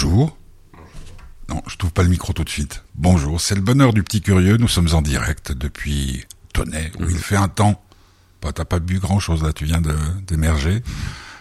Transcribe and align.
Bonjour. 0.00 0.38
Non, 1.48 1.60
je 1.66 1.76
trouve 1.76 1.90
pas 1.90 2.04
le 2.04 2.08
micro 2.08 2.32
tout 2.32 2.44
de 2.44 2.48
suite. 2.48 2.84
Bonjour, 2.94 3.40
c'est 3.40 3.56
le 3.56 3.60
bonheur 3.60 3.92
du 3.92 4.04
petit 4.04 4.20
curieux. 4.20 4.56
Nous 4.56 4.68
sommes 4.68 4.94
en 4.94 5.02
direct 5.02 5.50
depuis 5.50 6.24
Tonnet, 6.52 6.92
où 7.00 7.10
il 7.10 7.18
fait 7.18 7.34
un 7.34 7.48
temps. 7.48 7.82
Bah, 8.40 8.52
t'as 8.54 8.64
pas 8.64 8.78
bu 8.78 9.00
grand 9.00 9.18
chose 9.18 9.42
là, 9.42 9.52
tu 9.52 9.64
viens 9.64 9.82
d'émerger. 10.24 10.84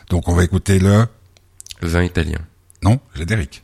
Donc 0.10 0.28
on 0.28 0.34
va 0.34 0.44
écouter 0.44 0.80
le... 0.80 1.06
Vin 1.84 2.02
italien. 2.02 2.40
Non, 2.82 3.00
générique. 3.14 3.64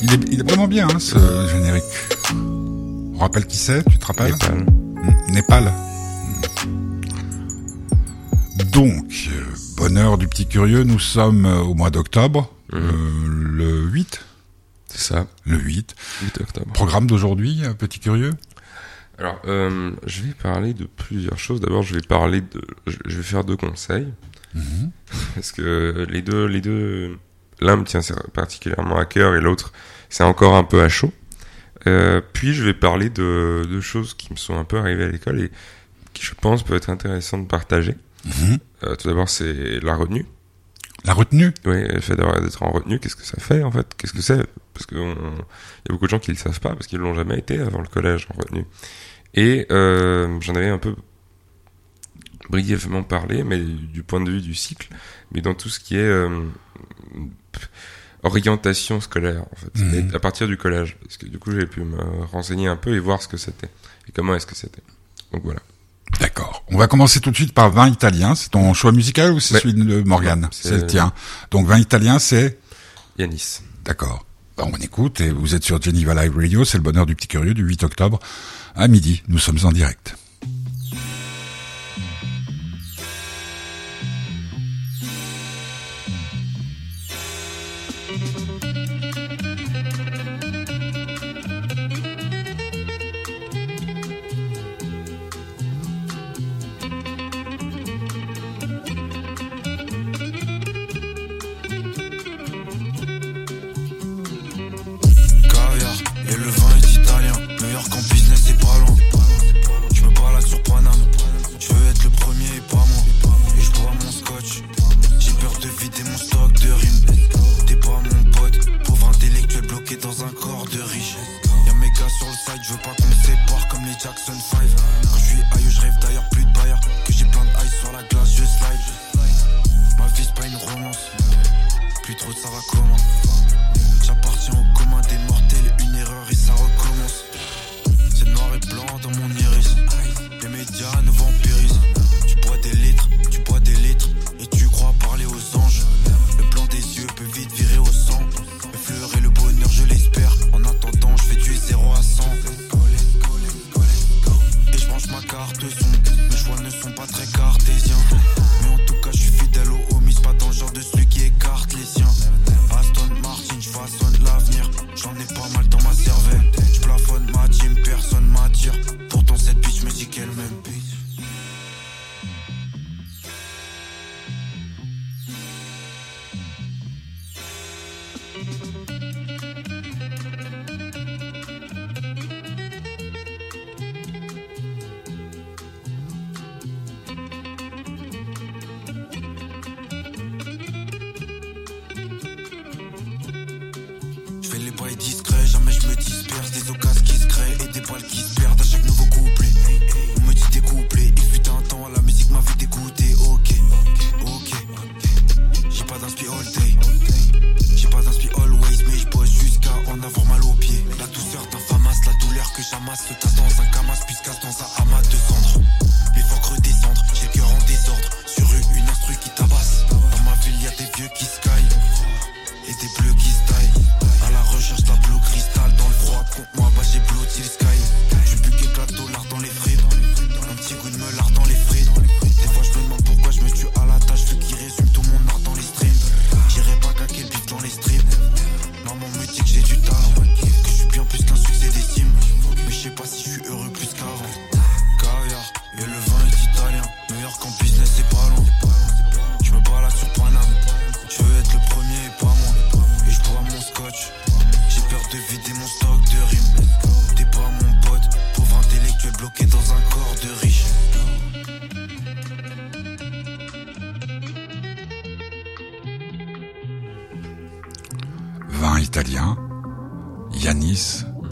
Il 0.00 0.14
est, 0.14 0.32
il 0.32 0.40
est 0.40 0.48
vraiment 0.48 0.66
bien, 0.66 0.88
hein, 0.88 0.98
ce 0.98 1.18
générique. 1.52 1.84
On 2.32 3.18
rappelle 3.18 3.46
qui 3.46 3.58
c'est, 3.58 3.84
tu 3.84 3.98
te 3.98 4.06
rappelles 4.06 4.32
Népal. 4.32 4.64
Népal. 5.28 5.85
Donc, 8.64 9.30
bonheur 9.76 10.18
du 10.18 10.28
petit 10.28 10.46
curieux, 10.46 10.82
nous 10.84 10.98
sommes 10.98 11.46
euh, 11.46 11.56
au 11.58 11.74
mois 11.74 11.90
d'octobre, 11.90 12.50
Mhm. 12.72 12.80
euh, 12.80 13.28
le 13.28 13.80
8, 13.90 14.22
C'est 14.88 14.98
ça, 15.14 15.26
le 15.44 15.58
8. 15.58 15.94
8 16.22 16.40
octobre. 16.40 16.72
Programme 16.72 17.06
d'aujourd'hui, 17.06 17.60
euh, 17.64 17.74
petit 17.74 18.00
curieux 18.00 18.32
Alors, 19.18 19.40
euh, 19.46 19.90
je 20.06 20.22
vais 20.22 20.32
parler 20.32 20.74
de 20.74 20.84
plusieurs 20.84 21.38
choses. 21.38 21.60
D'abord, 21.60 21.82
je 21.82 21.94
vais 21.94 22.00
parler 22.02 22.40
de, 22.40 22.62
je 22.86 23.16
vais 23.16 23.22
faire 23.22 23.44
deux 23.44 23.56
conseils 23.56 24.08
Mhm. 24.54 24.90
parce 25.34 25.52
que 25.52 26.06
les 26.08 26.22
deux, 26.22 26.46
les 26.46 26.60
deux, 26.62 27.18
l'un 27.60 27.76
me 27.76 27.84
tient 27.84 28.00
particulièrement 28.32 28.96
à 28.98 29.04
cœur 29.04 29.34
et 29.36 29.40
l'autre, 29.40 29.72
c'est 30.08 30.24
encore 30.24 30.54
un 30.54 30.64
peu 30.64 30.82
à 30.82 30.88
chaud. 30.88 31.12
Euh, 31.86 32.20
puis, 32.32 32.52
je 32.54 32.64
vais 32.64 32.74
parler 32.74 33.10
de, 33.10 33.66
de 33.70 33.80
choses 33.80 34.14
qui 34.14 34.32
me 34.32 34.36
sont 34.36 34.56
un 34.58 34.64
peu 34.64 34.78
arrivées 34.78 35.04
à 35.04 35.08
l'école 35.08 35.40
et 35.40 35.50
qui, 36.14 36.24
je 36.24 36.32
pense, 36.34 36.62
peuvent 36.62 36.76
être 36.76 36.90
intéressantes 36.90 37.42
de 37.44 37.48
partager. 37.48 37.94
Euh, 38.84 38.94
tout 38.96 39.08
d'abord, 39.08 39.28
c'est 39.28 39.80
la 39.80 39.94
retenue. 39.94 40.26
La 41.04 41.14
retenue? 41.14 41.52
Oui, 41.64 41.86
le 41.86 42.00
fait 42.00 42.16
d'être 42.16 42.62
en 42.62 42.70
retenue, 42.70 42.98
qu'est-ce 42.98 43.16
que 43.16 43.24
ça 43.24 43.38
fait 43.38 43.62
en 43.62 43.70
fait? 43.70 43.86
Qu'est-ce 43.96 44.12
que 44.12 44.22
c'est? 44.22 44.44
Parce 44.74 44.86
qu'il 44.86 44.98
y 44.98 45.02
a 45.02 45.92
beaucoup 45.92 46.06
de 46.06 46.10
gens 46.10 46.18
qui 46.18 46.30
le 46.32 46.36
savent 46.36 46.60
pas 46.60 46.70
parce 46.70 46.86
qu'ils 46.86 46.98
l'ont 46.98 47.14
jamais 47.14 47.38
été 47.38 47.58
avant 47.58 47.80
le 47.80 47.88
collège 47.88 48.26
en 48.34 48.38
retenue. 48.38 48.64
Et 49.34 49.66
euh, 49.70 50.40
j'en 50.40 50.54
avais 50.54 50.68
un 50.68 50.78
peu 50.78 50.96
brièvement 52.48 53.02
parlé, 53.02 53.44
mais 53.44 53.58
du 53.58 54.02
point 54.02 54.20
de 54.20 54.30
vue 54.30 54.40
du 54.40 54.54
cycle, 54.54 54.88
mais 55.32 55.40
dans 55.40 55.54
tout 55.54 55.68
ce 55.68 55.80
qui 55.80 55.96
est 55.96 56.00
euh, 56.00 56.44
orientation 58.22 59.00
scolaire 59.00 59.42
en 59.42 59.56
fait. 59.56 59.96
Et 59.96 60.14
à 60.14 60.18
partir 60.18 60.46
du 60.46 60.56
collège, 60.56 60.96
parce 61.02 61.16
que 61.18 61.26
du 61.26 61.38
coup 61.38 61.52
j'ai 61.52 61.66
pu 61.66 61.82
me 61.82 62.24
renseigner 62.32 62.68
un 62.68 62.76
peu 62.76 62.94
et 62.94 62.98
voir 62.98 63.22
ce 63.22 63.28
que 63.28 63.36
c'était 63.36 63.70
et 64.08 64.12
comment 64.12 64.34
est-ce 64.34 64.46
que 64.46 64.54
c'était. 64.56 64.82
Donc 65.32 65.42
voilà. 65.44 65.60
D'accord. 66.20 66.64
On 66.68 66.78
va 66.78 66.86
commencer 66.86 67.20
tout 67.20 67.30
de 67.30 67.36
suite 67.36 67.52
par 67.52 67.70
vin 67.70 67.88
italien. 67.88 68.34
C'est 68.34 68.50
ton 68.50 68.72
choix 68.74 68.92
musical 68.92 69.32
ou 69.32 69.40
c'est 69.40 69.54
Ouais. 69.54 69.60
celui 69.60 69.74
de 69.74 70.02
Morgane 70.02 70.48
C'est 70.52 70.70
le 70.70 70.86
tien. 70.86 71.12
Donc 71.50 71.66
vin 71.66 71.78
italien, 71.78 72.18
c'est 72.18 72.58
Yanis. 73.18 73.60
D'accord. 73.84 74.24
Bah, 74.56 74.64
on 74.66 74.76
écoute 74.78 75.20
et 75.20 75.30
vous 75.30 75.54
êtes 75.54 75.64
sur 75.64 75.80
Geneva 75.82 76.14
Live 76.14 76.34
Radio, 76.36 76.64
c'est 76.64 76.78
le 76.78 76.82
bonheur 76.82 77.04
du 77.06 77.14
petit 77.14 77.28
curieux 77.28 77.52
du 77.54 77.62
8 77.62 77.84
octobre 77.84 78.18
à 78.74 78.88
midi. 78.88 79.22
Nous 79.28 79.38
sommes 79.38 79.58
en 79.64 79.72
direct. 79.72 80.16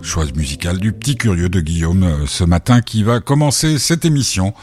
Choix 0.03 0.25
musical 0.35 0.79
du 0.79 0.93
petit 0.93 1.17
curieux 1.17 1.49
de 1.49 1.61
Guillaume 1.61 2.03
euh, 2.03 2.27
ce 2.27 2.45
matin 2.45 2.81
qui 2.81 3.03
va 3.03 3.21
commencer 3.21 3.79
cette 3.79 4.05
émission. 4.05 4.55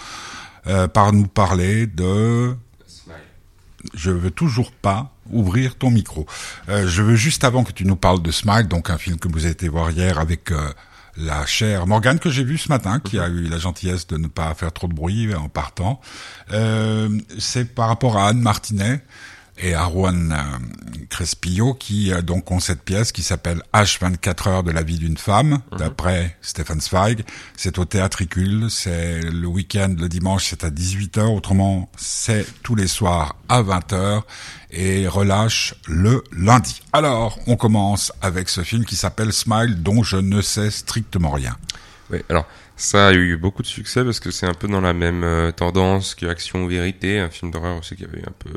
euh, 0.68 0.88
par 0.88 1.14
nous 1.14 1.28
parler 1.28 1.88
de 1.88 2.56
je 3.96 4.12
veux 4.12 4.30
toujours 4.30 4.72
pas 4.72 5.12
ouvrir 5.32 5.76
ton 5.76 5.90
micro. 5.90 6.28
Euh, 6.70 6.88
je 6.88 7.02
veux 7.02 7.16
juste 7.16 7.44
avant 7.44 7.64
que 7.64 7.72
tu 7.72 7.86
nous 7.86 7.96
parles 7.96 8.22
de 8.22 8.30
Smile, 8.32 8.68
donc 8.68 8.92
un 8.92 8.98
film 8.98 9.18
que 9.18 9.28
vous 9.28 9.46
avez 9.46 9.54
été 9.54 9.68
voir 9.70 9.90
hier 9.90 10.20
avec 10.20 10.52
la 11.18 11.46
chère 11.48 11.88
Morgane 11.88 12.20
que 12.20 12.30
j'ai 12.30 12.44
vu 12.44 12.60
ce 12.60 12.70
matin, 12.70 13.00
qui 13.00 13.18
a 13.18 13.28
eu 13.28 13.48
la 13.48 13.58
gentillesse 13.58 14.06
de 14.06 14.18
ne 14.18 14.28
pas 14.28 14.54
faire 14.54 14.72
trop 14.72 14.88
de 14.88 14.94
bruit 14.94 15.34
en 15.34 15.50
partant. 15.50 16.00
C'est 17.40 17.74
par 17.74 17.88
rapport 17.88 18.18
à 18.18 18.30
Anne 18.30 18.40
Martinet 18.40 19.04
et 19.58 19.74
à 19.74 19.90
Juan 19.90 20.32
euh, 20.32 21.06
Crespillo 21.10 21.74
qui 21.74 22.12
euh, 22.12 22.22
donc 22.22 22.52
ont 22.52 22.60
cette 22.60 22.82
pièce 22.82 23.12
qui 23.12 23.24
s'appelle 23.24 23.62
H24 23.74 24.50
heures 24.50 24.64
de 24.64 24.72
la 24.72 24.84
vie 24.84 24.98
d'une 24.98 25.18
femme 25.18 25.60
d'après 25.78 26.38
Stefan 26.42 26.80
Zweig. 26.80 27.24
C'est 27.56 27.78
au 27.78 27.86
Théâtricule, 27.86 28.70
c'est 28.70 29.22
le 29.22 29.48
week-end, 29.48 29.96
le 29.98 30.10
dimanche 30.10 30.48
c'est 30.50 30.64
à 30.64 30.70
18h, 30.70 31.22
autrement 31.22 31.90
c'est 31.98 32.46
tous 32.64 32.76
les 32.76 32.88
soirs 32.88 33.36
à 33.50 33.62
20h 33.62 34.22
et 34.72 35.08
relâche 35.08 35.76
le 35.88 36.24
lundi. 36.32 36.82
Alors, 36.94 37.40
on 37.48 37.58
commence 37.58 38.12
avec 38.22 38.50
ce 38.50 38.64
film 38.64 38.86
qui 38.86 38.96
s'appelle 38.96 39.34
Smile 39.34 39.84
dont 39.84 40.04
je 40.04 40.18
ne 40.18 40.42
sais 40.42 40.72
strictement 40.72 41.32
rien. 41.32 41.58
Oui, 42.10 42.20
alors 42.30 42.46
ça 42.82 43.08
a 43.10 43.14
eu 43.14 43.38
beaucoup 43.38 43.62
de 43.62 43.68
succès 43.68 44.04
parce 44.04 44.20
que 44.20 44.32
c'est 44.32 44.46
un 44.48 44.54
peu 44.54 44.68
dans 44.68 44.82
la 44.82 44.94
même 44.94 45.24
euh, 45.24 45.52
tendance 45.52 46.16
que 46.16 46.26
Action 46.26 46.64
ou 46.64 46.68
Vérité, 46.68 47.20
un 47.20 47.30
film 47.30 47.52
d'horreur 47.52 47.78
aussi 47.78 47.96
qui 47.96 48.04
avait 48.04 48.20
eu 48.20 48.24
un 48.28 48.34
peu, 48.40 48.50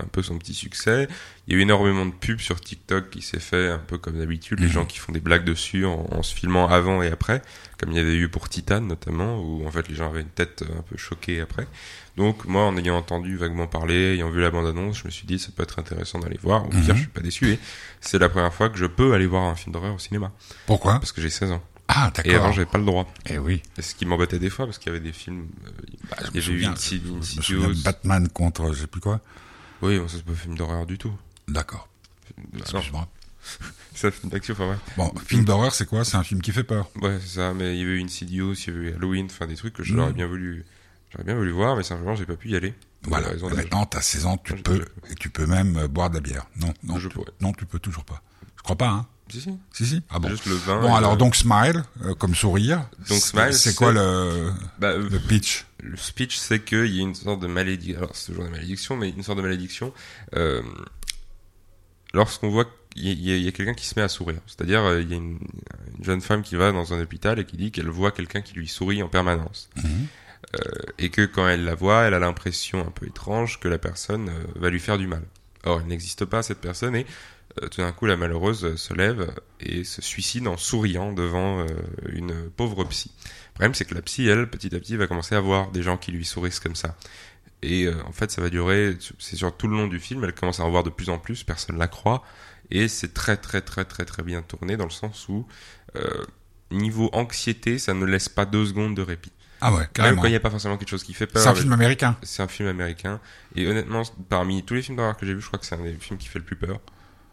un 0.00 0.06
peu 0.06 0.22
son 0.22 0.38
petit 0.38 0.54
succès. 0.54 1.08
Il 1.46 1.52
y 1.52 1.56
a 1.56 1.58
eu 1.58 1.62
énormément 1.62 2.06
de 2.06 2.12
pubs 2.12 2.38
sur 2.38 2.60
TikTok 2.60 3.10
qui 3.10 3.22
s'est 3.22 3.40
fait 3.40 3.68
un 3.68 3.78
peu 3.78 3.98
comme 3.98 4.18
d'habitude, 4.18 4.60
les 4.60 4.68
gens 4.68 4.84
qui 4.84 4.98
font 4.98 5.10
des 5.12 5.20
blagues 5.20 5.44
dessus 5.44 5.84
en, 5.84 6.06
en 6.12 6.22
se 6.22 6.32
filmant 6.34 6.68
avant 6.68 7.02
et 7.02 7.08
après, 7.08 7.42
comme 7.78 7.90
il 7.90 7.96
y 7.96 8.00
avait 8.00 8.14
eu 8.14 8.28
pour 8.28 8.48
Titan 8.48 8.80
notamment, 8.80 9.40
où 9.40 9.66
en 9.66 9.70
fait 9.72 9.88
les 9.88 9.96
gens 9.96 10.08
avaient 10.10 10.20
une 10.20 10.26
tête 10.28 10.62
un 10.78 10.82
peu 10.82 10.96
choquée 10.96 11.40
après. 11.40 11.66
Donc 12.16 12.44
moi, 12.44 12.62
en 12.62 12.76
ayant 12.76 12.96
entendu 12.98 13.36
vaguement 13.36 13.66
parler, 13.66 14.14
ayant 14.14 14.30
vu 14.30 14.40
la 14.42 14.50
bande-annonce, 14.50 14.98
je 14.98 15.06
me 15.06 15.10
suis 15.10 15.26
dit 15.26 15.38
ça 15.40 15.48
peut 15.56 15.62
être 15.64 15.78
intéressant 15.80 16.20
d'aller 16.20 16.38
voir. 16.40 16.66
Au 16.66 16.68
pire, 16.68 16.78
Mhm. 16.80 16.94
je 16.94 17.00
suis 17.00 17.06
pas 17.08 17.20
déçu. 17.22 17.50
Et 17.52 17.58
c'est 18.00 18.18
la 18.18 18.28
première 18.28 18.54
fois 18.54 18.68
que 18.68 18.78
je 18.78 18.86
peux 18.86 19.12
aller 19.14 19.26
voir 19.26 19.42
un 19.44 19.56
film 19.56 19.72
d'horreur 19.72 19.94
au 19.94 19.98
cinéma 19.98 20.30
Pourquoi? 20.66 20.94
Parce 20.94 21.10
que 21.10 21.20
j'ai 21.20 21.30
16 21.30 21.50
ans. 21.52 21.62
Ah, 21.94 22.12
Et 22.24 22.30
avant, 22.30 22.38
d'accord. 22.38 22.52
j'avais 22.52 22.66
pas 22.70 22.78
le 22.78 22.84
droit. 22.84 23.12
Eh 23.26 23.38
oui. 23.38 23.62
Et 23.76 23.82
ce 23.82 23.94
qui 23.94 24.06
m'embêtait 24.06 24.38
des 24.38 24.50
fois 24.50 24.66
parce 24.66 24.78
qu'il 24.78 24.92
y 24.92 24.94
avait 24.96 25.04
des 25.04 25.12
films. 25.12 25.48
euh, 25.66 25.70
Bah, 26.10 26.16
je 26.34 26.52
il 26.52 26.60
y 26.62 26.64
avait 27.64 27.72
eu 27.72 27.82
Batman 27.82 28.28
contre 28.28 28.72
je 28.72 28.80
sais 28.80 28.86
plus 28.86 29.00
quoi. 29.00 29.20
Oui, 29.82 29.98
bon, 29.98 30.08
ça 30.08 30.16
c'est 30.16 30.24
pas 30.24 30.32
un 30.32 30.36
film 30.36 30.56
d'horreur 30.56 30.86
du 30.86 30.96
tout. 30.98 31.12
D'accord. 31.48 31.88
Excuse-moi. 32.56 33.08
c'est 33.94 34.06
un 34.06 34.10
film 34.12 34.30
d'action, 34.30 34.54
enfin 34.54 34.70
ouais. 34.70 34.76
Bon, 34.96 35.12
film 35.26 35.44
d'horreur, 35.44 35.74
c'est 35.74 35.86
quoi? 35.86 36.04
C'est 36.04 36.16
un 36.16 36.22
film 36.22 36.40
qui 36.40 36.52
fait 36.52 36.64
peur. 36.64 36.88
Ouais, 37.02 37.18
c'est 37.20 37.34
ça. 37.40 37.52
Mais 37.52 37.74
il 37.76 37.80
y 37.80 37.82
avait 37.82 37.98
eu 37.98 38.02
Insidious, 38.04 38.54
il 38.54 38.66
y 38.66 38.70
avait 38.76 38.88
eu 38.90 38.94
Halloween, 38.94 39.26
enfin 39.26 39.46
des 39.46 39.56
trucs 39.56 39.74
que 39.74 39.82
j'aurais 39.82 40.12
bien 40.12 40.26
voulu. 40.26 40.64
J'aurais 41.10 41.24
bien 41.24 41.34
voulu 41.34 41.50
voir, 41.50 41.76
mais 41.76 41.82
simplement 41.82 42.14
j'ai 42.14 42.24
pas 42.24 42.36
pu 42.36 42.50
y 42.50 42.56
aller. 42.56 42.72
Voilà. 43.02 43.28
Maintenant, 43.54 43.84
t'as 43.84 44.00
16 44.00 44.26
ans, 44.26 44.38
tu 44.38 44.54
peux, 44.54 44.84
et 45.10 45.14
tu 45.16 45.28
peux 45.28 45.44
même 45.46 45.76
euh, 45.76 45.88
boire 45.88 46.08
de 46.08 46.14
la 46.14 46.20
bière. 46.20 46.46
Non, 46.60 46.72
non, 46.84 46.98
Je 46.98 47.08
tu, 47.08 47.14
pourrais. 47.14 47.32
non, 47.40 47.52
tu 47.52 47.66
peux 47.66 47.80
toujours 47.80 48.04
pas. 48.04 48.22
Je 48.56 48.62
crois 48.62 48.76
pas, 48.76 48.88
hein. 48.88 49.06
Si, 49.32 49.40
si. 49.40 49.50
Si, 49.72 49.86
si. 49.86 50.02
Ah 50.10 50.18
bon. 50.18 50.28
Juste 50.28 50.46
le 50.46 50.54
vin. 50.54 50.80
Bon, 50.80 50.94
alors 50.94 51.12
le- 51.12 51.16
donc 51.18 51.34
Smile, 51.36 51.82
euh, 52.04 52.14
comme 52.14 52.34
sourire. 52.34 52.86
Donc, 53.08 53.18
Smile, 53.18 53.54
c'est 53.54 53.74
quoi 53.74 53.90
le, 53.92 54.52
Bah, 54.78 54.88
euh, 54.90 55.08
le 55.10 55.18
pitch? 55.18 55.64
Le 55.82 55.96
speech, 55.96 56.36
c'est 56.36 56.60
qu'il 56.62 56.86
y 56.94 57.00
a 57.00 57.02
une 57.02 57.14
sorte 57.14 57.40
de 57.40 57.46
malédiction. 57.46 57.98
Alors, 57.98 58.10
c'est 58.14 58.26
toujours 58.32 58.44
une 58.44 58.52
malédiction, 58.52 58.96
mais 58.96 59.08
une 59.10 59.22
sorte 59.22 59.38
de 59.38 59.42
malédiction. 59.42 59.92
Euh, 60.36 60.62
lorsqu'on 62.14 62.50
voit 62.50 62.66
qu'il 62.94 63.06
y 63.06 63.08
a, 63.08 63.12
il 63.12 63.22
y 63.22 63.32
a- 63.32 63.36
il 63.36 63.42
y 63.44 63.48
a 63.48 63.52
quelqu'un 63.52 63.74
qui 63.74 63.86
se 63.86 63.94
met 63.98 64.02
à 64.02 64.08
sourire. 64.08 64.40
C'est-à-dire, 64.46 64.98
il 65.00 65.08
y 65.10 65.14
a 65.14 65.16
une, 65.16 65.38
une 65.98 66.04
jeune 66.04 66.20
femme 66.20 66.42
qui 66.42 66.56
va 66.56 66.72
dans 66.72 66.92
un 66.92 67.00
hôpital 67.00 67.38
et 67.38 67.44
qui 67.44 67.56
dit 67.56 67.70
qu'elle 67.72 67.88
voit 67.88 68.12
quelqu'un 68.12 68.42
qui 68.42 68.54
lui 68.54 68.68
sourit 68.68 69.02
en 69.02 69.08
permanence. 69.08 69.68
Mhm. 69.76 70.06
Euh, 70.56 70.58
et 70.98 71.08
que 71.08 71.24
quand 71.24 71.48
elle 71.48 71.64
la 71.64 71.74
voit, 71.74 72.02
elle 72.02 72.14
a 72.14 72.18
l'impression 72.18 72.80
un 72.86 72.90
peu 72.90 73.06
étrange 73.06 73.58
que 73.60 73.68
la 73.68 73.78
personne 73.78 74.28
euh, 74.28 74.44
va 74.56 74.68
lui 74.70 74.80
faire 74.80 74.98
du 74.98 75.06
mal. 75.06 75.22
Or, 75.64 75.80
elle 75.80 75.86
n'existe 75.86 76.24
pas, 76.24 76.42
cette 76.42 76.60
personne, 76.60 76.94
et 76.96 77.06
tout 77.70 77.80
d'un 77.80 77.92
coup, 77.92 78.06
la 78.06 78.16
malheureuse 78.16 78.64
euh, 78.64 78.76
se 78.76 78.94
lève 78.94 79.34
et 79.60 79.84
se 79.84 80.02
suicide 80.02 80.46
en 80.48 80.56
souriant 80.56 81.12
devant 81.12 81.60
euh, 81.60 81.66
une 82.08 82.50
pauvre 82.50 82.84
psy. 82.84 83.10
Le 83.24 83.54
problème, 83.54 83.74
c'est 83.74 83.84
que 83.84 83.94
la 83.94 84.02
psy, 84.02 84.26
elle, 84.28 84.48
petit 84.48 84.74
à 84.74 84.78
petit, 84.78 84.96
va 84.96 85.06
commencer 85.06 85.34
à 85.34 85.40
voir 85.40 85.70
des 85.70 85.82
gens 85.82 85.96
qui 85.96 86.12
lui 86.12 86.24
sourissent 86.24 86.60
comme 86.60 86.76
ça. 86.76 86.96
Et 87.62 87.84
euh, 87.84 87.94
en 88.06 88.12
fait, 88.12 88.30
ça 88.30 88.42
va 88.42 88.50
durer, 88.50 88.96
c'est 89.18 89.36
sur 89.36 89.56
tout 89.56 89.68
le 89.68 89.76
long 89.76 89.86
du 89.86 90.00
film, 90.00 90.24
elle 90.24 90.34
commence 90.34 90.60
à 90.60 90.64
en 90.64 90.70
voir 90.70 90.82
de 90.82 90.90
plus 90.90 91.10
en 91.10 91.18
plus, 91.18 91.44
personne 91.44 91.78
la 91.78 91.86
croit, 91.86 92.24
et 92.70 92.88
c'est 92.88 93.14
très 93.14 93.36
très 93.36 93.60
très 93.60 93.84
très 93.84 94.04
très 94.04 94.22
bien 94.22 94.42
tourné 94.42 94.76
dans 94.76 94.84
le 94.84 94.90
sens 94.90 95.28
où, 95.28 95.46
euh, 95.94 96.24
niveau 96.72 97.08
anxiété, 97.12 97.78
ça 97.78 97.94
ne 97.94 98.04
laisse 98.04 98.28
pas 98.28 98.46
deux 98.46 98.66
secondes 98.66 98.96
de 98.96 99.02
répit. 99.02 99.32
Ah 99.60 99.72
ouais, 99.72 99.78
Même 99.78 99.88
carrément. 99.92 100.22
quand 100.22 100.26
il 100.26 100.30
n'y 100.30 100.36
a 100.36 100.40
pas 100.40 100.50
forcément 100.50 100.76
quelque 100.76 100.88
chose 100.88 101.04
qui 101.04 101.14
fait 101.14 101.28
peur. 101.28 101.40
C'est 101.40 101.48
un 101.48 101.54
film 101.54 101.72
américain. 101.72 102.16
c'est 102.22 102.42
un 102.42 102.48
film 102.48 102.68
américain. 102.68 103.20
Et 103.54 103.68
honnêtement, 103.68 104.02
parmi 104.28 104.64
tous 104.64 104.74
les 104.74 104.82
films 104.82 104.96
d'horreur 104.96 105.16
que 105.16 105.24
j'ai 105.24 105.34
vus, 105.34 105.40
je 105.40 105.46
crois 105.46 105.60
que 105.60 105.66
c'est 105.66 105.76
un 105.76 105.84
des 105.84 105.94
films 105.94 106.18
qui 106.18 106.26
fait 106.26 106.40
le 106.40 106.44
plus 106.44 106.56
peur. 106.56 106.80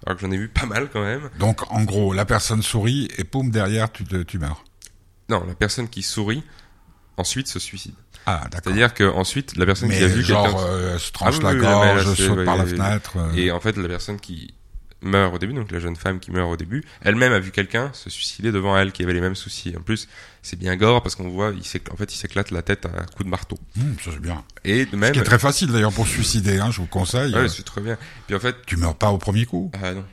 Alors 0.06 0.18
que 0.18 0.26
j'en 0.26 0.32
ai 0.32 0.38
vu 0.38 0.48
pas 0.48 0.66
mal 0.66 0.90
quand 0.92 1.04
même. 1.04 1.30
Donc, 1.40 1.72
en 1.72 1.84
gros, 1.84 2.14
la 2.14 2.26
personne 2.26 2.62
sourit 2.62 3.10
et 3.18 3.24
poum, 3.24 3.52
derrière, 3.52 3.92
tu, 3.92 4.04
te, 4.06 4.24
tu 4.24 4.40
meurs. 4.40 4.64
Non, 5.30 5.46
la 5.46 5.54
personne 5.56 5.88
qui 5.90 6.02
sourit, 6.04 6.44
ensuite 7.18 7.48
se 7.48 7.60
suicide. 7.60 7.94
Ah, 8.26 8.42
d'accord. 8.46 8.60
C'est-à-dire 8.64 8.94
que 8.94 9.04
ensuite 9.04 9.56
la 9.58 9.66
personne 9.66 9.90
qui 9.90 10.04
a 10.04 10.08
vu 10.08 10.24
quelqu'un... 10.24 10.44
genre, 10.50 10.66
euh, 10.68 10.98
se 10.98 11.12
tranche 11.12 11.36
Ah 11.36 11.38
oui, 11.38 11.44
la 11.44 11.50
oui, 11.52 11.56
mais 11.58 11.62
là, 11.96 12.04
gorge, 12.04 12.14
saute 12.16 12.38
ouais, 12.38 12.46
par 12.46 12.58
la 12.58 12.66
fenêtre. 12.66 13.14
euh, 13.18 13.34
Et 13.36 13.52
en 13.52 13.60
fait, 13.60 13.76
la 13.78 13.88
personne 13.88 14.20
qui 14.20 14.54
meurt 15.02 15.34
au 15.34 15.38
début, 15.40 15.54
donc 15.54 15.72
la 15.72 15.80
jeune 15.80 15.96
femme 15.96 16.20
qui 16.20 16.32
meurt 16.32 16.52
au 16.52 16.58
début, 16.58 16.84
elle-même 17.02 17.32
a 17.34 17.40
vu 17.40 17.52
quelqu'un 17.52 17.90
se 17.94 18.10
suicider 18.10 18.52
devant 18.52 18.78
elle 18.78 18.92
qui 18.92 19.04
avait 19.04 19.14
les 19.14 19.22
mêmes 19.22 19.36
soucis. 19.36 19.74
En 19.78 19.82
plus, 19.82 20.08
c'est 20.42 20.58
bien 20.60 20.76
gore 20.76 21.02
parce 21.02 21.16
qu'on 21.16 21.30
voit, 21.30 21.52
il 21.54 21.82
en 21.92 21.96
fait, 21.96 22.14
il 22.14 22.18
s'éclate 22.18 22.52
la 22.52 22.62
tête 22.62 22.86
à 22.86 22.90
coups 23.06 23.26
de 23.26 23.30
marteau. 23.30 23.58
hum, 23.78 23.96
ça 24.04 24.12
c'est 24.14 24.22
bien. 24.22 24.44
Et 24.66 24.86
de 24.86 24.92
Ce 24.92 24.96
même, 24.96 25.14
qui 25.14 25.20
est 25.20 25.24
très 25.24 25.40
facile 25.40 25.70
d'ailleurs 25.72 25.94
pour 25.94 26.06
se 26.08 26.14
suicider, 26.14 26.60
hein, 26.60 26.70
je 26.72 26.78
vous 26.78 26.86
conseille. 26.88 27.34
ouais, 27.34 27.42
Euh, 27.42 27.48
c'est 27.48 27.64
très 27.64 27.82
bien. 27.82 27.98
Puis 28.28 28.36
en 28.36 28.40
fait, 28.40 28.56
tu 28.66 28.78
meurs 28.78 28.96
pas 28.96 29.12
au 29.12 29.18
premier 29.18 29.46
coup. 29.46 29.72
ah 29.82 29.94
non, 29.94 30.04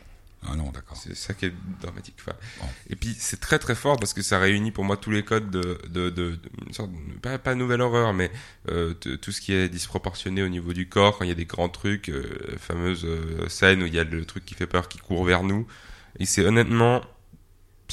Ah 0.51 0.57
non, 0.57 0.71
d'accord. 0.71 0.97
C'est 0.97 1.15
ça 1.17 1.35
qui 1.35 1.47
est 1.47 1.53
dramatique. 1.81 2.15
Enfin, 2.21 2.37
Bon. 2.61 2.67
Et 2.91 2.97
puis 2.97 3.15
c'est 3.19 3.41
très 3.41 3.59
très 3.59 3.75
fort 3.75 3.99
parce 3.99 4.13
que 4.15 4.23
ça 4.23 4.39
réunit 4.39 4.71
pour 4.71 4.85
moi 4.85 4.97
tous 4.97 5.11
les 5.11 5.23
codes 5.25 5.51
de, 5.51 5.79
de, 5.89 6.11
de, 6.11 6.31
de- 6.31 6.39
une 6.67 6.73
sorte 6.73 6.91
de- 6.93 7.19
pas, 7.21 7.39
pas 7.39 7.55
nouvelle 7.55 7.81
horreur, 7.81 8.13
mais 8.13 8.31
euh, 8.71 8.95
tout 8.95 9.33
ce 9.33 9.41
qui 9.41 9.53
est 9.53 9.69
disproportionné 9.69 10.43
au 10.43 10.49
niveau 10.49 10.73
du 10.73 10.89
corps 10.89 11.19
quand 11.19 11.25
il 11.25 11.29
y 11.29 11.33
a 11.33 11.37
des 11.37 11.45
grands 11.47 11.69
trucs, 11.69 12.09
euh, 12.09 12.25
fameuse 12.59 13.05
euh, 13.05 13.49
scène 13.49 13.83
où 13.83 13.87
il 13.87 13.95
y 13.95 13.99
a 13.99 14.05
le 14.05 14.25
truc 14.25 14.45
qui 14.45 14.55
fait 14.55 14.67
peur 14.67 14.89
qui 14.89 14.99
court 14.99 15.25
vers 15.25 15.43
nous. 15.43 15.67
Et 16.19 16.27
c'est 16.27 16.45
honnêtement 16.45 17.03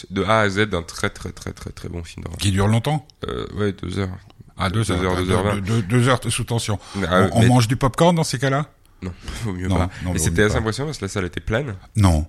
de 0.09 0.23
A 0.23 0.39
à 0.39 0.49
Z 0.49 0.69
un 0.73 0.81
très 0.81 1.09
très 1.09 1.31
très 1.31 1.53
très 1.53 1.69
très 1.71 1.89
bon 1.89 2.03
film 2.03 2.23
d'horreur. 2.23 2.37
Qui 2.39 2.51
dure 2.51 2.67
longtemps 2.67 3.05
Euh, 3.27 3.45
ouais, 3.55 3.73
deux 3.73 3.99
heures. 3.99 4.09
Ah, 4.57 4.69
deux, 4.69 4.83
Deux 4.83 4.91
heures. 4.91 5.03
heures, 5.03 5.15
deux 5.17 5.31
heures 5.31 5.43
vingt. 5.43 5.61
deux- 5.61 5.81
deux 5.81 6.07
heures 6.07 6.19
sous 6.29 6.43
tension. 6.43 6.79
Ah, 7.07 7.27
on 7.31 7.37
on 7.37 7.39
mais- 7.41 7.47
mange 7.47 7.67
du 7.67 7.75
popcorn 7.75 8.15
dans 8.15 8.23
ces 8.23 8.37
cas-là? 8.37 8.67
Non, 9.01 9.11
vaut 9.43 9.51
mieux 9.53 9.67
Non, 9.67 9.75
pas. 9.77 9.89
non, 10.03 10.13
vaut 10.13 10.17
c'était 10.19 10.43
assez 10.43 10.55
impressionnant 10.55 10.87
parce 10.87 10.99
que 10.99 11.05
la 11.05 11.09
salle 11.09 11.25
était 11.25 11.41
pleine 11.41 11.75
Non. 11.95 12.25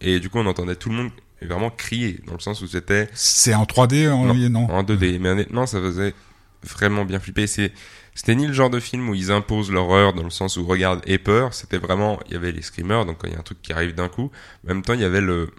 Et 0.00 0.20
du 0.20 0.28
coup 0.30 0.38
on 0.38 0.46
entendait 0.46 0.76
tout 0.76 0.88
le 0.90 0.94
monde 0.96 1.10
vraiment 1.42 1.70
crier 1.70 2.20
dans 2.26 2.32
le 2.34 2.40
sens 2.40 2.60
où 2.62 2.66
c'était 2.66 3.08
C'est 3.12 3.54
en 3.54 3.64
3D 3.64 4.10
en 4.10 4.24
Non. 4.26 4.34
non. 4.34 4.70
en 4.70 4.82
2D. 4.82 5.18
Mais 5.20 5.28
honnêtement, 5.28 5.66
ça 5.66 5.80
faisait 5.80 6.14
vraiment 6.62 7.04
bien 7.04 7.20
flipper. 7.20 7.46
C'est, 7.46 7.72
c'était 8.14 8.34
ni 8.34 8.46
le 8.46 8.52
genre 8.54 8.70
de 8.70 8.80
film 8.80 9.08
où 9.10 9.14
ils 9.14 9.30
imposent 9.30 9.70
l'horreur 9.70 10.14
dans 10.14 10.22
le 10.24 10.30
sens 10.30 10.56
où 10.56 10.66
regarde 10.66 11.02
et 11.06 11.18
peur. 11.18 11.52
C'était 11.54 11.76
vraiment, 11.78 12.18
il 12.26 12.32
y 12.32 12.36
avait 12.36 12.52
les 12.52 12.62
screamers, 12.62 13.04
donc 13.04 13.18
quand 13.18 13.26
il 13.28 13.34
y 13.34 13.36
a 13.36 13.38
un 13.38 13.42
truc 13.42 13.60
qui 13.62 13.72
arrive 13.72 13.94
d'un 13.94 14.08
coup. 14.08 14.30
En 14.64 14.68
même 14.68 14.82
temps, 14.82 14.94
il 14.94 15.00
y 15.00 15.04
avait 15.04 15.20
le, 15.20 15.50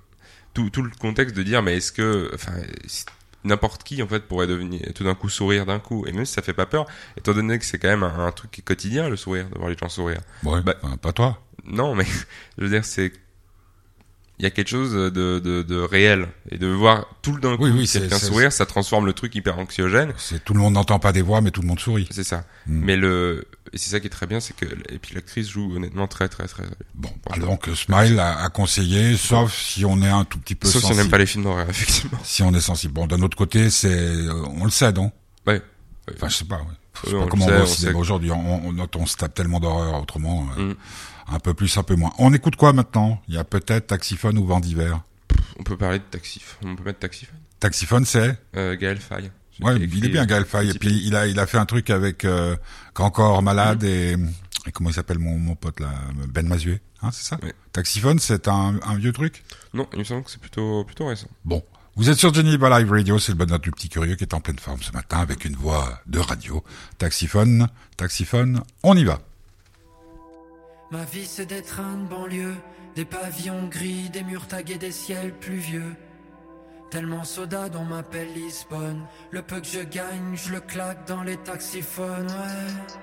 tout, 0.55 0.69
tout 0.71 0.81
le 0.81 0.89
contexte 0.99 1.35
de 1.37 1.43
dire, 1.43 1.61
mais 1.61 1.77
est-ce 1.77 1.91
que, 1.91 2.31
enfin, 2.33 2.53
n'importe 3.43 3.83
qui, 3.83 4.01
en 4.01 4.07
fait, 4.07 4.21
pourrait 4.27 4.47
devenir, 4.47 4.81
tout 4.95 5.03
d'un 5.03 5.15
coup 5.15 5.29
sourire 5.29 5.65
d'un 5.67 5.79
coup. 5.79 6.05
Et 6.07 6.11
même 6.11 6.25
si 6.25 6.33
ça 6.33 6.41
fait 6.41 6.53
pas 6.53 6.65
peur, 6.65 6.85
étant 7.17 7.33
donné 7.33 7.57
que 7.59 7.65
c'est 7.65 7.77
quand 7.77 7.87
même 7.87 8.03
un, 8.03 8.25
un 8.25 8.31
truc 8.31 8.49
qui 8.51 8.61
est 8.61 8.63
quotidien, 8.63 9.09
le 9.09 9.15
sourire, 9.15 9.47
de 9.49 9.57
voir 9.57 9.69
les 9.69 9.77
gens 9.77 9.89
sourire. 9.89 10.19
Ouais, 10.43 10.61
Bah- 10.63 10.75
enfin, 10.81 10.97
pas 10.97 11.13
toi. 11.13 11.41
Non, 11.65 11.93
mais, 11.95 12.05
je 12.57 12.63
veux 12.63 12.69
dire, 12.69 12.83
c'est, 12.83 13.13
il 14.39 14.43
y 14.43 14.45
a 14.45 14.51
quelque 14.51 14.67
chose 14.69 14.93
de, 14.93 15.09
de, 15.39 15.63
de 15.63 15.75
réel. 15.79 16.27
Et 16.51 16.57
de 16.57 16.67
voir 16.67 17.07
tout 17.23 17.33
le 17.33 17.41
d'un 17.41 17.57
coup 17.57 17.63
Oui, 17.63 17.71
oui, 17.71 17.87
quelqu'un 17.87 18.19
sourire, 18.19 18.51
ça 18.51 18.65
transforme 18.67 19.05
le 19.07 19.13
truc 19.13 19.33
hyper 19.33 19.57
anxiogène. 19.57 20.13
C'est 20.17 20.43
tout 20.43 20.53
le 20.53 20.59
monde 20.59 20.73
n'entend 20.73 20.99
pas 20.99 21.11
des 21.11 21.21
voix, 21.23 21.41
mais 21.41 21.49
tout 21.51 21.61
le 21.61 21.67
monde 21.67 21.79
sourit. 21.79 22.07
C'est 22.11 22.23
ça. 22.23 22.43
Mm. 22.67 22.81
Mais 22.85 22.95
le, 22.97 23.45
et 23.73 23.77
c'est 23.79 23.89
ça 23.89 23.99
qui 23.99 24.07
est 24.07 24.11
très 24.11 24.27
bien, 24.27 24.39
c'est 24.39 24.55
que, 24.55 24.65
et 24.89 24.99
puis 24.99 25.15
l'actrice 25.15 25.49
joue 25.49 25.75
honnêtement 25.75 26.07
très, 26.07 26.29
très, 26.29 26.47
très. 26.47 26.63
Bon, 26.93 27.09
donc 27.39 27.67
Smile 27.75 28.19
a, 28.19 28.43
a 28.43 28.49
conseillé, 28.49 29.17
sauf 29.17 29.53
si 29.53 29.85
on 29.85 30.01
est 30.03 30.07
un 30.09 30.23
tout 30.23 30.37
petit 30.39 30.55
peu 30.55 30.67
Sauf 30.67 30.83
si 30.83 30.91
on 30.91 30.95
n'aime 30.95 31.09
pas 31.09 31.17
les 31.17 31.25
films 31.25 31.43
d'horreur, 31.43 31.67
effectivement. 31.69 32.19
Si 32.23 32.43
on 32.43 32.53
est 32.53 32.61
sensible. 32.61 32.93
Bon, 32.93 33.07
d'un 33.07 33.21
autre 33.23 33.37
côté, 33.37 33.69
c'est, 33.71 33.87
euh, 33.89 34.43
on 34.59 34.65
le 34.65 34.71
sait, 34.71 34.91
non? 34.93 35.11
Ouais. 35.47 35.61
Enfin, 36.13 36.29
je 36.29 36.35
sais 36.35 36.45
pas. 36.45 36.57
Ouais. 36.57 36.61
Je 37.03 37.09
sais 37.09 37.13
Oui, 37.15 37.19
pas 37.19 37.25
on 37.25 37.27
comment 37.29 37.45
on 37.47 37.65
sait, 37.65 37.91
va 37.91 37.97
on 37.97 37.99
aujourd'hui. 37.99 38.31
On, 38.31 38.67
on, 38.69 38.87
on 38.95 39.05
se 39.05 39.17
tape 39.17 39.33
tellement 39.33 39.59
d'horreur 39.59 40.01
autrement. 40.01 40.47
euh, 40.57 40.69
Mm. 40.69 40.75
Un 41.29 41.39
peu 41.39 41.53
plus, 41.53 41.77
un 41.77 41.83
peu 41.83 41.95
moins. 41.95 42.11
On 42.19 42.33
écoute 42.33 42.55
quoi 42.55 42.73
maintenant? 42.73 43.21
Il 43.27 43.35
y 43.35 43.37
a 43.37 43.43
peut-être 43.43 43.87
Taxiphone 43.87 44.37
ou 44.37 44.45
Vent 44.45 44.59
d'hiver. 44.59 45.01
On 45.59 45.63
peut 45.63 45.75
parler 45.77 45.99
de 45.99 46.03
Taxif. 46.03 46.57
On 46.63 46.75
peut 46.75 46.83
mettre 46.83 46.99
Taxif. 46.99 47.33
Taxiphone, 47.59 48.05
c'est? 48.05 48.37
Euh, 48.55 48.75
Gaël 48.77 48.97
Faye. 48.99 49.31
Ouais, 49.61 49.75
il 49.75 49.83
est 50.05 50.09
bien 50.09 50.25
Gaël 50.25 50.45
Faye. 50.45 50.69
Et 50.69 50.73
puis 50.75 51.01
il 51.03 51.15
a, 51.15 51.25
il 51.27 51.39
a 51.39 51.47
fait 51.47 51.57
un 51.57 51.65
truc 51.65 51.89
avec 51.89 52.23
euh, 52.25 52.55
Encore 52.97 53.41
malade 53.41 53.83
Mm. 53.83 53.87
et, 53.87 54.11
et 54.67 54.71
comment 54.71 54.89
il 54.89 54.93
s'appelle 54.93 55.19
mon, 55.19 55.37
mon 55.37 55.55
pote 55.55 55.79
là, 55.79 55.89
Ben 56.29 56.47
Mazué, 56.47 56.79
hein, 57.01 57.09
c'est 57.11 57.23
ça? 57.27 57.37
Ouais. 57.43 57.53
Taxiphone, 57.73 58.19
c'est 58.19 58.47
un, 58.47 58.79
un 58.85 58.95
vieux 58.95 59.11
truc? 59.13 59.43
Non, 59.73 59.87
il 59.93 59.99
me 59.99 60.03
semble 60.03 60.23
que 60.23 60.31
c'est 60.31 60.39
plutôt, 60.41 60.83
plutôt 60.85 61.07
récent. 61.07 61.27
Bon, 61.45 61.63
Vous 61.95 62.09
êtes 62.09 62.17
sur 62.19 62.31
Geneva 62.33 62.79
Live 62.79 62.91
Radio, 62.91 63.17
c'est 63.17 63.31
le 63.31 63.37
bonheur 63.37 63.59
du 63.59 63.71
petit 63.71 63.89
curieux 63.89 64.15
qui 64.15 64.23
est 64.23 64.33
en 64.35 64.39
pleine 64.39 64.59
forme 64.59 64.81
ce 64.83 64.91
matin 64.91 65.17
avec 65.17 65.43
une 65.45 65.55
voix 65.55 65.99
de 66.05 66.19
radio. 66.19 66.63
Taxiphone, 66.99 67.67
taxiphone, 67.97 68.61
on 68.83 68.95
y 68.95 69.03
va. 69.03 69.19
Ma 70.89 71.03
vie 71.03 71.25
c'est 71.25 71.45
des 71.45 71.61
trains 71.61 71.97
de 71.97 72.07
banlieue, 72.07 72.55
des 72.95 73.03
pavillons 73.03 73.67
gris, 73.67 74.09
des 74.09 74.23
murs 74.23 74.47
tagués, 74.47 74.77
des 74.77 74.93
ciels 74.93 75.33
pluvieux. 75.33 75.95
Tellement 76.89 77.25
soda 77.25 77.67
dont 77.67 77.83
m'appelle 77.83 78.33
Lisbonne. 78.33 79.05
Le 79.31 79.41
peu 79.41 79.59
que 79.59 79.67
je 79.67 79.81
gagne, 79.81 80.35
je 80.35 80.53
le 80.53 80.61
claque 80.61 81.05
dans 81.05 81.23
les 81.23 81.35
taxiphones, 81.35 82.27
ouais. 82.27 82.97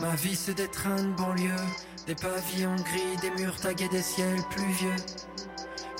Ma 0.00 0.14
vie 0.16 0.36
c'est 0.36 0.54
des 0.54 0.68
trains 0.68 1.02
de 1.02 1.14
banlieue, 1.14 1.64
des 2.06 2.14
pavillons 2.14 2.76
gris, 2.76 3.16
des 3.22 3.30
murs 3.30 3.56
tagués, 3.56 3.88
des 3.88 4.02
ciels 4.02 4.42
pluvieux. 4.50 4.96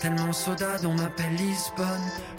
Tellement 0.06 0.32
soda 0.32 0.78
dont 0.84 0.94
m'appelle 0.94 1.34
Lisbonne. 1.36 1.86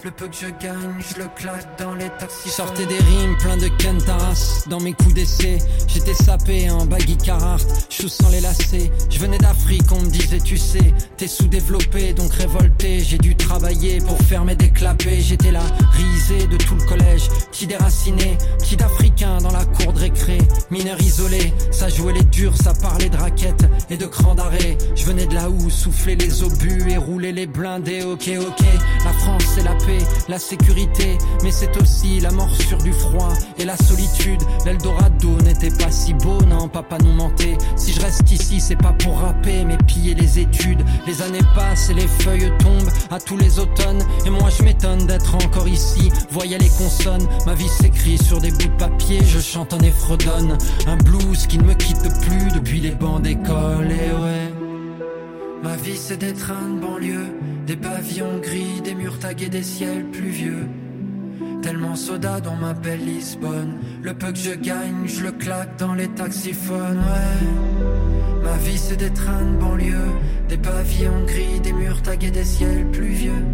Le 0.02 0.10
peu 0.10 0.26
que 0.28 0.34
je 0.34 0.46
gagne, 0.46 0.94
je 1.00 1.20
le 1.20 1.28
claque 1.36 1.78
dans 1.78 1.94
les 1.94 2.08
taxis. 2.18 2.48
Sortais 2.48 2.86
des 2.86 2.96
rimes 2.96 3.36
plein 3.36 3.58
de 3.58 3.68
Kentaras 3.82 4.64
dans 4.68 4.80
mes 4.80 4.94
coups 4.94 5.12
d'essai. 5.12 5.58
J'étais 5.86 6.14
sapé 6.14 6.70
en 6.70 6.86
baggy 6.86 7.18
Carhartt, 7.18 7.66
chou 7.90 8.08
sans 8.08 8.30
les 8.30 8.40
lacets. 8.40 8.90
Je 9.10 9.18
venais 9.18 9.36
d'Afrique, 9.36 9.92
on 9.92 10.00
me 10.00 10.08
disait 10.08 10.40
tu 10.40 10.56
sais, 10.56 10.94
t'es 11.18 11.26
sous-développé 11.26 12.14
donc 12.14 12.32
révolté. 12.32 13.00
J'ai 13.00 13.18
dû 13.18 13.36
travailler 13.36 13.98
pour 13.98 14.18
faire 14.22 14.46
mes 14.46 14.54
déclapés. 14.54 15.20
J'étais 15.20 15.50
là, 15.50 15.62
risé 15.92 16.46
de 16.46 16.56
tout 16.56 16.74
le 16.74 16.86
collège, 16.86 17.28
qui 17.52 17.66
déraciné, 17.66 18.38
qui 18.64 18.76
d'Africain 18.76 19.38
dans 19.42 19.52
la 19.52 19.66
cour 19.66 19.92
de 19.92 19.98
récré. 19.98 20.38
Mineur 20.70 20.98
isolé, 21.02 21.52
ça 21.70 21.90
jouait 21.90 22.14
les 22.14 22.24
durs, 22.24 22.56
ça 22.56 22.72
parlait 22.72 23.10
de 23.10 23.16
raquettes 23.18 23.66
et 23.90 23.98
de 23.98 24.06
crans 24.06 24.34
d'arrêt. 24.34 24.78
Je 24.94 25.04
venais 25.04 25.26
de 25.26 25.34
là 25.34 25.50
où 25.50 25.68
souffler 25.68 26.16
les 26.16 26.42
obus 26.42 26.90
et 26.90 26.96
rouler 26.96 27.32
les 27.32 27.46
blindés. 27.58 28.04
Ok, 28.04 28.30
ok, 28.40 28.64
la 29.04 29.12
France 29.12 29.42
c'est 29.54 29.64
la 29.64 29.74
paix, 29.74 29.98
la 30.28 30.38
sécurité, 30.38 31.18
mais 31.42 31.50
c'est 31.50 31.76
aussi 31.80 32.20
la 32.20 32.30
morsure 32.30 32.78
du 32.78 32.92
froid 32.92 33.32
et 33.58 33.64
la 33.64 33.76
solitude. 33.76 34.40
L'Eldorado 34.64 35.40
n'était 35.42 35.70
pas 35.70 35.90
si 35.90 36.14
beau, 36.14 36.40
non, 36.42 36.68
papa 36.68 36.98
nous 36.98 37.12
mentait. 37.12 37.58
Si 37.76 37.92
je 37.92 38.00
reste 38.00 38.30
ici, 38.30 38.60
c'est 38.60 38.76
pas 38.76 38.92
pour 38.92 39.18
rapper, 39.18 39.64
mais 39.64 39.76
piller 39.86 40.14
les 40.14 40.38
études. 40.38 40.84
Les 41.06 41.20
années 41.22 41.44
passent 41.54 41.90
et 41.90 41.94
les 41.94 42.06
feuilles 42.06 42.52
tombent 42.60 42.90
à 43.10 43.18
tous 43.18 43.36
les 43.36 43.58
automnes. 43.58 44.02
Et 44.24 44.30
moi 44.30 44.48
je 44.56 44.62
m'étonne 44.62 45.06
d'être 45.06 45.34
encore 45.34 45.68
ici. 45.68 46.10
Voyez 46.30 46.58
les 46.58 46.70
consonnes, 46.70 47.26
ma 47.46 47.54
vie 47.54 47.68
s'écrit 47.68 48.18
sur 48.18 48.40
des 48.40 48.50
bouts 48.50 48.68
de 48.68 48.78
papier. 48.78 49.20
Je 49.24 49.40
chante 49.40 49.72
en 49.74 49.80
effredonne, 49.80 50.56
un 50.86 50.96
blues 50.96 51.46
qui 51.48 51.58
ne 51.58 51.64
me 51.64 51.74
quitte 51.74 52.08
plus 52.20 52.52
depuis 52.54 52.80
les 52.80 52.92
bancs 52.92 53.20
d'école. 53.20 53.90
Et 53.90 54.12
ouais. 54.22 54.57
Ma 55.62 55.76
vie 55.76 55.96
c'est 55.96 56.16
des 56.16 56.32
trains 56.32 56.68
de 56.68 56.80
banlieue, 56.80 57.26
des 57.66 57.76
pavillons 57.76 58.38
gris, 58.38 58.80
des 58.82 58.94
murs 58.94 59.18
tagués, 59.18 59.48
des 59.48 59.62
ciels 59.62 60.04
pluvieux. 60.04 60.66
Tellement 61.62 61.96
soda 61.96 62.40
dont 62.40 62.54
m'appelle 62.54 63.04
Lisbonne. 63.04 63.78
Le 64.02 64.14
peu 64.14 64.30
que 64.32 64.38
je 64.38 64.52
gagne, 64.52 65.06
je 65.06 65.24
le 65.24 65.32
claque 65.32 65.76
dans 65.78 65.94
les 65.94 66.08
taxiphones, 66.08 66.98
ouais. 66.98 68.44
Ma 68.44 68.56
vie 68.58 68.78
c'est 68.78 68.96
des 68.96 69.12
trains 69.12 69.44
de 69.44 69.56
banlieue, 69.58 70.12
des 70.48 70.56
pavillons 70.56 71.24
gris, 71.26 71.60
des 71.60 71.72
murs 71.72 72.00
tagués, 72.02 72.30
des 72.30 72.44
ciels 72.44 72.86
pluvieux. 72.92 73.44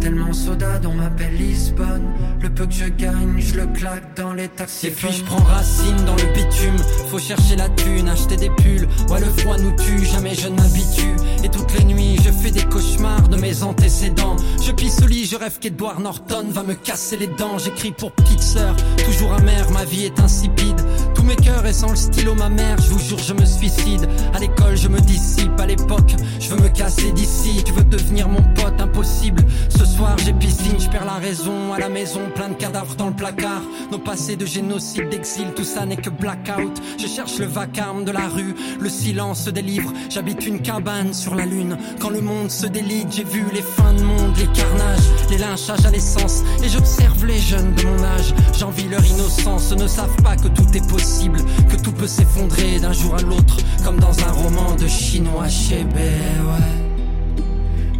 Tellement 0.00 0.32
soda 0.32 0.78
dont 0.78 0.94
m'appelle 0.94 1.34
Lisbonne. 1.36 2.12
Le 2.40 2.50
peu 2.50 2.66
que 2.66 2.72
je 2.72 2.84
gagne, 2.84 3.38
je 3.38 3.56
le 3.56 3.66
claque 3.66 4.16
dans 4.16 4.34
les 4.34 4.48
taxis. 4.48 4.88
Et 4.88 4.90
puis 4.90 5.10
je 5.10 5.24
prends 5.24 5.42
racine 5.42 5.96
dans 6.04 6.14
le 6.14 6.32
bitume. 6.34 6.76
Faut 7.16 7.22
chercher 7.22 7.56
la 7.56 7.70
thune, 7.70 8.10
acheter 8.10 8.36
des 8.36 8.50
pulls. 8.50 8.86
Ouais, 9.08 9.20
le 9.20 9.40
froid 9.40 9.56
nous 9.56 9.74
tue, 9.76 10.04
jamais 10.04 10.34
je 10.34 10.48
ne 10.48 10.54
m'habitue. 10.54 11.16
Et 11.42 11.48
toutes 11.48 11.72
les 11.72 11.84
nuits, 11.84 12.18
je 12.22 12.30
fais 12.30 12.50
des 12.50 12.64
cauchemars 12.64 13.28
de 13.30 13.36
mes 13.36 13.62
antécédents. 13.62 14.36
Je 14.62 14.70
pisse 14.72 15.00
au 15.02 15.06
lit, 15.06 15.24
je 15.24 15.36
rêve 15.36 15.58
qu'Edward 15.58 16.00
Norton 16.00 16.44
va 16.50 16.62
me 16.62 16.74
casser 16.74 17.16
les 17.16 17.28
dents. 17.28 17.56
J'écris 17.56 17.92
pour 17.92 18.12
petite 18.12 18.42
sœur, 18.42 18.76
toujours 19.06 19.32
amère, 19.32 19.70
ma 19.70 19.86
vie 19.86 20.04
est 20.04 20.20
insipide. 20.20 20.76
Tous 21.14 21.22
mes 21.22 21.36
cœurs 21.36 21.64
et 21.64 21.72
sans 21.72 21.88
le 21.88 21.96
stylo, 21.96 22.34
ma 22.34 22.50
mère, 22.50 22.76
je 22.82 22.90
vous 22.90 22.98
jure, 22.98 23.18
je 23.18 23.32
me 23.32 23.46
suicide. 23.46 24.06
À 24.34 24.38
l'école, 24.38 24.76
je 24.76 24.88
me 24.88 25.00
dissipe, 25.00 25.58
à 25.58 25.64
l'époque, 25.64 26.16
je 26.38 26.50
veux 26.50 26.60
me 26.60 26.68
casser 26.68 27.12
d'ici. 27.12 27.62
Tu 27.64 27.72
veux 27.72 27.84
devenir 27.84 28.28
mon 28.28 28.42
pote, 28.42 28.78
impossible. 28.78 29.42
Ce 29.70 29.86
soir, 29.86 30.16
j'ai 30.18 30.34
piscine, 30.34 30.78
je 30.78 30.90
perds 30.90 31.06
la 31.06 31.14
raison. 31.14 31.72
À 31.72 31.78
la 31.78 31.88
maison, 31.88 32.20
plein 32.34 32.50
de 32.50 32.54
cadavres 32.54 32.94
dans 32.96 33.08
le 33.08 33.14
placard. 33.14 33.62
Nos 33.90 33.98
passés 33.98 34.36
de 34.36 34.44
génocide, 34.44 35.08
d'exil, 35.08 35.46
tout 35.54 35.64
ça 35.64 35.86
n'est 35.86 35.96
que 35.96 36.10
blackout. 36.10 36.82
Cherche 37.06 37.38
le 37.38 37.46
vacarme 37.46 38.04
de 38.04 38.10
la 38.10 38.28
rue, 38.28 38.54
le 38.80 38.88
silence 38.88 39.46
des 39.48 39.62
livres. 39.62 39.92
J'habite 40.10 40.46
une 40.46 40.60
cabane 40.60 41.14
sur 41.14 41.34
la 41.34 41.46
lune. 41.46 41.76
Quand 42.00 42.10
le 42.10 42.20
monde 42.20 42.50
se 42.50 42.66
délite, 42.66 43.08
j'ai 43.12 43.24
vu 43.24 43.44
les 43.52 43.62
fins 43.62 43.92
de 43.92 44.02
monde, 44.02 44.36
les 44.36 44.46
carnages, 44.46 45.08
les 45.30 45.38
lynchages 45.38 45.84
à 45.86 45.90
l'essence. 45.90 46.42
Et 46.62 46.68
j'observe 46.68 47.24
les 47.26 47.38
jeunes 47.38 47.74
de 47.74 47.82
mon 47.82 48.04
âge. 48.04 48.34
J'envie 48.58 48.88
leur 48.88 49.04
innocence, 49.04 49.72
ne 49.72 49.86
savent 49.86 50.22
pas 50.22 50.36
que 50.36 50.48
tout 50.48 50.66
est 50.74 50.88
possible, 50.88 51.40
que 51.70 51.76
tout 51.76 51.92
peut 51.92 52.06
s'effondrer 52.06 52.80
d'un 52.80 52.92
jour 52.92 53.14
à 53.14 53.22
l'autre, 53.22 53.56
comme 53.84 53.98
dans 53.98 54.18
un 54.20 54.32
roman 54.32 54.74
de 54.74 54.86
chinois 54.86 55.48
chez 55.48 55.84
ouais. 55.84 56.86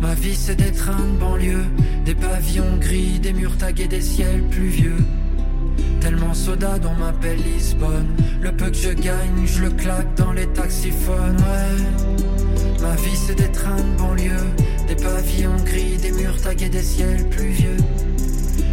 Ma 0.01 0.15
vie 0.15 0.37
c'est 0.37 0.57
des 0.57 0.73
trains 0.73 0.93
de 0.93 1.19
banlieue, 1.19 1.65
des 2.05 2.15
pavillons 2.15 2.77
gris, 2.79 3.19
des 3.19 3.33
murs 3.33 3.57
tagués, 3.57 3.89
des 3.89 4.01
ciels 4.01 4.43
pluvieux. 4.51 4.99
Tellement 6.01 6.35
soda 6.35 6.79
dont 6.79 6.95
m'appelle 6.95 7.39
Lisbonne. 7.43 8.09
Le 8.41 8.53
peu 8.53 8.71
que 8.71 8.77
je 8.77 8.91
gagne, 8.91 9.47
je 9.47 9.63
le 9.63 9.71
claque 9.71 10.15
dans 10.17 10.33
les 10.33 10.47
taxiphones, 10.49 11.37
ouais. 11.37 12.83
Ma 12.83 12.95
vie 12.97 13.17
c'est 13.17 13.35
des 13.35 13.51
trains 13.51 13.77
de 13.77 13.99
banlieue, 13.99 14.47
des 14.87 14.95
pavillons 14.95 15.57
gris, 15.65 15.97
des 15.97 16.13
murs 16.13 16.41
tagués, 16.41 16.69
des 16.69 16.83
ciels 16.83 17.29
pluvieux. 17.29 17.77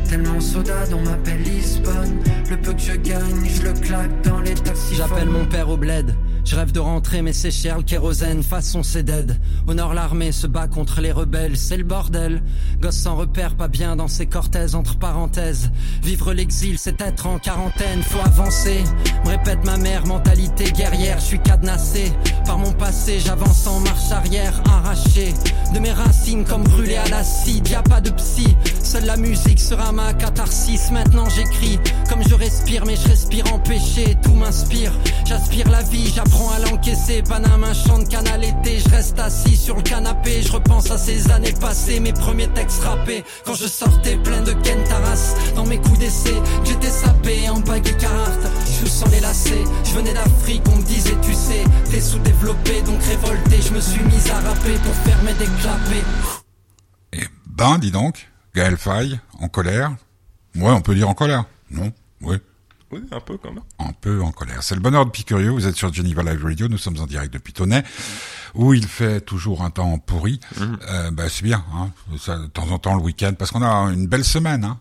Tellement 0.10 0.40
soda 0.40 0.86
dont 0.92 1.02
m'appelle 1.02 1.42
Lisbonne. 1.42 2.20
Le 2.50 2.58
peu 2.58 2.74
que 2.74 2.82
je 2.82 2.94
gagne, 2.94 3.48
je 3.48 3.64
le 3.64 3.74
claque 3.74 4.22
dans 4.24 4.42
les 4.42 4.54
taxis. 4.54 4.96
J'appelle 4.96 5.30
mon 5.30 5.46
père 5.46 5.70
au 5.70 5.78
bled. 5.78 6.14
Je 6.46 6.58
rêve 6.58 6.74
de 6.74 6.80
rentrer, 6.80 7.22
mais 7.22 7.32
c'est 7.32 7.52
cher 7.52 7.78
le 7.78 7.84
kérosène, 7.84 8.44
façon 8.44 8.84
c'est 8.84 9.04
dead. 9.04 9.40
Au 9.66 9.74
nord, 9.74 9.94
l'armée 9.94 10.34
se 10.34 10.46
bat 10.46 10.68
contre 10.68 11.00
les 11.00 11.14
rebelles, 11.14 11.56
c'est 11.56 11.78
le 11.78 11.86
bordel. 11.86 12.44
Gosse 12.82 12.98
sans 12.98 13.16
repère, 13.16 13.56
pas 13.56 13.70
bien 13.70 13.96
dans 13.96 14.10
ses 14.10 14.26
cortèses, 14.26 14.76
entre 14.76 14.98
parenthèses. 14.98 15.72
Vivre 16.04 16.34
l'exil, 16.34 16.78
c'est 16.78 17.00
être 17.00 17.28
en 17.28 17.40
quarantaine, 17.40 18.04
faut 18.04 18.20
avancer. 18.20 18.84
Me 19.24 19.30
répète 19.30 19.64
ma 19.64 19.78
mère, 19.78 20.06
mentalité 20.06 20.66
guerrière, 20.74 21.20
je 21.20 21.26
suis 21.26 21.40
cadenassé. 21.40 22.12
Par 22.46 22.58
mon 22.58 22.74
passé, 22.74 23.20
j'avance 23.20 23.66
en 23.66 23.80
marche 23.80 24.12
arrière, 24.12 24.62
arraché. 24.66 25.34
De 25.74 25.80
mes 25.80 25.94
racines 25.94 26.44
comme 26.44 26.64
brûlé 26.64 26.98
à 26.98 27.08
l'acide, 27.08 27.68
y 27.70 27.76
a 27.76 27.82
pas 27.82 28.02
de 28.02 28.10
psy. 28.12 28.56
Seule 28.84 29.06
la 29.06 29.16
musique 29.16 29.62
sera 29.62 29.94
ma 29.94 30.14
catharsis, 30.14 30.92
maintenant 30.92 31.30
j'écris. 31.30 31.80
Comme 32.10 32.22
je 32.28 32.36
respire, 32.36 32.86
mais 32.86 32.98
je 32.98 33.08
respire 33.08 33.46
empêché, 33.54 34.18
tout 34.22 34.34
m'inspire. 34.34 34.92
J'aspire 35.26 35.70
la 35.70 35.82
vie, 35.84 36.12
j'apprends 36.14 36.33
à 36.52 36.60
l'encaisser. 36.60 37.22
Paname, 37.24 37.64
un 37.64 37.74
chant 37.74 38.00
de 38.00 38.08
canal 38.08 38.44
été, 38.44 38.80
je 38.80 38.90
reste 38.90 39.20
assis 39.20 39.56
sur 39.56 39.76
le 39.76 39.82
canapé. 39.82 40.42
Je 40.42 40.52
repense 40.52 40.92
à 40.92 40.98
ces 40.98 41.32
années 41.32 41.54
passées, 41.54 42.00
mes 42.00 42.14
premiers 42.14 42.48
textes 42.50 42.84
rappés. 42.84 43.24
Quand 43.46 43.54
je 43.54 43.68
sortais 43.68 44.18
plein 44.18 44.42
de 44.42 44.54
Kentaras 44.54 45.36
dans 45.56 45.66
mes 45.66 45.78
coups 45.78 46.00
d'essai, 46.00 46.34
j'étais 46.64 46.90
sapé 46.90 47.50
en 47.50 47.60
baggy 47.60 47.96
Carhartt. 47.98 48.42
Je 48.82 48.88
sans 48.88 49.10
les 49.10 49.20
lacets, 49.20 49.64
je 49.84 49.92
venais 49.94 50.14
d'Afrique, 50.14 50.64
on 50.72 50.78
me 50.78 50.84
disait, 50.84 51.16
tu 51.22 51.34
sais, 51.34 51.64
t'es 51.90 52.02
sous-développé, 52.02 52.82
donc 52.82 53.02
révolté. 53.04 53.62
Je 53.62 53.74
me 53.74 53.80
suis 53.80 54.04
mis 54.04 54.30
à 54.32 54.40
rapper 54.40 54.74
pour 54.84 54.94
faire 54.96 55.24
mes 55.24 55.34
déclapés. 55.34 56.04
Et 57.14 57.24
ben, 57.46 57.78
dis 57.78 57.92
donc, 57.92 58.30
Gaël 58.56 58.78
Faye, 58.78 59.20
en 59.40 59.48
colère. 59.48 59.96
Ouais, 60.56 60.72
on 60.72 60.82
peut 60.82 60.96
dire 60.96 61.10
en 61.10 61.14
colère. 61.14 61.46
Non, 61.72 61.92
oui. 62.22 62.38
Oui, 62.94 63.02
un 63.12 63.20
peu 63.20 63.38
quand 63.38 63.52
même. 63.52 63.64
Un 63.80 63.92
peu 64.00 64.22
en 64.22 64.32
colère. 64.32 64.62
C'est 64.62 64.76
le 64.76 64.82
bonheur 64.82 65.06
de 65.06 65.10
Picurieux. 65.10 65.50
Vous 65.50 65.66
êtes 65.68 65.76
sur 65.76 65.92
Geneva 65.92 66.22
Live 66.22 66.44
Radio. 66.44 66.68
Nous 66.68 66.78
sommes 66.78 67.00
en 67.00 67.08
direct 67.08 67.34
depuis 67.34 67.52
Tonnet, 67.52 67.84
où 68.54 68.74
il 68.76 68.86
fait 68.86 69.20
toujours 69.22 69.64
un 69.64 69.72
temps 69.72 69.98
pourri. 69.98 70.40
Euh, 70.62 71.10
bah, 71.12 71.28
c'est 71.28 71.44
bien, 71.44 71.66
hein. 71.74 71.90
Ça, 72.20 72.38
de 72.38 72.46
temps 72.46 72.70
en 72.70 72.78
temps 72.78 72.96
le 72.96 73.02
week-end, 73.02 73.34
parce 73.38 73.50
qu'on 73.50 73.64
a 73.64 73.92
une 73.92 74.06
belle 74.06 74.24
semaine, 74.24 74.64
hein. 74.64 74.78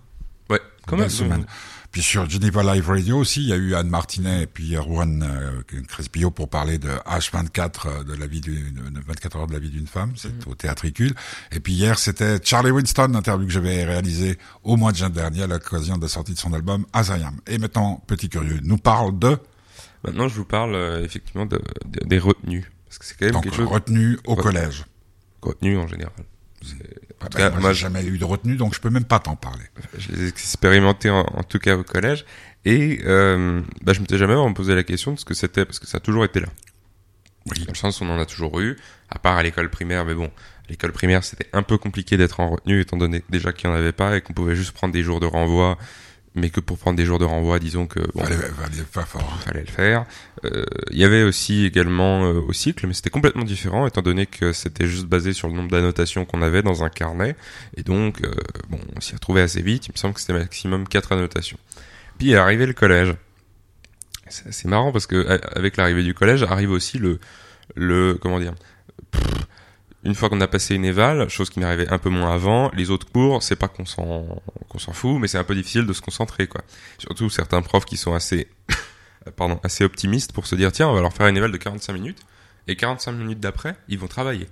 Ouais, 0.51 0.61
quand 0.87 0.97
même. 0.97 1.07
belle 1.07 1.11
semaine. 1.11 1.47
Puis 1.93 2.01
sur 2.03 2.29
Geneva 2.29 2.63
Live 2.75 2.89
Radio 2.89 3.19
aussi, 3.19 3.43
il 3.43 3.49
y 3.49 3.53
a 3.53 3.57
eu 3.57 3.75
Anne 3.75 3.89
Martinet 3.89 4.43
et 4.45 4.47
puis 4.47 4.77
Rouen 4.79 5.21
euh, 5.21 5.61
Crespillot 5.89 6.31
pour 6.31 6.49
parler 6.49 6.79
de 6.79 6.89
H24 6.89 7.71
euh, 7.87 8.03
de 8.05 8.15
la 8.15 8.27
vie 8.27 8.41
d'une 8.41 8.73
de 8.73 9.01
24 9.07 9.37
heures 9.37 9.47
de 9.47 9.53
la 9.53 9.59
vie 9.59 9.69
d'une 9.69 9.87
femme, 9.87 10.13
c'est 10.17 10.29
Mhm. 10.33 10.41
au 10.53 10.55
Théâtricule. 10.55 11.13
Et 11.51 11.61
puis 11.61 11.75
hier, 11.75 11.99
c'était 11.99 12.39
Charlie 12.43 12.71
Winston, 12.71 13.13
interview 13.15 13.47
que 13.47 13.53
j'avais 13.53 13.85
réalisé 13.85 14.39
au 14.63 14.77
mois 14.79 14.93
de 14.93 14.97
juin 14.97 15.11
dernier 15.11 15.43
à 15.43 15.47
l'occasion 15.47 15.99
de 15.99 16.03
la 16.03 16.09
sortie 16.09 16.33
de 16.33 16.39
son 16.39 16.55
album 16.55 16.87
Azayam. 16.95 17.37
Et 17.47 17.59
maintenant, 17.59 18.03
petit 18.07 18.31
curieux, 18.31 18.61
nous 18.63 18.79
parle 18.79 19.19
de? 19.19 19.37
Maintenant, 20.03 20.29
je 20.29 20.35
vous 20.37 20.47
parle 20.47 20.75
euh, 20.75 21.05
effectivement 21.05 21.45
de, 21.45 21.61
de- 21.85 22.07
des 22.07 22.19
retenues. 22.19 22.73
Parce 22.89 22.99
que 22.99 23.05
c'est 23.05 23.19
quand 23.19 23.27
même 23.27 23.35
donc 23.35 23.45
quelque 23.45 23.57
chose. 23.57 23.69
retenue 23.69 24.19
au 24.27 24.35
collège. 24.35 24.87
Retenues 25.43 25.77
en 25.77 25.87
général. 25.87 26.13
Ah 26.17 26.65
En 27.23 27.29
tout 27.29 27.39
ben, 27.39 27.45
cas, 27.45 27.51
moi, 27.51 27.61
moi, 27.61 27.73
j'ai 27.73 27.83
jamais 27.83 28.05
eu 28.05 28.19
de 28.19 28.25
retenue, 28.25 28.57
donc 28.57 28.75
je 28.75 28.81
peux 28.81 28.91
même 28.91 29.05
pas 29.05 29.19
t'en 29.21 29.37
parler. 29.37 29.65
je 29.97 30.13
les 30.13 30.25
ai 30.25 30.29
expérimentés 30.29 31.11
en, 31.11 31.21
en 31.21 31.43
tout 31.43 31.59
cas 31.59 31.77
au 31.77 31.85
collège. 31.85 32.25
Et 32.65 33.01
euh, 33.05 33.61
bah, 33.83 33.93
je 33.93 34.01
m'étais 34.01 34.19
jamais 34.19 34.35
vraiment 34.35 34.53
posé 34.53 34.75
la 34.75 34.83
question 34.85 35.13
de 35.13 35.19
ce 35.19 35.25
que 35.25 35.35
c'était, 35.35 35.65
parce 35.65 35.79
que 35.79 35.87
ça 35.87 35.99
a 35.99 36.01
toujours 36.01 36.25
été 36.25 36.41
là. 36.41 36.49
Oui. 37.47 37.65
Dans 37.65 37.73
le 37.73 37.77
sens 37.77 38.01
où 38.01 38.05
on 38.05 38.11
en 38.11 38.21
a 38.21 38.27
toujours 38.27 38.61
eu, 38.61 38.77
à 39.11 39.19
part 39.19 39.37
à 39.37 39.43
l'école 39.43 39.69
primaire, 39.69 40.05
mais 40.05 40.15
bon, 40.15 40.27
À 40.27 40.71
l'école 40.71 40.93
primaire, 40.93 41.25
c'était 41.25 41.49
un 41.53 41.63
peu 41.63 41.77
compliqué 41.77 42.17
d'être 42.17 42.39
en 42.41 42.51
retenue, 42.51 42.81
étant 42.81 42.97
donné 42.97 43.25
déjà 43.31 43.53
qu'il 43.53 43.69
n'y 43.69 43.77
en 43.77 43.79
avait 43.79 43.93
pas 43.93 44.17
et 44.17 44.21
qu'on 44.21 44.33
pouvait 44.33 44.55
juste 44.55 44.73
prendre 44.73 44.93
des 44.93 45.03
jours 45.03 45.19
de 45.19 45.27
renvoi, 45.27 45.77
mais 46.35 46.51
que 46.51 46.61
pour 46.61 46.79
prendre 46.79 46.97
des 46.97 47.05
jours 47.05 47.19
de 47.19 47.25
renvoi, 47.25 47.59
disons 47.59 47.87
que 47.87 48.01
bon, 48.15 48.23
Fallait, 48.23 48.37
fallait 48.37 48.83
pas 48.93 49.05
fort. 49.05 49.39
fallait 49.45 49.61
le 49.61 49.67
faire. 49.67 50.07
Euh, 50.45 50.65
Il 50.91 50.99
y 50.99 51.05
avait 51.05 51.23
aussi 51.23 51.67
également 51.67 52.25
euh, 52.25 52.41
au 52.41 52.53
cycle, 52.53 52.87
mais 52.87 52.95
c'était 52.95 53.11
complètement 53.11 53.45
différent, 53.45 53.87
étant 53.87 54.03
donné 54.03 54.27
que 54.27 54.53
c'était 54.53 54.87
juste 54.87 55.07
basé 55.07 55.33
sur 55.35 55.49
le 55.49 55.55
nombre 55.55 55.71
d'annotations 55.71 56.25
qu'on 56.25 56.41
avait 56.43 56.63
dans 56.63 56.85
un 56.85 56.89
carnet, 56.89 57.37
et 57.77 57.83
donc, 57.83 58.23
euh, 58.23 58.31
bon, 58.71 58.79
on 58.97 59.01
s'y 59.01 59.15
retrouvait 59.15 59.43
assez 59.43 59.61
vite, 59.63 59.89
il 59.89 59.93
me 59.93 59.99
semble 59.99 60.15
que 60.15 60.21
c'était 60.21 60.33
maximum 60.33 60.89
4 60.89 61.13
annotations. 61.13 61.59
Puis 62.19 62.33
est 62.33 62.37
arrivé 62.37 62.67
le 62.67 62.73
collège. 62.73 63.15
C'est 64.29 64.65
marrant 64.67 64.93
parce 64.93 65.07
que 65.07 65.27
avec 65.55 65.77
l'arrivée 65.77 66.03
du 66.03 66.15
collège 66.15 66.43
arrive 66.43 66.71
aussi 66.71 66.97
le, 66.99 67.19
le 67.75 68.15
comment 68.15 68.41
dire, 68.41 68.55
une 70.05 70.15
fois 70.15 70.29
qu'on 70.29 70.41
a 70.41 70.49
passé 70.49 70.75
une 70.75 70.85
éval, 70.85 71.29
chose 71.29 71.49
qui 71.51 71.61
m'arrivait 71.61 71.89
un 71.89 71.99
peu 71.99 72.11
moins 72.11 72.33
avant, 72.33 72.71
les 72.75 72.91
autres 72.91 73.07
cours, 73.11 73.43
c'est 73.43 73.57
pas 73.57 73.69
qu'on 73.69 73.87
s'en 73.87 74.27
qu'on 74.69 74.79
s'en 74.79 74.93
fout, 74.93 75.21
mais 75.21 75.29
c'est 75.29 75.39
un 75.39 75.45
peu 75.45 75.55
difficile 75.55 75.87
de 75.87 75.93
se 75.93 76.01
concentrer 76.01 76.47
quoi. 76.47 76.63
Surtout 76.99 77.31
certains 77.31 77.63
profs 77.63 77.85
qui 77.85 77.97
sont 77.97 78.15
assez 78.15 78.49
pardon, 79.37 79.61
assez 79.63 79.85
optimistes 79.85 80.33
pour 80.33 80.47
se 80.47 80.55
dire 80.57 80.73
tiens, 80.73 80.89
on 80.89 80.95
va 80.95 81.01
leur 81.01 81.13
faire 81.13 81.29
une 81.29 81.37
éval 81.37 81.53
de 81.53 81.57
45 81.57 81.93
minutes 81.93 82.19
et 82.67 82.75
45 82.77 83.13
minutes 83.13 83.41
d'après, 83.41 83.77
ils 83.89 83.99
vont 83.99 84.09
travailler. 84.09 84.49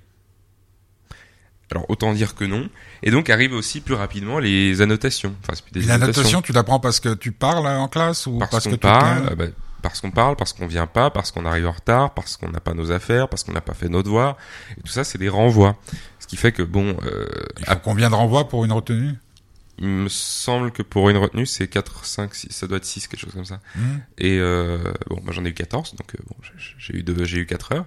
Alors 1.72 1.86
autant 1.88 2.12
dire 2.12 2.34
que 2.34 2.44
non. 2.44 2.68
Et 3.02 3.10
donc 3.10 3.30
arrivent 3.30 3.52
aussi 3.52 3.80
plus 3.80 3.94
rapidement 3.94 4.38
les 4.40 4.82
annotations. 4.82 5.34
Enfin, 5.42 5.52
c'est 5.54 5.64
plus 5.64 5.72
des 5.72 5.90
annotations 5.90 6.06
L'annotation, 6.06 6.42
tu 6.42 6.52
l'apprends 6.52 6.80
parce 6.80 6.98
que 7.00 7.14
tu 7.14 7.30
parles 7.32 7.66
en 7.66 7.88
classe 7.88 8.26
ou 8.26 8.38
parce, 8.38 8.50
parce, 8.50 8.64
que 8.64 8.70
tu 8.70 8.78
parle, 8.78 9.26
te- 9.26 9.32
euh, 9.32 9.36
bah, 9.36 9.44
parce 9.82 10.00
qu'on 10.00 10.10
parle, 10.10 10.36
parce 10.36 10.52
qu'on 10.52 10.66
vient 10.66 10.86
pas, 10.86 11.10
parce 11.10 11.30
qu'on 11.30 11.44
arrive 11.46 11.66
en 11.66 11.72
retard, 11.72 12.14
parce 12.14 12.36
qu'on 12.36 12.48
n'a 12.50 12.60
pas 12.60 12.74
nos 12.74 12.92
affaires, 12.92 13.28
parce 13.28 13.44
qu'on 13.44 13.52
n'a 13.52 13.60
pas 13.60 13.74
fait 13.74 13.88
nos 13.88 14.02
devoirs. 14.02 14.36
Et 14.78 14.82
tout 14.82 14.92
ça, 14.92 15.04
c'est 15.04 15.18
des 15.18 15.28
renvois. 15.28 15.76
Ce 16.18 16.26
qui 16.26 16.36
fait 16.36 16.52
que 16.52 16.62
bon, 16.62 16.96
euh, 17.04 17.26
Il 17.58 17.66
faut 17.66 17.74
combien 17.82 18.08
de 18.10 18.14
renvois 18.14 18.48
pour 18.48 18.64
une 18.64 18.72
retenue? 18.72 19.14
Il 19.78 19.88
me 19.88 20.08
semble 20.10 20.72
que 20.72 20.82
pour 20.82 21.08
une 21.08 21.16
retenue, 21.16 21.46
c'est 21.46 21.66
4, 21.66 22.04
5, 22.04 22.34
6, 22.34 22.48
ça 22.50 22.66
doit 22.66 22.76
être 22.76 22.84
6, 22.84 23.08
quelque 23.08 23.20
chose 23.20 23.32
comme 23.32 23.46
ça. 23.46 23.60
Hmm. 23.74 23.98
Et 24.18 24.38
euh, 24.38 24.78
bon, 25.08 25.20
moi 25.24 25.32
j'en 25.32 25.42
ai 25.44 25.48
eu 25.48 25.54
14, 25.54 25.92
donc 25.96 26.14
euh, 26.14 26.18
bon, 26.28 26.36
j'ai- 26.78 26.96
eu 26.98 27.02
deux, 27.02 27.24
j'ai 27.24 27.38
eu 27.38 27.46
4 27.46 27.72
heures. 27.72 27.86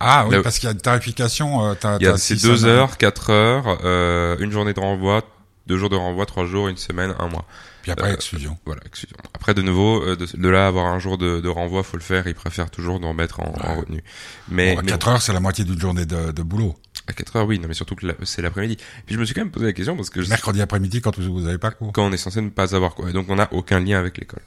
Ah 0.00 0.24
oui, 0.26 0.34
Là- 0.36 0.42
parce 0.42 0.58
qu'il 0.58 0.66
y 0.68 0.70
a 0.70 0.72
une 0.72 0.80
tarification. 0.80 1.64
Euh, 1.66 1.74
t'as- 1.74 1.98
Il 2.00 2.04
y 2.04 2.08
a 2.08 2.12
t'as 2.12 2.18
c'est 2.18 2.36
six 2.36 2.42
2 2.46 2.56
semaines. 2.56 2.72
heures, 2.76 2.96
4 2.96 3.30
heures, 3.30 3.78
euh, 3.84 4.36
une 4.40 4.50
journée 4.50 4.72
de 4.72 4.80
renvoi, 4.80 5.22
deux 5.66 5.76
jours 5.76 5.90
de 5.90 5.96
renvoi, 5.96 6.24
trois 6.26 6.46
jours, 6.46 6.68
une 6.68 6.76
semaine, 6.78 7.14
un 7.18 7.28
mois. 7.28 7.44
Puis 7.82 7.90
après, 7.90 8.10
Euh, 8.10 8.14
exclusion. 8.14 8.56
Voilà, 8.64 8.80
excusez 8.86 9.14
Après, 9.34 9.54
de 9.54 9.62
nouveau, 9.62 10.02
euh, 10.02 10.16
de, 10.16 10.26
de 10.36 10.48
là 10.48 10.66
avoir 10.68 10.86
un 10.86 10.98
jour 10.98 11.18
de, 11.18 11.40
de 11.40 11.48
renvoi, 11.48 11.82
faut 11.82 11.96
le 11.96 12.02
faire. 12.02 12.26
Ils 12.28 12.34
préfèrent 12.34 12.70
toujours 12.70 13.00
d'en 13.00 13.12
mettre 13.12 13.40
en, 13.40 13.52
en 13.60 13.76
retenue. 13.80 14.02
Mais, 14.48 14.74
Bon, 14.74 14.80
à 14.80 14.82
mais 14.82 14.88
4 14.92 15.08
heures, 15.08 15.22
c'est 15.22 15.32
la 15.32 15.40
moitié 15.40 15.64
d'une 15.64 15.80
journée 15.80 16.06
de, 16.06 16.30
de 16.32 16.42
boulot. 16.42 16.76
à 17.08 17.12
4 17.12 17.36
heures, 17.36 17.46
oui. 17.46 17.58
Non, 17.58 17.66
mais 17.68 17.74
surtout 17.74 17.96
que 17.96 18.06
la- 18.06 18.14
c'est 18.22 18.40
l'après-midi. 18.42 18.76
Puis 19.06 19.14
je 19.16 19.20
me 19.20 19.24
suis 19.24 19.34
quand 19.34 19.40
même 19.40 19.50
posé 19.50 19.66
la 19.66 19.72
question 19.72 19.96
parce 19.96 20.10
que 20.10 20.22
je- 20.22 20.28
Mercredi 20.28 20.62
après-midi, 20.62 21.00
quand 21.00 21.18
vous, 21.18 21.32
vous 21.40 21.46
avez 21.46 21.58
pas 21.58 21.70
cours. 21.72 21.92
quand 21.92 22.04
on 22.06 22.12
est 22.12 22.16
censé 22.16 22.40
ne 22.40 22.50
pas 22.50 22.74
avoir 22.76 22.94
quoi, 22.94 23.10
et 23.10 23.12
donc 23.12 23.26
on 23.28 23.34
n'a 23.36 23.52
aucun 23.52 23.80
lien 23.80 23.98
avec 23.98 24.16
l'école. 24.18 24.42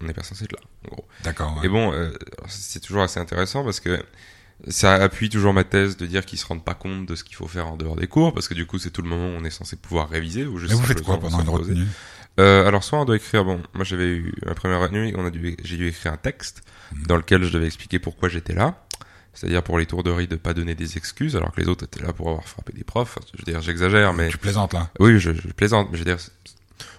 On 0.00 0.06
n'est 0.06 0.14
pas 0.14 0.22
censé 0.22 0.44
être 0.44 0.52
là, 0.52 0.60
en 0.86 0.94
gros. 0.94 1.04
D'accord. 1.24 1.56
ouais. 1.58 1.66
Et 1.66 1.68
bon, 1.68 1.92
euh, 1.92 2.10
c'est 2.46 2.80
toujours 2.80 3.02
assez 3.02 3.18
intéressant 3.20 3.64
parce 3.64 3.80
que 3.80 4.00
ça 4.66 4.94
appuie 4.94 5.28
toujours 5.30 5.52
ma 5.54 5.64
thèse 5.64 5.96
de 5.96 6.04
dire 6.06 6.26
qu'ils 6.26 6.38
se 6.38 6.46
rendent 6.46 6.64
pas 6.64 6.74
compte 6.74 7.06
de 7.06 7.14
ce 7.14 7.22
qu'il 7.24 7.36
faut 7.36 7.46
faire 7.46 7.68
en 7.68 7.76
dehors 7.76 7.94
des 7.96 8.08
cours, 8.08 8.34
parce 8.34 8.48
que 8.48 8.54
du 8.54 8.66
coup, 8.66 8.78
c'est 8.78 8.90
tout 8.90 9.02
le 9.02 9.08
moment 9.08 9.28
où 9.28 9.40
on 9.40 9.44
est 9.44 9.50
censé 9.50 9.76
pouvoir 9.76 10.08
réviser 10.08 10.46
ou 10.46 10.58
juste 10.58 10.72
Mais 10.72 10.78
vous 10.80 10.84
faites 10.86 11.02
quoi 11.02 11.18
pendant 11.20 11.40
une 11.40 11.48
retenue 11.48 11.86
Euh, 12.40 12.66
alors 12.66 12.84
soit 12.84 13.00
on 13.00 13.04
doit 13.04 13.16
écrire, 13.16 13.44
bon, 13.44 13.60
moi 13.74 13.84
j'avais 13.84 14.08
eu 14.08 14.32
ma 14.46 14.54
première 14.54 14.80
retenue, 14.80 15.12
on 15.16 15.24
a 15.26 15.30
dû, 15.30 15.56
j'ai 15.64 15.76
dû 15.76 15.88
écrire 15.88 16.12
un 16.12 16.16
texte 16.16 16.62
Mhm. 16.92 17.02
dans 17.06 17.16
lequel 17.18 17.44
je 17.44 17.50
devais 17.52 17.66
expliquer 17.66 17.98
pourquoi 17.98 18.28
j'étais 18.30 18.54
là. 18.54 18.82
C'est-à-dire 19.34 19.62
pour 19.62 19.78
les 19.78 19.86
tourderies 19.86 20.26
de 20.26 20.36
pas 20.36 20.54
donner 20.54 20.74
des 20.74 20.96
excuses, 20.96 21.36
alors 21.36 21.52
que 21.52 21.60
les 21.60 21.68
autres 21.68 21.84
étaient 21.84 22.02
là 22.02 22.12
pour 22.12 22.28
avoir 22.28 22.48
frappé 22.48 22.72
des 22.72 22.82
profs. 22.82 23.18
Je 23.34 23.38
veux 23.44 23.52
dire, 23.52 23.60
j'exagère, 23.60 24.12
mais 24.14 24.28
Tu 24.30 24.38
plaisantes 24.38 24.72
là. 24.72 24.90
oui, 24.98 25.18
je, 25.20 25.32
je 25.34 25.48
plaisante, 25.48 25.88
mais 25.90 25.98
je 25.98 26.04
veux 26.04 26.04
dire, 26.10 26.18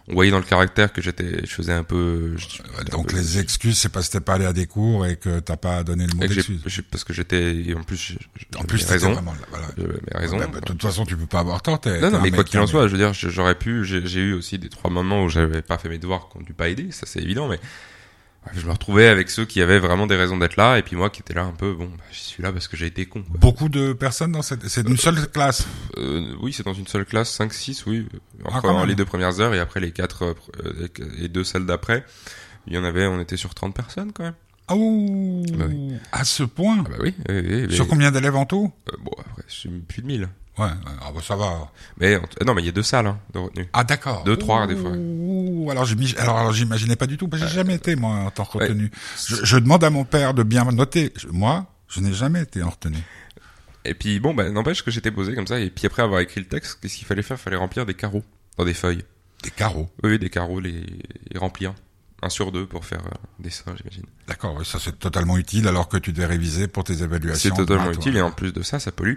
on 0.09 0.13
voyait 0.15 0.31
dans 0.31 0.39
le 0.39 0.43
caractère 0.43 0.91
que 0.91 1.01
j'étais, 1.01 1.45
je 1.45 1.53
faisais 1.53 1.71
un 1.73 1.83
peu. 1.83 2.35
un 2.79 2.83
Donc 2.85 3.09
peu- 3.11 3.15
les 3.17 3.37
excuses, 3.39 3.77
c'est 3.77 3.89
parce 3.89 4.07
que 4.07 4.13
t'es 4.13 4.19
pas 4.19 4.33
allé 4.33 4.45
à 4.45 4.53
des 4.53 4.65
cours 4.65 5.05
et 5.05 5.15
que 5.17 5.39
t'as 5.39 5.55
pas 5.57 5.83
donné 5.83 6.07
le 6.07 6.13
mot 6.15 6.25
d'excuse. 6.25 6.61
parce 6.91 7.03
que 7.03 7.13
j'étais, 7.13 7.73
en 7.77 7.83
plus, 7.83 7.97
j'ai- 7.97 8.19
En 8.59 8.63
plus, 8.63 8.83
raison. 8.85 9.13
vraiment 9.13 9.33
là, 9.33 9.39
voilà. 9.49 9.67
Ouais, 9.67 10.47
bah, 10.51 10.59
de 10.59 10.65
toute 10.65 10.81
façon, 10.81 11.05
tu 11.05 11.15
peux 11.15 11.25
pas 11.27 11.39
avoir 11.39 11.61
tort. 11.61 11.79
Non, 11.85 12.11
non, 12.11 12.21
mais 12.21 12.31
quoi 12.31 12.43
qu'il 12.43 12.59
en 12.59 12.67
soit, 12.67 12.87
je 12.87 12.91
veux 12.93 12.97
dire, 12.97 13.13
j'aurais 13.13 13.55
pu, 13.55 13.85
j'ai 13.85 14.19
eu 14.19 14.33
aussi 14.33 14.57
des 14.57 14.69
trois 14.69 14.89
moments 14.89 15.23
où 15.23 15.29
j'avais 15.29 15.61
pas 15.61 15.77
fait 15.77 15.89
mes 15.89 15.99
devoirs 15.99 16.29
qui 16.31 16.37
ont 16.39 16.41
dû 16.41 16.53
pas 16.53 16.69
aider, 16.69 16.87
ça 16.91 17.05
c'est 17.05 17.19
évident, 17.21 17.47
mais 17.47 17.59
je 18.53 18.65
me 18.65 18.71
retrouvais 18.71 19.07
avec 19.07 19.29
ceux 19.29 19.45
qui 19.45 19.61
avaient 19.61 19.79
vraiment 19.79 20.07
des 20.07 20.15
raisons 20.15 20.37
d'être 20.37 20.55
là, 20.57 20.77
et 20.77 20.83
puis 20.83 20.95
moi 20.95 21.09
qui 21.09 21.21
étais 21.21 21.33
là 21.33 21.43
un 21.43 21.51
peu, 21.51 21.73
bon, 21.73 21.85
bah, 21.85 22.03
j'y 22.11 22.19
suis 22.21 22.43
là 22.43 22.51
parce 22.51 22.67
que 22.67 22.77
j'ai 22.77 22.85
été 22.87 23.05
con. 23.05 23.23
quoi. 23.23 23.37
Beaucoup 23.39 23.69
de 23.69 23.93
personnes 23.93 24.31
dans 24.31 24.41
cette, 24.41 24.67
c'est 24.67 24.87
une 24.87 24.97
seule 24.97 25.27
classe. 25.29 25.67
Euh, 25.97 26.33
oui, 26.41 26.53
c'est 26.53 26.63
dans 26.65 26.73
une 26.73 26.87
seule 26.87 27.05
classe, 27.05 27.37
5-6, 27.39 27.83
oui, 27.87 28.07
Ah, 28.45 28.57
entre 28.57 28.73
même. 28.73 28.85
les 28.87 28.95
deux 28.95 29.05
premières 29.05 29.39
heures 29.39 29.53
et 29.53 29.59
après 29.59 29.79
les 29.79 29.91
quatre 29.91 30.23
euh, 30.25 30.33
euh, 30.65 30.87
et 31.19 31.27
deux 31.27 31.43
celles 31.43 31.65
d'après. 31.65 32.05
Il 32.67 32.73
y 32.73 32.77
en 32.77 32.83
avait, 32.83 33.07
on 33.07 33.19
était 33.19 33.37
sur 33.37 33.53
30 33.55 33.73
personnes 33.75 34.11
quand 34.13 34.23
même. 34.23 34.35
Ah 34.67 34.75
ouh, 34.75 35.43
Bah 35.57 35.65
à 36.11 36.23
ce 36.23 36.43
point. 36.43 36.83
Ah 36.85 36.89
bah 36.89 36.97
oui, 37.01 37.15
oui, 37.27 37.65
oui, 37.67 37.75
Sur 37.75 37.87
combien 37.87 38.11
d'élèves 38.11 38.35
en 38.35 38.45
tout? 38.45 38.71
Euh, 38.91 38.97
Bon, 39.03 39.11
après, 39.19 39.43
je 39.47 39.67
plus 39.87 40.01
de 40.03 40.07
1000. 40.07 40.29
Ouais, 40.59 40.67
ah 41.01 41.11
bah 41.15 41.21
ça 41.25 41.35
va. 41.37 41.71
Mais 41.99 42.19
non, 42.45 42.53
mais 42.53 42.61
il 42.61 42.65
y 42.65 42.69
a 42.69 42.73
deux 42.73 42.83
salles 42.83 43.07
hein, 43.07 43.17
de 43.33 43.39
retenue. 43.39 43.69
Ah 43.71 43.85
d'accord. 43.85 44.23
Deux, 44.25 44.35
trois, 44.35 44.67
des 44.67 44.75
fois. 44.75 44.91
Ouh, 44.91 45.38
alors 45.71 45.85
j'imagine, 45.85 46.17
alors, 46.17 46.37
alors, 46.37 46.53
j'imaginais 46.53 46.95
pas 46.95 47.07
du 47.07 47.17
tout, 47.17 47.29
j'ai 47.33 47.47
jamais 47.47 47.75
été 47.75 47.95
moi 47.95 48.11
en 48.11 48.25
ouais. 48.25 48.65
retenu. 48.67 48.91
Je, 49.27 49.43
je 49.43 49.57
demande 49.57 49.83
à 49.83 49.89
mon 49.89 50.05
père 50.05 50.33
de 50.33 50.43
bien 50.43 50.65
noter. 50.65 51.13
Moi, 51.31 51.65
je 51.87 51.99
n'ai 52.01 52.13
jamais 52.13 52.41
été 52.41 52.61
en 52.63 52.69
retenue. 52.69 53.03
Et 53.85 53.93
puis 53.93 54.19
bon, 54.19 54.33
bah, 54.33 54.49
n'empêche 54.49 54.83
que 54.83 54.91
j'étais 54.91 55.11
posé 55.11 55.33
comme 55.35 55.47
ça, 55.47 55.59
et 55.59 55.69
puis 55.69 55.85
après 55.87 56.03
avoir 56.03 56.19
écrit 56.19 56.41
le 56.41 56.47
texte, 56.47 56.79
qu'est-ce 56.81 56.97
qu'il 56.97 57.07
fallait 57.07 57.23
faire? 57.23 57.37
Il 57.37 57.43
fallait 57.43 57.55
remplir 57.55 57.85
des 57.85 57.93
carreaux 57.93 58.23
dans 58.57 58.65
des 58.65 58.73
feuilles. 58.73 59.03
Des 59.43 59.51
carreaux? 59.51 59.89
Oui, 60.03 60.19
des 60.19 60.29
carreaux, 60.29 60.59
les, 60.59 60.83
les 61.31 61.39
remplir. 61.39 61.73
Un 62.21 62.27
sur 62.27 62.51
deux 62.51 62.65
pour 62.65 62.83
faire 62.83 62.99
euh, 63.05 63.15
un 63.39 63.43
dessin, 63.43 63.73
j'imagine. 63.77 64.03
D'accord, 64.27 64.65
ça 64.65 64.77
c'est 64.77 64.99
totalement 64.99 65.37
utile 65.37 65.69
alors 65.69 65.87
que 65.87 65.95
tu 65.95 66.11
devais 66.11 66.25
réviser 66.25 66.67
pour 66.67 66.83
tes 66.83 67.01
évaluations. 67.01 67.55
C'est 67.55 67.61
totalement 67.61 67.83
préparatoires. 67.85 68.07
utile, 68.07 68.17
et 68.17 68.21
en 68.21 68.31
plus 68.31 68.51
de 68.51 68.61
ça, 68.61 68.79
ça 68.79 68.91
pollue 68.91 69.15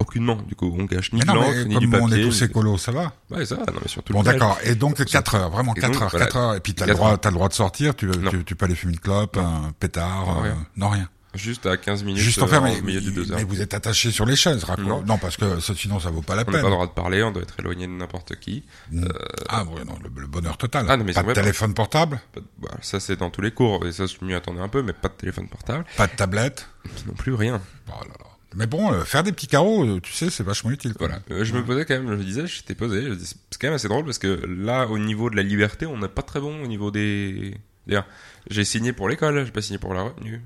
aucunement. 0.00 0.36
Du 0.48 0.54
coup, 0.56 0.74
on 0.78 0.84
gâche 0.84 1.12
ni 1.12 1.20
de 1.20 1.26
l'encre, 1.26 1.64
ni 1.66 1.78
du 1.78 1.88
comme 1.88 2.00
on 2.02 2.08
papier. 2.08 2.22
est 2.22 2.26
tous 2.26 2.42
écolos, 2.42 2.78
ça 2.78 2.90
va. 2.92 3.12
Ouais, 3.30 3.46
ça 3.46 3.56
va, 3.56 3.64
non, 3.72 3.78
mais 3.82 3.88
surtout 3.88 4.12
Bon, 4.12 4.22
d'accord. 4.22 4.58
Et 4.64 4.74
donc, 4.74 5.04
4 5.04 5.34
heures, 5.36 5.50
vraiment 5.50 5.74
Et 5.76 5.80
4 5.80 5.92
donc, 5.92 6.02
heures, 6.02 6.08
voilà. 6.10 6.26
4 6.26 6.36
heures. 6.36 6.54
Et 6.56 6.60
puis, 6.60 6.74
t'as 6.74 6.86
le 6.86 6.94
droit, 6.94 7.16
t'as 7.18 7.30
le 7.30 7.34
droit 7.36 7.48
de 7.48 7.54
sortir, 7.54 7.94
tu, 7.94 8.10
tu, 8.44 8.56
peux 8.56 8.64
aller 8.64 8.74
fumer 8.74 8.94
une 8.94 8.98
clope, 9.00 9.36
un 9.36 9.72
pétard, 9.78 10.26
Non, 10.26 10.38
euh, 10.38 10.88
rien. 10.88 10.90
rien. 10.90 11.08
Juste 11.32 11.64
à 11.66 11.76
15 11.76 12.02
minutes 12.02 12.20
Juste 12.20 12.38
euh, 12.40 12.42
enfermé. 12.42 12.76
au 12.80 12.82
milieu 12.82 13.00
des 13.00 13.12
deux 13.12 13.30
heures. 13.30 13.38
Mais 13.38 13.44
vous 13.44 13.60
êtes 13.60 13.72
attaché 13.72 14.10
sur 14.10 14.26
les 14.26 14.34
chaises, 14.34 14.64
raconte. 14.64 14.84
Non. 14.84 15.04
Non. 15.06 15.16
parce 15.16 15.36
que 15.36 15.60
sinon, 15.60 16.00
ça 16.00 16.10
vaut 16.10 16.22
pas 16.22 16.34
la 16.34 16.42
On 16.42 16.46
n'a 16.46 16.52
peine. 16.54 16.62
pas 16.62 16.68
le 16.68 16.74
droit 16.74 16.86
de 16.88 16.92
parler, 16.92 17.22
on 17.22 17.30
doit 17.30 17.42
être 17.44 17.54
éloigné 17.60 17.86
de 17.86 17.92
n'importe 17.92 18.34
qui. 18.40 18.64
Mm. 18.90 19.04
Ah, 19.48 19.62
ouais, 19.62 19.84
non, 19.86 19.96
le, 20.02 20.10
le 20.20 20.26
bonheur 20.26 20.56
total. 20.56 20.86
Ah, 20.88 20.96
non, 20.96 21.04
mais 21.04 21.12
pas 21.12 21.22
de 21.22 21.32
téléphone 21.32 21.72
portable, 21.72 22.20
Pas 22.34 22.40
voilà, 22.60 22.78
ça, 22.82 22.98
c'est 22.98 23.14
dans 23.14 23.30
tous 23.30 23.42
les 23.42 23.52
cours, 23.52 23.86
et 23.86 23.92
ça, 23.92 24.06
je 24.06 24.16
m'y 24.24 24.34
attendais 24.34 24.60
un 24.60 24.66
peu, 24.68 24.82
mais 24.82 24.92
pas 24.92 25.06
de 25.06 25.12
téléphone 25.14 25.46
portable. 25.46 25.84
pas 25.96 26.08
de 26.08 26.12
tablette? 26.16 26.66
Non 27.06 27.12
plus, 27.12 27.32
rien. 27.34 27.60
Oh 27.88 27.92
là 28.00 28.08
là. 28.18 28.26
Mais 28.56 28.66
bon, 28.66 28.92
euh, 28.92 29.04
faire 29.04 29.22
des 29.22 29.32
petits 29.32 29.46
carreaux, 29.46 29.84
euh, 29.84 30.00
tu 30.00 30.12
sais, 30.12 30.28
c'est 30.30 30.42
vachement 30.42 30.70
utile. 30.70 30.94
quoi. 30.94 31.06
Voilà. 31.08 31.22
Euh, 31.30 31.44
je 31.44 31.54
me 31.54 31.64
posais 31.64 31.84
quand 31.84 31.94
même, 32.00 32.18
je 32.18 32.22
disais, 32.24 32.46
j'étais 32.46 32.74
posé, 32.74 33.02
je 33.04 33.14
c'est 33.14 33.36
quand 33.60 33.68
même 33.68 33.74
assez 33.74 33.88
drôle 33.88 34.04
parce 34.04 34.18
que 34.18 34.44
là, 34.46 34.86
au 34.88 34.98
niveau 34.98 35.30
de 35.30 35.36
la 35.36 35.42
liberté, 35.42 35.86
on 35.86 35.98
n'est 35.98 36.08
pas 36.08 36.22
très 36.22 36.40
bon 36.40 36.62
au 36.62 36.66
niveau 36.66 36.90
des. 36.90 37.56
D'ailleurs, 37.86 38.06
j'ai 38.50 38.64
signé 38.64 38.92
pour 38.92 39.08
l'école, 39.08 39.44
j'ai 39.44 39.52
pas 39.52 39.62
signé 39.62 39.78
pour 39.78 39.94
la 39.94 40.02
retenue. 40.02 40.40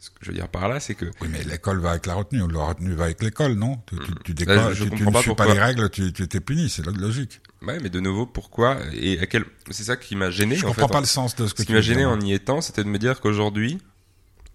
Ce 0.00 0.10
que 0.10 0.16
je 0.20 0.30
veux 0.32 0.36
dire 0.36 0.48
par 0.48 0.68
là, 0.68 0.80
c'est 0.80 0.94
que 0.94 1.06
Oui, 1.22 1.28
mais 1.30 1.42
l'école 1.44 1.80
va 1.80 1.92
avec 1.92 2.04
la 2.04 2.12
retenue, 2.14 2.42
ou 2.42 2.48
la 2.48 2.62
retenue 2.64 2.92
va 2.92 3.04
avec 3.04 3.22
l'école, 3.22 3.54
non? 3.54 3.78
Tu, 3.86 3.96
tu, 3.96 4.34
tu, 4.34 4.44
Là, 4.44 4.54
décolles, 4.56 4.74
je 4.74 4.84
tu, 4.84 5.02
ne 5.02 5.10
pas 5.10 5.22
suis 5.22 5.34
pas 5.34 5.46
les 5.46 5.58
règles, 5.58 5.88
tu, 5.88 6.12
tu 6.12 6.28
t'es 6.28 6.40
puni, 6.40 6.68
c'est 6.68 6.84
lo- 6.84 6.92
logique. 6.92 7.40
Ouais, 7.62 7.78
mais 7.80 7.88
de 7.88 8.00
nouveau, 8.00 8.26
pourquoi 8.26 8.80
et 8.92 9.18
à 9.18 9.24
quel 9.26 9.46
C'est 9.70 9.84
ça 9.84 9.96
qui 9.96 10.14
m'a 10.14 10.28
gêné. 10.30 10.56
Je 10.56 10.66
en 10.66 10.68
comprends 10.68 10.88
fait, 10.88 10.92
pas 10.92 10.98
en- 10.98 11.00
le 11.00 11.06
sens 11.06 11.34
de 11.36 11.46
ce 11.46 11.54
que 11.54 11.60
Ce 11.60 11.62
tu 11.62 11.68
qui 11.68 11.72
m'a 11.72 11.80
gêné 11.80 12.04
en 12.04 12.20
y 12.20 12.34
étant, 12.34 12.60
c'était 12.60 12.84
de 12.84 12.88
me 12.90 12.98
dire 12.98 13.22
qu'aujourd'hui, 13.22 13.78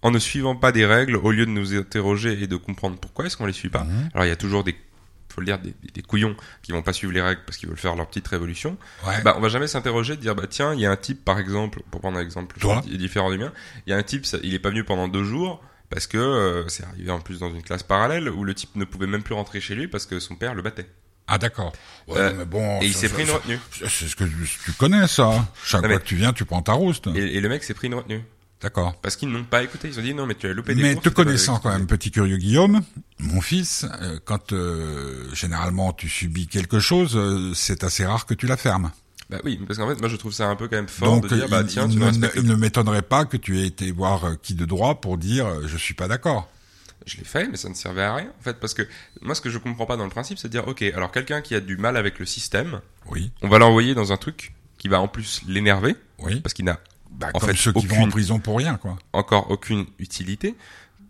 en 0.02 0.10
ne 0.10 0.18
suivant 0.18 0.56
pas 0.56 0.72
des 0.72 0.86
règles, 0.86 1.16
au 1.16 1.30
lieu 1.30 1.46
de 1.46 1.50
nous 1.50 1.74
interroger 1.76 2.42
et 2.42 2.46
de 2.46 2.56
comprendre 2.56 2.96
pourquoi 2.98 3.26
est-ce 3.26 3.36
qu'on 3.36 3.46
les 3.46 3.52
suit 3.52 3.68
pas. 3.68 3.84
Mhm. 3.84 4.10
Alors 4.14 4.24
il 4.26 4.28
y 4.28 4.32
a 4.32 4.36
toujours 4.36 4.64
des, 4.64 4.74
faut 5.28 5.40
le 5.40 5.46
dire, 5.46 5.58
des, 5.58 6.02
couillons 6.02 6.36
qui 6.62 6.72
vont 6.72 6.82
pas 6.82 6.92
suivre 6.92 7.12
les 7.12 7.20
règles 7.20 7.42
parce 7.46 7.58
qu'ils 7.58 7.68
veulent 7.68 7.78
faire 7.78 7.94
leur 7.96 8.06
petite 8.08 8.26
révolution. 8.28 8.76
Ouais. 9.06 9.20
Bah, 9.22 9.34
on 9.36 9.40
va 9.40 9.48
jamais 9.48 9.66
s'interroger 9.66 10.16
de 10.16 10.20
dire 10.20 10.34
bah 10.34 10.44
tiens, 10.48 10.72
il 10.74 10.80
y 10.80 10.86
a 10.86 10.90
un 10.90 10.96
type 10.96 11.24
par 11.24 11.38
exemple, 11.38 11.82
pour 11.90 12.00
prendre 12.00 12.18
un 12.18 12.22
exemple 12.22 12.58
Toi 12.58 12.80
qui 12.82 12.94
est 12.94 12.98
différent 12.98 13.30
du 13.30 13.38
mien, 13.38 13.52
il 13.86 13.90
y 13.90 13.92
a 13.92 13.96
un 13.96 14.02
type, 14.02 14.24
ça- 14.26 14.38
il 14.42 14.54
est 14.54 14.58
pas 14.58 14.70
venu 14.70 14.84
pendant 14.84 15.08
deux 15.08 15.24
jours. 15.24 15.62
Parce 15.90 16.06
que 16.06 16.18
euh, 16.18 16.68
c'est 16.68 16.84
arrivé 16.84 17.10
en 17.10 17.18
plus 17.18 17.40
dans 17.40 17.52
une 17.52 17.64
classe 17.64 17.82
parallèle 17.82 18.28
où 18.30 18.44
le 18.44 18.54
type 18.54 18.76
ne 18.76 18.84
pouvait 18.84 19.08
même 19.08 19.24
plus 19.24 19.34
rentrer 19.34 19.60
chez 19.60 19.74
lui 19.74 19.88
parce 19.88 20.06
que 20.06 20.20
son 20.20 20.36
père 20.36 20.54
le 20.54 20.62
battait. 20.62 20.86
Ah, 21.26 21.36
d'accord. 21.36 21.72
Ouais, 22.06 22.18
Euh, 22.18 22.32
mais 22.38 22.44
bon. 22.44 22.80
et 22.80 22.86
il 22.86 22.94
s'est 22.94 23.08
pris 23.08 23.24
une 23.24 23.30
retenue. 23.32 23.58
C'est 23.72 24.06
ce 24.06 24.14
que 24.14 24.22
tu, 24.22 24.48
tu 24.64 24.72
connais, 24.74 25.08
ça. 25.08 25.48
Chaque 25.64 25.82
Non, 25.82 25.88
fois 25.88 25.98
que 25.98 26.04
tu 26.04 26.14
viens, 26.14 26.32
tu 26.32 26.44
prends 26.44 26.62
ta 26.62 26.74
rouste. 26.74 27.08
Et, 27.16 27.36
et 27.36 27.40
le 27.40 27.48
mec 27.48 27.64
s'est 27.64 27.74
pris 27.74 27.88
une 27.88 27.94
retenue. 27.94 28.22
D'accord. 28.62 28.94
Parce 29.00 29.16
qu'ils 29.16 29.30
n'ont 29.30 29.44
pas 29.44 29.62
écouté. 29.62 29.88
Ils 29.88 29.98
ont 29.98 30.02
dit 30.02 30.14
non 30.14 30.26
mais 30.26 30.34
tu 30.34 30.46
as 30.46 30.52
loupé 30.52 30.74
des 30.74 30.82
Mais 30.82 30.94
cours, 30.94 31.02
te 31.04 31.08
connaissant 31.08 31.58
quand 31.58 31.70
même, 31.70 31.86
petit 31.86 32.10
curieux 32.10 32.36
Guillaume, 32.36 32.82
mon 33.18 33.40
fils, 33.40 33.86
euh, 34.02 34.18
quand 34.24 34.52
euh, 34.52 35.32
généralement 35.34 35.92
tu 35.92 36.08
subis 36.08 36.46
quelque 36.46 36.78
chose, 36.78 37.16
euh, 37.16 37.52
c'est 37.54 37.84
assez 37.84 38.04
rare 38.04 38.26
que 38.26 38.34
tu 38.34 38.46
la 38.46 38.56
fermes. 38.56 38.90
Bah 39.30 39.38
oui, 39.44 39.58
parce 39.66 39.78
qu'en 39.78 39.88
fait, 39.88 39.98
moi 40.00 40.08
je 40.08 40.16
trouve 40.16 40.32
ça 40.32 40.48
un 40.48 40.56
peu 40.56 40.68
quand 40.68 40.76
même 40.76 40.88
fort 40.88 41.20
Donc 41.20 41.28
de 41.28 41.36
dire, 41.36 41.44
il, 41.46 41.50
bah 41.50 41.64
tiens, 41.64 41.86
il 41.88 41.98
tu 41.98 41.98
ne 41.98 42.28
il 42.34 42.56
m'étonnerait 42.56 43.02
pas 43.02 43.24
que 43.24 43.36
tu 43.36 43.60
aies 43.60 43.66
été 43.66 43.92
voir 43.92 44.32
qui 44.42 44.54
de 44.54 44.64
droit 44.64 45.00
pour 45.00 45.16
dire 45.16 45.66
je 45.66 45.76
suis 45.76 45.94
pas 45.94 46.08
d'accord. 46.08 46.50
Je 47.06 47.16
l'ai 47.16 47.24
fait, 47.24 47.48
mais 47.48 47.56
ça 47.56 47.68
ne 47.68 47.74
servait 47.74 48.02
à 48.02 48.14
rien, 48.14 48.32
en 48.38 48.42
fait, 48.42 48.60
parce 48.60 48.74
que 48.74 48.86
moi, 49.22 49.34
ce 49.34 49.40
que 49.40 49.48
je 49.48 49.56
comprends 49.58 49.86
pas 49.86 49.96
dans 49.96 50.04
le 50.04 50.10
principe, 50.10 50.38
c'est 50.38 50.48
de 50.48 50.52
dire, 50.52 50.68
ok, 50.68 50.82
alors 50.82 51.10
quelqu'un 51.10 51.40
qui 51.40 51.54
a 51.54 51.60
du 51.60 51.78
mal 51.78 51.96
avec 51.96 52.18
le 52.18 52.26
système, 52.26 52.80
Oui, 53.06 53.32
on 53.40 53.48
va 53.48 53.58
l'envoyer 53.58 53.94
dans 53.94 54.12
un 54.12 54.18
truc 54.18 54.52
qui 54.76 54.88
va 54.88 55.00
en 55.00 55.08
plus 55.08 55.40
l'énerver, 55.46 55.96
oui. 56.18 56.40
parce 56.40 56.52
qu'il 56.52 56.66
n'a 56.66 56.78
Bah, 57.10 57.28
en 57.34 57.38
comme 57.38 57.50
fait, 57.50 57.56
ceux 57.56 57.72
qui 57.72 57.86
vont 57.86 57.96
en 57.96 57.98
aucune- 58.00 58.10
prison 58.10 58.38
pour 58.38 58.56
rien, 58.58 58.76
quoi. 58.76 58.96
encore 59.12 59.50
aucune 59.50 59.86
utilité 59.98 60.54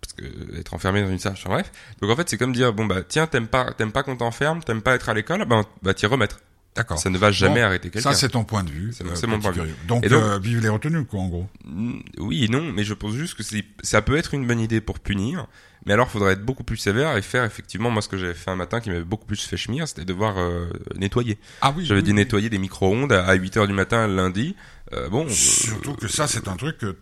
parce 0.00 0.14
que 0.14 0.58
être 0.58 0.72
enfermé 0.74 1.02
dans 1.02 1.10
une 1.10 1.18
salle, 1.18 1.34
bref. 1.44 1.70
Donc 2.00 2.10
en 2.10 2.16
fait, 2.16 2.28
c'est 2.28 2.38
comme 2.38 2.52
dire 2.54 2.72
bon 2.72 2.86
bah 2.86 3.02
tiens, 3.06 3.26
t'aimes 3.26 3.46
pas 3.48 3.72
t'aimes 3.72 3.92
pas 3.92 4.02
qu'on 4.02 4.16
t'enferme, 4.16 4.62
t'aimes 4.64 4.80
pas 4.82 4.94
être 4.94 5.08
à 5.10 5.14
l'école, 5.14 5.44
ben 5.44 5.64
bah 5.82 5.92
t'y 5.94 6.06
remettre. 6.06 6.40
D'accord. 6.76 6.98
Ça 6.98 7.10
ne 7.10 7.18
va 7.18 7.32
jamais 7.32 7.60
Bon, 7.60 7.66
arrêter 7.66 7.90
quelqu'un. 7.90 8.12
Ça, 8.12 8.16
c'est 8.16 8.28
ton 8.28 8.44
point 8.44 8.62
de 8.62 8.70
vue. 8.70 8.92
C'est- 8.92 9.02
euh, 9.04 9.08
mon 9.26 9.38
petit 9.38 9.48
point 9.48 9.64
de 9.64 9.68
vue. 9.68 9.74
Donc, 9.88 10.02
donc- 10.06 10.12
euh, 10.12 10.38
vive 10.38 10.60
les 10.60 10.68
retenues, 10.68 11.04
quoi, 11.04 11.20
en 11.20 11.28
gros. 11.28 11.48
Mm, 11.64 11.98
Oui 12.18 12.44
et 12.44 12.48
non, 12.48 12.62
mais 12.72 12.84
je 12.84 12.94
pense 12.94 13.14
juste 13.14 13.34
que 13.34 13.42
ça 13.82 14.02
peut 14.02 14.16
être 14.16 14.34
une 14.34 14.46
bonne 14.46 14.60
idée 14.60 14.80
pour 14.80 15.00
punir, 15.00 15.46
mais 15.84 15.92
alors 15.94 16.08
faudrait 16.08 16.34
être 16.34 16.44
beaucoup 16.44 16.62
plus 16.62 16.76
sévère 16.76 17.16
et 17.16 17.22
faire 17.22 17.44
effectivement 17.44 17.90
moi 17.90 18.02
ce 18.02 18.08
que 18.08 18.16
j'avais 18.16 18.34
fait 18.34 18.50
un 18.50 18.56
matin 18.56 18.80
qui 18.80 18.90
m'avait 18.90 19.02
beaucoup 19.02 19.26
plus 19.26 19.42
fait 19.44 19.56
chemir, 19.56 19.88
c'était 19.88 20.04
devoir 20.04 20.38
euh, 20.38 20.68
nettoyer. 20.94 21.38
Ah 21.60 21.74
oui. 21.76 21.84
J'avais 21.84 22.02
oui, 22.02 22.12
nettoyer 22.12 22.48
des 22.50 22.58
micro-ondes 22.58 23.12
à 23.12 23.32
8 23.34 23.56
heures 23.56 23.66
du 23.66 23.72
matin 23.74 24.06
lundi. 24.06 24.54
Euh, 24.92 25.08
bon, 25.08 25.26
euh, 25.26 25.30
Surtout 25.30 25.94
que 25.94 26.06
ça, 26.08 26.26
c'est 26.28 26.46
un 26.48 26.56
truc 26.56 26.78
que 26.78 26.96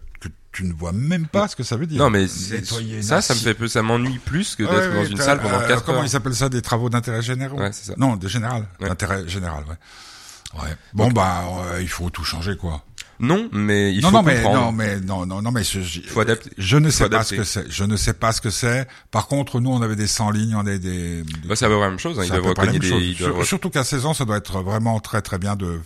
tu 0.59 0.65
ne 0.65 0.73
vois 0.73 0.91
même 0.91 1.27
pas 1.29 1.47
ce 1.47 1.55
que 1.55 1.63
ça 1.63 1.77
veut 1.77 1.87
dire. 1.87 1.99
non 2.03 2.11
mais 2.11 2.27
Nettoyer 2.51 3.01
ça, 3.01 3.21
ça 3.21 3.33
me 3.35 3.39
fait 3.39 3.55
peu, 3.55 3.69
ça 3.69 3.81
m'ennuie 3.83 4.19
plus 4.19 4.57
que 4.57 4.65
Ouais, 4.65 4.71
d'être 4.71 4.93
dans 4.93 5.01
ouais, 5.03 5.07
une 5.09 5.17
salle 5.19 5.41
pendant 5.41 5.61
euh, 5.61 5.69
4 5.69 5.85
Comment 5.85 5.99
heures. 5.99 6.05
ils 6.05 6.17
appellent 6.17 6.35
ça 6.35 6.49
Des 6.49 6.63
travaux 6.63 6.89
d'intérêt 6.91 7.23
général 7.23 7.57
Ouais, 7.61 7.71
ça. 7.73 7.93
Non, 7.97 8.17
de 8.17 8.27
général. 8.27 8.67
D'intérêt 8.81 9.29
général, 9.29 9.63
ouais. 9.69 10.61
Ouais. 10.61 10.75
Bon, 10.95 11.13
bah, 11.13 11.45
euh, 11.75 11.81
il 11.81 11.89
faut 11.89 12.11
tout 12.11 12.25
changer, 12.25 12.57
quoi. 12.57 12.83
Non, 13.21 13.49
mais 13.53 13.95
il 13.95 14.01
non, 14.01 14.09
faut 14.09 14.17
non, 14.17 14.23
mais, 14.25 14.35
comprendre. 14.43 14.61
non, 14.67 14.73
mais, 14.73 15.01
non, 15.01 15.27
non, 15.27 15.43
non, 15.43 15.51
mais 15.53 15.63
je, 15.63 15.81
je- 15.81 16.01
faut 16.03 16.21
adapter. 16.21 16.51
je 16.59 16.77
ne 16.77 16.87
faut 16.87 16.91
sais 16.91 17.09
pas 17.09 17.17
adapter. 17.19 17.37
ce 17.37 17.41
que 17.41 17.45
c'est. 17.45 17.71
Je 17.71 17.85
ne 17.85 17.97
sais 17.97 18.15
pas 18.15 18.33
ce 18.33 18.41
que 18.41 18.51
c'est. 18.51 18.89
Par 19.13 19.29
contre, 19.29 19.61
nous, 19.61 19.71
on 19.71 19.81
avait 19.83 19.95
des 19.97 20.07
100 20.09 20.31
lignes, 20.33 20.57
on 20.57 20.61
avait 20.61 20.79
des, 20.81 21.23
des- 21.23 21.49
Bah, 21.49 21.55
c'est 21.55 21.67
à 21.67 21.69
peu 21.69 21.75
près 21.77 21.85
la 21.85 21.91
même 21.91 21.99
chose. 22.01 22.19
Hein. 22.19 22.25
Ils 22.25 22.31
doivent 22.33 22.57
même 22.67 22.79
des. 22.79 22.89
ils 22.89 23.17
doivent 23.17 23.45
Surtout 23.45 23.71
qu'à 23.71 23.85
16 23.85 24.07
ans, 24.07 24.15
ça 24.15 24.25
doit 24.25 24.39
être 24.39 24.61
vraiment 24.63 24.99
très, 25.01 25.21
très 25.23 25.39
bien 25.39 25.55
de, 25.55 25.81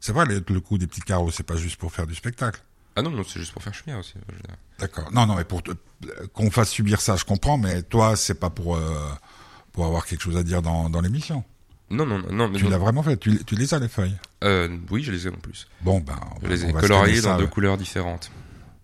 c'est 0.00 0.12
vrai, 0.12 0.24
le, 0.26 0.42
le 0.48 0.60
coup 0.60 0.78
des 0.78 0.86
petits 0.86 1.00
carreaux, 1.00 1.30
c'est 1.32 1.42
pas 1.42 1.56
juste 1.56 1.76
pour 1.76 1.90
faire 1.92 2.06
du 2.06 2.14
spectacle. 2.14 2.60
Ah 2.96 3.02
non, 3.02 3.10
non, 3.10 3.22
c'est 3.24 3.38
juste 3.38 3.52
pour 3.52 3.62
faire 3.62 3.74
chemir 3.74 3.98
aussi. 3.98 4.14
D'accord. 4.78 5.12
Non, 5.12 5.26
non, 5.26 5.36
mais 5.36 5.44
pour 5.44 5.62
qu'on 6.32 6.50
fasse 6.50 6.70
subir 6.70 7.00
ça, 7.00 7.16
je 7.16 7.24
comprends, 7.24 7.58
mais 7.58 7.82
toi, 7.82 8.16
c'est 8.16 8.34
pas 8.40 8.50
pour, 8.50 8.76
euh, 8.76 9.10
pour 9.72 9.84
avoir 9.86 10.06
quelque 10.06 10.22
chose 10.22 10.36
à 10.36 10.42
dire 10.42 10.62
dans, 10.62 10.88
dans 10.88 11.00
l'émission. 11.02 11.44
Non, 11.90 12.04
non, 12.06 12.18
non. 12.32 12.48
Mais 12.48 12.58
Tu 12.58 12.68
l'as 12.68 12.78
vraiment 12.78 13.02
fait. 13.02 13.16
Tu, 13.18 13.44
tu 13.44 13.54
les 13.54 13.72
as, 13.74 13.78
les 13.78 13.88
feuilles? 13.88 14.16
Euh, 14.42 14.76
oui, 14.90 15.02
je 15.04 15.12
les 15.12 15.26
ai 15.26 15.30
en 15.30 15.34
plus. 15.36 15.68
Bon, 15.82 16.00
ben, 16.00 16.18
on 16.36 16.44
Je 16.44 16.48
les 16.48 16.64
ai 16.64 16.68
scanner 16.70 17.20
dans 17.20 17.22
ça, 17.22 17.36
deux 17.36 17.44
ouais. 17.44 17.50
couleurs 17.50 17.76
différentes. 17.76 18.30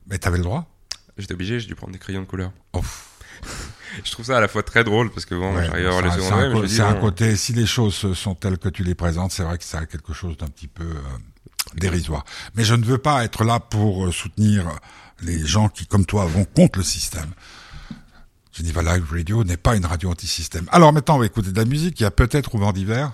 Mais 0.06 0.18
t'avais 0.18 0.36
le 0.38 0.44
droit? 0.44 0.66
J'étais 1.18 1.34
obligé, 1.34 1.58
j'ai 1.58 1.66
dû 1.66 1.74
prendre 1.74 1.92
des 1.92 1.98
crayons 1.98 2.20
de 2.20 2.26
couleur. 2.26 2.52
Oh. 2.74 2.80
Je 4.04 4.10
trouve 4.10 4.24
ça 4.24 4.38
à 4.38 4.40
la 4.40 4.48
fois 4.48 4.62
très 4.62 4.84
drôle 4.84 5.10
parce 5.10 5.26
que 5.26 5.34
bon, 5.34 5.54
Ouais, 5.54 5.66
j'arrive 5.66 5.84
à 5.86 5.88
avoir 5.88 6.02
les 6.62 6.68
c'est 6.68 6.80
un, 6.80 6.94
co- 6.94 7.00
côté, 7.00 7.36
si 7.36 7.52
les 7.52 7.66
choses 7.66 8.14
sont 8.14 8.34
telles 8.34 8.56
que 8.56 8.70
tu 8.70 8.84
les 8.84 8.94
présentes, 8.94 9.32
c'est 9.32 9.42
vrai 9.42 9.58
que 9.58 9.64
ça 9.64 9.80
a 9.80 9.86
quelque 9.86 10.14
chose 10.14 10.36
d'un 10.38 10.46
petit 10.48 10.68
peu 10.68 10.84
euh, 10.84 11.00
dérisoire. 11.76 12.24
Mais 12.54 12.64
je 12.64 12.74
ne 12.74 12.84
veux 12.84 12.98
pas 12.98 13.24
être 13.24 13.44
là 13.44 13.60
pour 13.60 14.06
euh, 14.06 14.12
soutenir 14.12 14.70
les 15.22 15.44
gens 15.46 15.68
qui, 15.68 15.86
comme 15.86 16.04
toi, 16.06 16.26
vont 16.26 16.44
contre 16.44 16.78
le 16.78 16.84
système. 16.84 17.30
Geneva 18.52 18.82
Live 18.82 19.06
Radio 19.10 19.44
n'est 19.44 19.56
pas 19.56 19.76
une 19.76 19.86
radio 19.86 20.10
anti-système. 20.10 20.66
Alors 20.72 20.92
maintenant, 20.92 21.16
on 21.16 21.18
va 21.20 21.26
écouter 21.26 21.52
de 21.52 21.56
la 21.58 21.64
musique. 21.64 21.98
Il 22.00 22.02
y 22.02 22.06
a 22.06 22.10
peut-être 22.10 22.54
au 22.54 22.58
vent 22.58 22.72
d'hiver. 22.72 23.12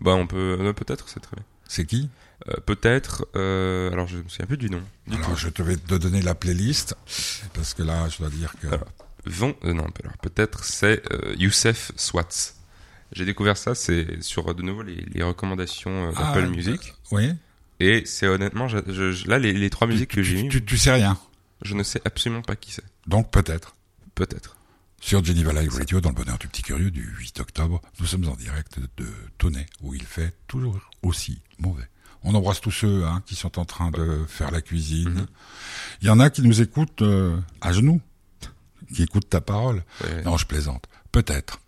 bah 0.00 0.12
on 0.12 0.26
peut, 0.26 0.56
euh, 0.58 0.72
peut-être, 0.72 1.08
c'est 1.08 1.20
très 1.20 1.36
bien. 1.36 1.44
C'est 1.68 1.84
qui? 1.84 2.08
Euh, 2.48 2.54
peut-être, 2.64 3.26
euh, 3.36 3.92
alors 3.92 4.06
je 4.08 4.16
me 4.16 4.28
souviens 4.28 4.46
plus 4.46 4.56
du 4.56 4.70
nom. 4.70 4.80
Du 5.06 5.16
Alors, 5.16 5.28
tout. 5.30 5.36
je 5.36 5.48
te 5.50 5.60
vais 5.62 5.76
te 5.76 5.94
donner 5.96 6.22
la 6.22 6.34
playlist 6.34 6.96
parce 7.52 7.74
que 7.74 7.82
là, 7.82 8.08
je 8.08 8.18
dois 8.18 8.30
dire 8.30 8.54
que 8.62 8.68
Alors. 8.68 8.86
Vont, 9.26 9.54
euh, 9.64 9.74
non, 9.74 9.86
peut-être 10.22 10.64
c'est 10.64 11.02
Youssef 11.36 11.92
Swats. 11.96 12.54
J'ai 13.12 13.26
découvert 13.26 13.58
ça, 13.58 13.74
c'est 13.74 14.22
sur 14.22 14.54
de 14.54 14.62
nouveau 14.62 14.82
les, 14.82 15.04
les 15.12 15.22
recommandations 15.22 16.08
euh, 16.08 16.12
Ah, 16.16 16.32
d'Apple 16.32 16.46
Music. 16.48 16.94
oui. 17.12 17.32
Et 17.80 18.02
c'est 18.06 18.26
honnêtement, 18.28 18.68
je, 18.68 18.78
je- 18.88 19.26
là 19.28 19.38
les, 19.38 19.52
les 19.52 19.70
trois 19.70 19.86
musiques 19.88 20.10
que 20.10 20.22
j'ai 20.22 20.42
mis, 20.42 20.48
tu, 20.48 20.64
tu 20.64 20.76
sais 20.78 20.92
rien. 20.92 21.18
je 21.62 21.74
ne 21.74 21.82
sais 21.82 22.00
absolument 22.04 22.42
pas 22.42 22.56
qui 22.56 22.72
c'est. 22.72 22.84
Donc 23.06 23.30
peut-être. 23.30 23.74
Peut-être. 24.14 24.56
Sur 25.00 25.24
Geneva 25.24 25.52
Live 25.54 25.72
Radio, 25.74 26.00
dans 26.02 26.10
le 26.10 26.14
bonheur 26.14 26.36
du 26.38 26.46
petit 26.46 26.60
curieux 26.62 26.90
du 26.90 27.02
8 27.02 27.40
octobre, 27.40 27.80
nous 28.00 28.06
sommes 28.06 28.28
en 28.28 28.36
direct 28.36 28.78
de 28.98 29.06
Tonnet, 29.38 29.64
où 29.82 29.94
il 29.94 30.02
fait 30.02 30.34
toujours 30.46 30.78
aussi 31.02 31.40
mauvais. 31.58 31.88
On 32.22 32.34
embrasse 32.34 32.60
tous 32.60 32.70
ceux 32.70 33.06
hein, 33.06 33.22
qui 33.24 33.34
sont 33.34 33.58
en 33.58 33.64
train 33.64 33.90
de 33.90 34.26
faire 34.28 34.50
la 34.50 34.60
cuisine. 34.60 35.08
Mhm. 35.08 35.26
Il 36.02 36.06
y 36.08 36.10
en 36.10 36.20
a 36.20 36.28
qui 36.28 36.42
nous 36.42 36.60
écoutent 36.60 37.00
euh, 37.00 37.38
à 37.62 37.72
genoux, 37.72 38.02
qui 38.94 39.02
écoutent 39.02 39.30
ta 39.30 39.40
parole. 39.40 39.82
Ouais. 40.04 40.22
Non, 40.22 40.36
je 40.36 40.44
plaisante. 40.44 40.84
Peut-être. 41.12 41.60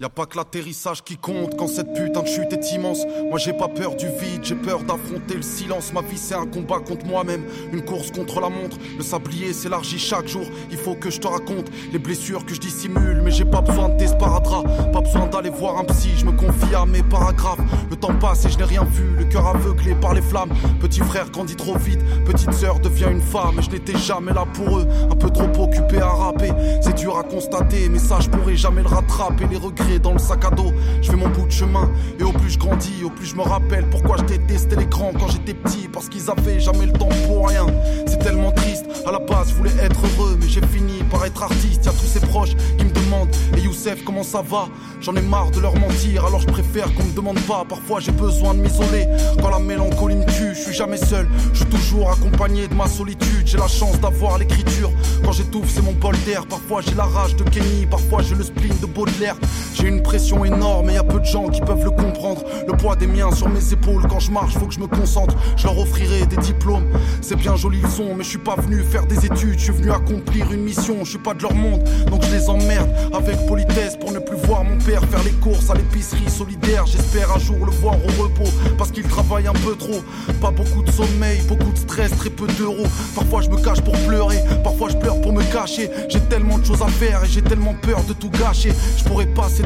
Y 0.00 0.04
a 0.04 0.08
pas 0.08 0.26
que 0.26 0.36
l'atterrissage 0.36 1.02
qui 1.02 1.16
compte 1.16 1.56
quand 1.56 1.66
cette 1.66 1.92
putain 1.92 2.22
de 2.22 2.28
chute 2.28 2.52
est 2.52 2.72
immense. 2.72 3.00
Moi 3.30 3.40
j'ai 3.40 3.52
pas 3.52 3.66
peur 3.66 3.96
du 3.96 4.06
vide, 4.06 4.44
j'ai 4.44 4.54
peur 4.54 4.84
d'affronter 4.84 5.34
le 5.34 5.42
silence. 5.42 5.92
Ma 5.92 6.02
vie 6.02 6.16
c'est 6.16 6.36
un 6.36 6.46
combat 6.46 6.78
contre 6.78 7.04
moi-même, 7.04 7.42
une 7.72 7.84
course 7.84 8.12
contre 8.12 8.40
la 8.40 8.48
montre. 8.48 8.76
Le 8.96 9.02
sablier 9.02 9.52
s'élargit 9.52 9.98
chaque 9.98 10.28
jour, 10.28 10.44
il 10.70 10.76
faut 10.76 10.94
que 10.94 11.10
je 11.10 11.18
te 11.18 11.26
raconte 11.26 11.72
les 11.92 11.98
blessures 11.98 12.46
que 12.46 12.54
je 12.54 12.60
dissimule. 12.60 13.22
Mais 13.24 13.32
j'ai 13.32 13.44
pas 13.44 13.60
besoin 13.60 13.88
de 13.88 13.96
tes 13.96 14.06
pas 14.16 15.00
besoin 15.00 15.26
d'aller 15.26 15.50
voir 15.50 15.78
un 15.78 15.84
psy. 15.86 16.10
Je 16.16 16.26
me 16.26 16.30
confie 16.30 16.76
à 16.76 16.86
mes 16.86 17.02
paragraphes. 17.02 17.58
Le 17.90 17.96
temps 17.96 18.14
passe 18.20 18.44
et 18.44 18.50
je 18.50 18.58
n'ai 18.58 18.64
rien 18.64 18.84
vu, 18.84 19.16
le 19.18 19.24
cœur 19.24 19.48
aveuglé 19.48 19.96
par 19.96 20.14
les 20.14 20.22
flammes. 20.22 20.52
Petit 20.80 21.00
frère 21.00 21.28
grandit 21.32 21.56
trop 21.56 21.76
vite, 21.76 22.04
petite 22.24 22.52
sœur 22.52 22.78
devient 22.78 23.08
une 23.10 23.20
femme. 23.20 23.58
Et 23.58 23.62
je 23.62 23.70
n'étais 23.70 23.98
jamais 23.98 24.32
là 24.32 24.44
pour 24.54 24.78
eux, 24.78 24.86
un 25.10 25.16
peu 25.16 25.28
trop 25.28 25.64
occupé 25.64 25.98
à 25.98 26.10
rapper. 26.10 26.52
C'est 26.82 26.94
dur 26.94 27.18
à 27.18 27.24
constater, 27.24 27.88
mais 27.88 27.98
ça 27.98 28.20
je 28.20 28.28
pourrais 28.30 28.54
jamais 28.54 28.82
le 28.82 28.88
rattraper. 28.88 29.46
Les 29.50 29.56
regrets 29.56 29.87
dans 29.98 30.12
le 30.12 30.18
sac 30.18 30.44
à 30.44 30.50
dos, 30.50 30.72
je 31.00 31.10
fais 31.10 31.16
mon 31.16 31.28
bout 31.28 31.46
de 31.46 31.52
chemin. 31.52 31.90
Et 32.20 32.22
au 32.22 32.32
plus 32.32 32.50
je 32.50 32.58
grandis, 32.58 33.02
au 33.04 33.10
plus 33.10 33.26
je 33.26 33.36
me 33.36 33.42
rappelle 33.42 33.88
pourquoi 33.88 34.18
je 34.18 34.24
détestais 34.24 34.76
l'écran 34.76 35.12
quand 35.18 35.28
j'étais 35.28 35.54
petit. 35.54 35.88
Parce 35.90 36.08
qu'ils 36.08 36.30
avaient 36.30 36.60
jamais 36.60 36.86
le 36.86 36.92
temps 36.92 37.08
pour 37.26 37.48
rien. 37.48 37.66
C'est 38.06 38.18
tellement 38.18 38.52
triste, 38.52 38.84
à 39.06 39.12
la 39.12 39.18
base 39.18 39.48
je 39.50 39.54
voulais 39.54 39.76
être 39.82 40.00
heureux, 40.04 40.36
mais 40.40 40.48
j'ai 40.48 40.60
fini 40.66 41.02
par 41.10 41.24
être 41.24 41.42
artiste. 41.42 41.86
Y'a 41.86 41.92
tous 41.92 42.06
ces 42.06 42.20
proches 42.20 42.54
qui 42.76 42.84
me 42.84 42.90
demandent, 42.90 43.34
et 43.56 43.60
Youssef, 43.60 44.04
comment 44.04 44.22
ça 44.22 44.42
va? 44.42 44.68
J'en 45.00 45.14
ai 45.14 45.22
marre 45.22 45.50
de 45.50 45.60
leur 45.60 45.74
mentir, 45.76 46.26
alors 46.26 46.40
je 46.40 46.46
préfère 46.46 46.92
qu'on 46.94 47.04
me 47.04 47.14
demande 47.14 47.40
pas. 47.40 47.64
Parfois 47.68 48.00
j'ai 48.00 48.12
besoin 48.12 48.54
de 48.54 48.60
m'isoler. 48.60 49.06
Quand 49.40 49.50
la 49.50 49.58
mélancolie 49.58 50.16
me 50.16 50.26
tue, 50.26 50.54
je 50.54 50.60
suis 50.60 50.74
jamais 50.74 50.96
seul. 50.98 51.28
Je 51.52 51.58
suis 51.58 51.66
toujours 51.66 52.10
accompagné 52.10 52.68
de 52.68 52.74
ma 52.74 52.86
solitude. 52.86 53.46
J'ai 53.46 53.58
la 53.58 53.68
chance 53.68 53.98
d'avoir 54.00 54.38
l'écriture. 54.38 54.90
Quand 55.24 55.32
j'étouffe, 55.32 55.70
c'est 55.72 55.82
mon 55.82 55.92
bol 55.92 56.14
d'air. 56.26 56.46
Parfois 56.46 56.80
j'ai 56.82 56.94
la 56.94 57.04
rage 57.04 57.36
de 57.36 57.44
Kenny, 57.44 57.86
parfois 57.86 58.22
j'ai 58.22 58.34
le 58.34 58.44
spleen 58.44 58.74
de 58.80 58.86
Baudelaire. 58.86 59.36
J'ai 59.80 59.86
une 59.86 60.02
pression 60.02 60.44
énorme 60.44 60.90
et 60.90 60.94
y 60.94 60.96
a 60.96 61.04
peu 61.04 61.20
de 61.20 61.24
gens 61.24 61.48
qui 61.48 61.60
peuvent 61.60 61.84
le 61.84 61.90
comprendre. 61.90 62.42
Le 62.66 62.72
poids 62.72 62.96
des 62.96 63.06
miens 63.06 63.30
sur 63.30 63.48
mes 63.48 63.72
épaules. 63.72 64.02
Quand 64.08 64.18
je 64.18 64.32
marche, 64.32 64.54
faut 64.54 64.66
que 64.66 64.74
je 64.74 64.80
me 64.80 64.88
concentre. 64.88 65.36
Je 65.56 65.64
leur 65.64 65.78
offrirai 65.78 66.26
des 66.26 66.36
diplômes. 66.36 66.86
C'est 67.20 67.36
bien 67.36 67.54
joli 67.54 67.80
le 67.80 67.88
son, 67.88 68.16
mais 68.16 68.24
je 68.24 68.30
suis 68.30 68.38
pas 68.38 68.56
venu 68.56 68.82
faire 68.82 69.06
des 69.06 69.24
études. 69.24 69.56
Je 69.58 69.64
suis 69.64 69.72
venu 69.72 69.92
accomplir 69.92 70.50
une 70.52 70.62
mission. 70.62 71.04
Je 71.04 71.10
suis 71.10 71.18
pas 71.18 71.32
de 71.32 71.42
leur 71.42 71.54
monde, 71.54 71.84
donc 72.10 72.24
je 72.24 72.34
les 72.34 72.48
emmerde 72.48 72.90
avec 73.14 73.46
politesse 73.46 73.96
pour 73.96 74.10
ne 74.10 74.18
plus 74.18 74.36
voir 74.36 74.64
mon 74.64 74.78
père 74.78 75.04
faire 75.04 75.22
les 75.22 75.32
courses 75.32 75.70
à 75.70 75.74
l'épicerie 75.74 76.28
solidaire. 76.28 76.84
J'espère 76.86 77.34
un 77.36 77.38
jour 77.38 77.64
le 77.64 77.70
voir 77.70 77.94
au 77.94 78.22
repos 78.22 78.50
parce 78.76 78.90
qu'il 78.90 79.04
travaille 79.04 79.46
un 79.46 79.52
peu 79.52 79.76
trop. 79.76 80.02
Pas 80.40 80.50
beaucoup 80.50 80.82
de 80.82 80.90
sommeil, 80.90 81.40
beaucoup 81.46 81.70
de 81.70 81.78
stress, 81.78 82.10
très 82.16 82.30
peu 82.30 82.48
d'euros. 82.58 82.86
Parfois 83.14 83.42
je 83.42 83.48
me 83.48 83.56
cache 83.56 83.80
pour 83.82 83.94
pleurer, 84.06 84.38
parfois 84.64 84.88
je 84.88 84.96
pleure 84.96 85.20
pour 85.20 85.32
me 85.32 85.42
cacher. 85.52 85.88
J'ai 86.08 86.20
tellement 86.20 86.58
de 86.58 86.64
choses 86.64 86.82
à 86.82 86.88
faire 86.88 87.22
et 87.22 87.28
j'ai 87.28 87.42
tellement 87.42 87.74
peur 87.74 88.02
de 88.04 88.12
tout 88.12 88.30
gâcher. 88.30 88.72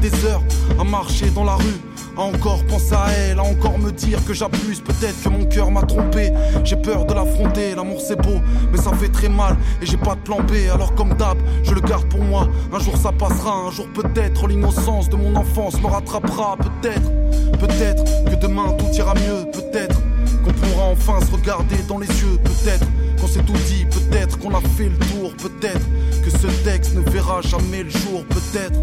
Des 0.03 0.25
heures 0.27 0.43
à 0.79 0.85
marcher 0.85 1.31
dans 1.31 1.45
la 1.45 1.55
rue. 1.55 1.81
À 2.15 2.23
encore 2.23 2.62
penser 2.67 2.95
à 2.95 3.07
elle, 3.11 3.38
à 3.38 3.43
encore 3.43 3.79
me 3.79 3.91
dire 3.91 4.23
que 4.27 4.35
j'abuse, 4.35 4.81
peut-être 4.81 5.23
que 5.23 5.29
mon 5.31 5.47
cœur 5.47 5.71
m'a 5.71 5.83
trompé. 5.83 6.31
J'ai 6.62 6.77
peur 6.77 7.07
de 7.07 7.15
l'affronter, 7.15 7.75
l'amour 7.75 8.03
c'est 8.07 8.21
beau, 8.21 8.38
mais 8.71 8.77
ça 8.77 8.93
fait 8.93 9.09
très 9.09 9.31
mal 9.31 9.57
et 9.81 9.87
j'ai 9.87 9.97
pas 9.97 10.15
de 10.15 10.21
plan 10.21 10.41
B. 10.41 10.53
Alors 10.75 10.95
comme 10.95 11.15
d'hab, 11.15 11.38
je 11.62 11.73
le 11.73 11.81
garde 11.81 12.07
pour 12.09 12.21
moi. 12.21 12.49
Un 12.71 12.81
jour 12.81 12.97
ça 12.99 13.12
passera, 13.12 13.55
un 13.69 13.71
jour 13.71 13.87
peut-être 13.95 14.47
l'innocence 14.47 15.09
de 15.09 15.17
mon 15.17 15.35
enfance 15.37 15.81
me 15.81 15.87
rattrapera. 15.87 16.57
Peut-être, 16.59 17.11
peut-être 17.59 18.05
que 18.27 18.35
demain 18.35 18.73
tout 18.77 18.93
ira 18.95 19.15
mieux, 19.15 19.51
peut-être 19.53 19.99
qu'on 20.45 20.53
pourra 20.53 20.85
enfin 20.85 21.25
se 21.25 21.33
regarder 21.33 21.79
dans 21.88 21.99
les 21.99 22.09
yeux, 22.09 22.38
peut-être 22.45 22.87
qu'on 23.19 23.29
s'est 23.29 23.43
tout 23.45 23.53
dit, 23.69 23.87
peut-être 23.87 24.38
qu'on 24.38 24.55
a 24.55 24.61
fait 24.77 24.91
le 24.91 24.99
tour, 24.99 25.33
peut-être 25.37 25.87
que 26.23 26.31
ce 26.31 26.49
texte 26.65 26.95
ne 26.95 27.01
verra 27.11 27.41
jamais 27.41 27.85
le 27.85 27.91
jour, 27.91 28.25
peut-être. 28.29 28.79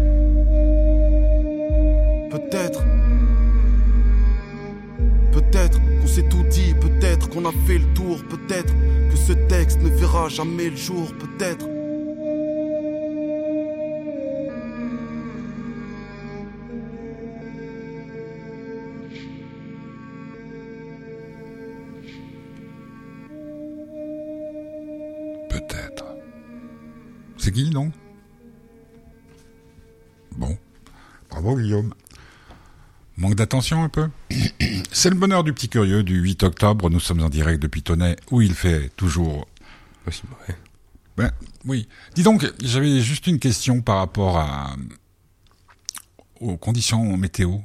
Peut-être. 2.30 2.84
Peut-être 5.32 5.80
qu'on 5.80 6.06
s'est 6.06 6.28
tout 6.28 6.44
dit, 6.44 6.74
peut-être 6.80 7.28
qu'on 7.28 7.44
a 7.44 7.52
fait 7.66 7.78
le 7.78 7.92
tour, 7.92 8.22
peut-être 8.24 8.72
que 9.10 9.16
ce 9.16 9.32
texte 9.32 9.80
ne 9.82 9.88
verra 9.88 10.28
jamais 10.28 10.70
le 10.70 10.76
jour, 10.76 11.12
peut-être. 11.18 11.66
Peut-être. 25.48 26.04
C'est 27.38 27.50
qui, 27.50 27.70
non? 27.70 27.90
Bravo 31.30 31.56
Guillaume. 31.56 31.94
Manque 33.20 33.34
d'attention 33.36 33.84
un 33.84 33.88
peu 33.88 34.08
C'est 34.92 35.10
le 35.10 35.16
bonheur 35.16 35.44
du 35.44 35.52
petit 35.52 35.68
curieux 35.68 36.02
du 36.02 36.16
8 36.20 36.42
octobre. 36.42 36.90
Nous 36.90 37.00
sommes 37.00 37.22
en 37.22 37.28
direct 37.28 37.62
depuis 37.62 37.82
Tonnet 37.82 38.16
où 38.30 38.40
il 38.42 38.54
fait 38.54 38.90
toujours... 38.96 39.46
Aussi 40.06 40.22
mauvais. 40.28 40.58
Ben, 41.16 41.30
oui. 41.66 41.86
Dis 42.14 42.22
donc, 42.22 42.50
j'avais 42.62 43.00
juste 43.00 43.26
une 43.26 43.38
question 43.38 43.82
par 43.82 43.98
rapport 43.98 44.38
à 44.38 44.74
aux 46.40 46.56
conditions 46.56 47.16
météo. 47.18 47.58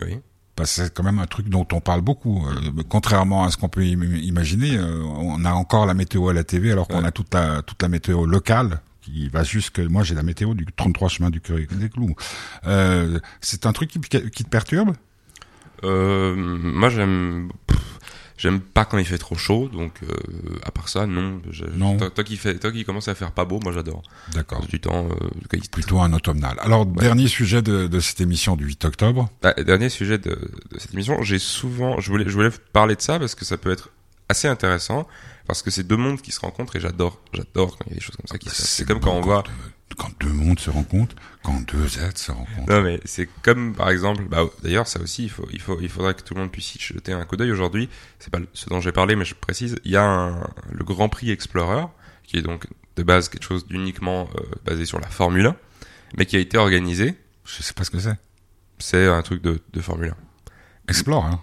Oui. 0.00 0.18
Parce 0.56 0.74
que 0.76 0.82
c'est 0.84 0.92
quand 0.94 1.04
même 1.04 1.20
un 1.20 1.26
truc 1.26 1.48
dont 1.48 1.66
on 1.72 1.80
parle 1.80 2.00
beaucoup. 2.00 2.44
Euh, 2.46 2.82
contrairement 2.88 3.44
à 3.44 3.50
ce 3.52 3.56
qu'on 3.56 3.68
peut 3.68 3.82
im- 3.82 4.16
imaginer, 4.16 4.76
euh, 4.76 5.02
on 5.04 5.44
a 5.44 5.52
encore 5.52 5.86
la 5.86 5.94
météo 5.94 6.28
à 6.28 6.32
la 6.32 6.42
TV 6.44 6.72
alors 6.72 6.88
qu'on 6.88 7.02
Ouais. 7.02 7.06
a 7.06 7.12
toute 7.12 7.32
la, 7.32 7.62
toute 7.62 7.80
la 7.80 7.88
météo 7.88 8.26
locale 8.26 8.80
qui 9.02 9.28
va 9.28 9.42
jusque... 9.44 9.78
Moi, 9.78 10.02
j'ai 10.02 10.14
la 10.14 10.22
météo 10.22 10.54
du 10.54 10.64
33 10.64 11.08
chemin 11.08 11.30
du 11.30 11.40
Curieux 11.40 11.66
des 11.70 11.88
Clous. 11.88 12.14
Euh, 12.66 13.18
c'est 13.40 13.66
un 13.66 13.72
truc 13.72 13.90
qui, 13.90 14.00
qui 14.00 14.44
te 14.44 14.48
perturbe? 14.48 14.94
Euh, 15.84 16.34
moi, 16.36 16.88
j'aime. 16.88 17.50
J'aime 18.38 18.60
pas 18.60 18.84
quand 18.84 18.98
il 18.98 19.04
fait 19.04 19.18
trop 19.18 19.36
chaud, 19.36 19.68
donc 19.72 20.00
euh, 20.02 20.56
à 20.64 20.72
part 20.72 20.88
ça, 20.88 21.06
non. 21.06 21.40
Toi, 21.96 22.24
qui 22.24 22.36
fait, 22.36 22.58
toi 22.58 22.72
qui 22.72 22.84
commence 22.84 23.06
à 23.06 23.14
faire 23.14 23.30
pas 23.30 23.44
beau, 23.44 23.60
moi 23.62 23.72
j'adore. 23.72 24.02
D'accord. 24.34 24.66
Du 24.66 24.80
temps, 24.80 25.06
euh, 25.08 25.58
Plutôt 25.70 26.00
un 26.00 26.12
automnal. 26.12 26.56
Alors, 26.60 26.84
dernier 26.84 27.28
sujet 27.28 27.62
de, 27.62 27.86
de 27.86 28.00
cette 28.00 28.20
émission 28.20 28.56
du 28.56 28.64
8 28.64 28.84
octobre. 28.86 29.30
Ah, 29.44 29.52
dernier 29.62 29.88
sujet 29.88 30.18
de, 30.18 30.30
de 30.72 30.78
cette 30.78 30.92
émission, 30.92 31.22
j'ai 31.22 31.38
souvent, 31.38 32.00
je 32.00 32.10
voulais, 32.10 32.24
je 32.26 32.32
voulais 32.32 32.50
parler 32.72 32.96
de 32.96 33.00
ça 33.00 33.20
parce 33.20 33.36
que 33.36 33.44
ça 33.44 33.56
peut 33.58 33.70
être 33.70 33.90
assez 34.32 34.48
intéressant 34.48 35.06
parce 35.46 35.62
que 35.62 35.70
c'est 35.70 35.84
deux 35.84 35.96
mondes 35.96 36.20
qui 36.20 36.32
se 36.32 36.40
rencontrent 36.40 36.76
et 36.76 36.80
j'adore, 36.80 37.20
j'adore 37.32 37.76
quand 37.76 37.84
il 37.86 37.90
y 37.90 37.92
a 37.92 37.94
des 37.96 38.00
choses 38.00 38.16
comme 38.16 38.26
ça 38.26 38.38
qui 38.38 38.48
se 38.48 38.56
passent. 38.56 38.68
C'est 38.68 38.86
comme 38.86 39.00
quand 39.00 39.12
on 39.12 39.20
voit, 39.20 39.44
quand 39.96 40.10
deux 40.20 40.32
mondes 40.32 40.58
se 40.58 40.70
rencontrent, 40.70 41.14
quand 41.42 41.60
deux 41.72 41.98
êtres 41.98 42.18
se 42.18 42.32
rencontrent. 42.32 42.72
non 42.72 42.82
mais 42.82 43.00
c'est 43.04 43.28
comme 43.42 43.74
par 43.74 43.90
exemple, 43.90 44.24
bah, 44.28 44.44
d'ailleurs 44.62 44.86
ça 44.86 45.00
aussi, 45.00 45.24
il 45.24 45.30
faut, 45.30 45.46
il 45.52 45.60
faut, 45.60 45.78
il 45.80 45.88
faudrait 45.88 46.14
que 46.14 46.22
tout 46.22 46.34
le 46.34 46.40
monde 46.40 46.50
puisse 46.50 46.74
y 46.74 46.78
jeter 46.78 47.12
un 47.12 47.24
coup 47.24 47.36
d'œil 47.36 47.52
aujourd'hui. 47.52 47.88
C'est 48.18 48.30
pas 48.30 48.38
ce 48.54 48.68
dont 48.68 48.80
j'ai 48.80 48.92
parlé, 48.92 49.16
mais 49.16 49.24
je 49.24 49.34
précise, 49.34 49.76
il 49.84 49.90
y 49.90 49.96
a 49.96 50.04
un, 50.04 50.40
le 50.70 50.84
Grand 50.84 51.08
Prix 51.08 51.30
Explorer 51.30 51.84
qui 52.24 52.38
est 52.38 52.42
donc 52.42 52.66
de 52.96 53.02
base 53.02 53.28
quelque 53.28 53.44
chose 53.44 53.66
d'uniquement 53.66 54.28
euh, 54.36 54.42
basé 54.64 54.86
sur 54.86 55.00
la 55.00 55.08
Formule 55.08 55.46
1, 55.46 55.56
mais 56.16 56.26
qui 56.26 56.36
a 56.36 56.38
été 56.38 56.56
organisé. 56.56 57.14
Je 57.44 57.62
sais 57.62 57.74
pas 57.74 57.84
ce 57.84 57.90
que 57.90 57.98
c'est. 57.98 58.16
C'est 58.78 59.06
un 59.06 59.22
truc 59.22 59.42
de, 59.42 59.60
de 59.72 59.80
Formule 59.80 60.10
1 60.10 60.16
Explore, 60.88 61.24
hein. 61.24 61.42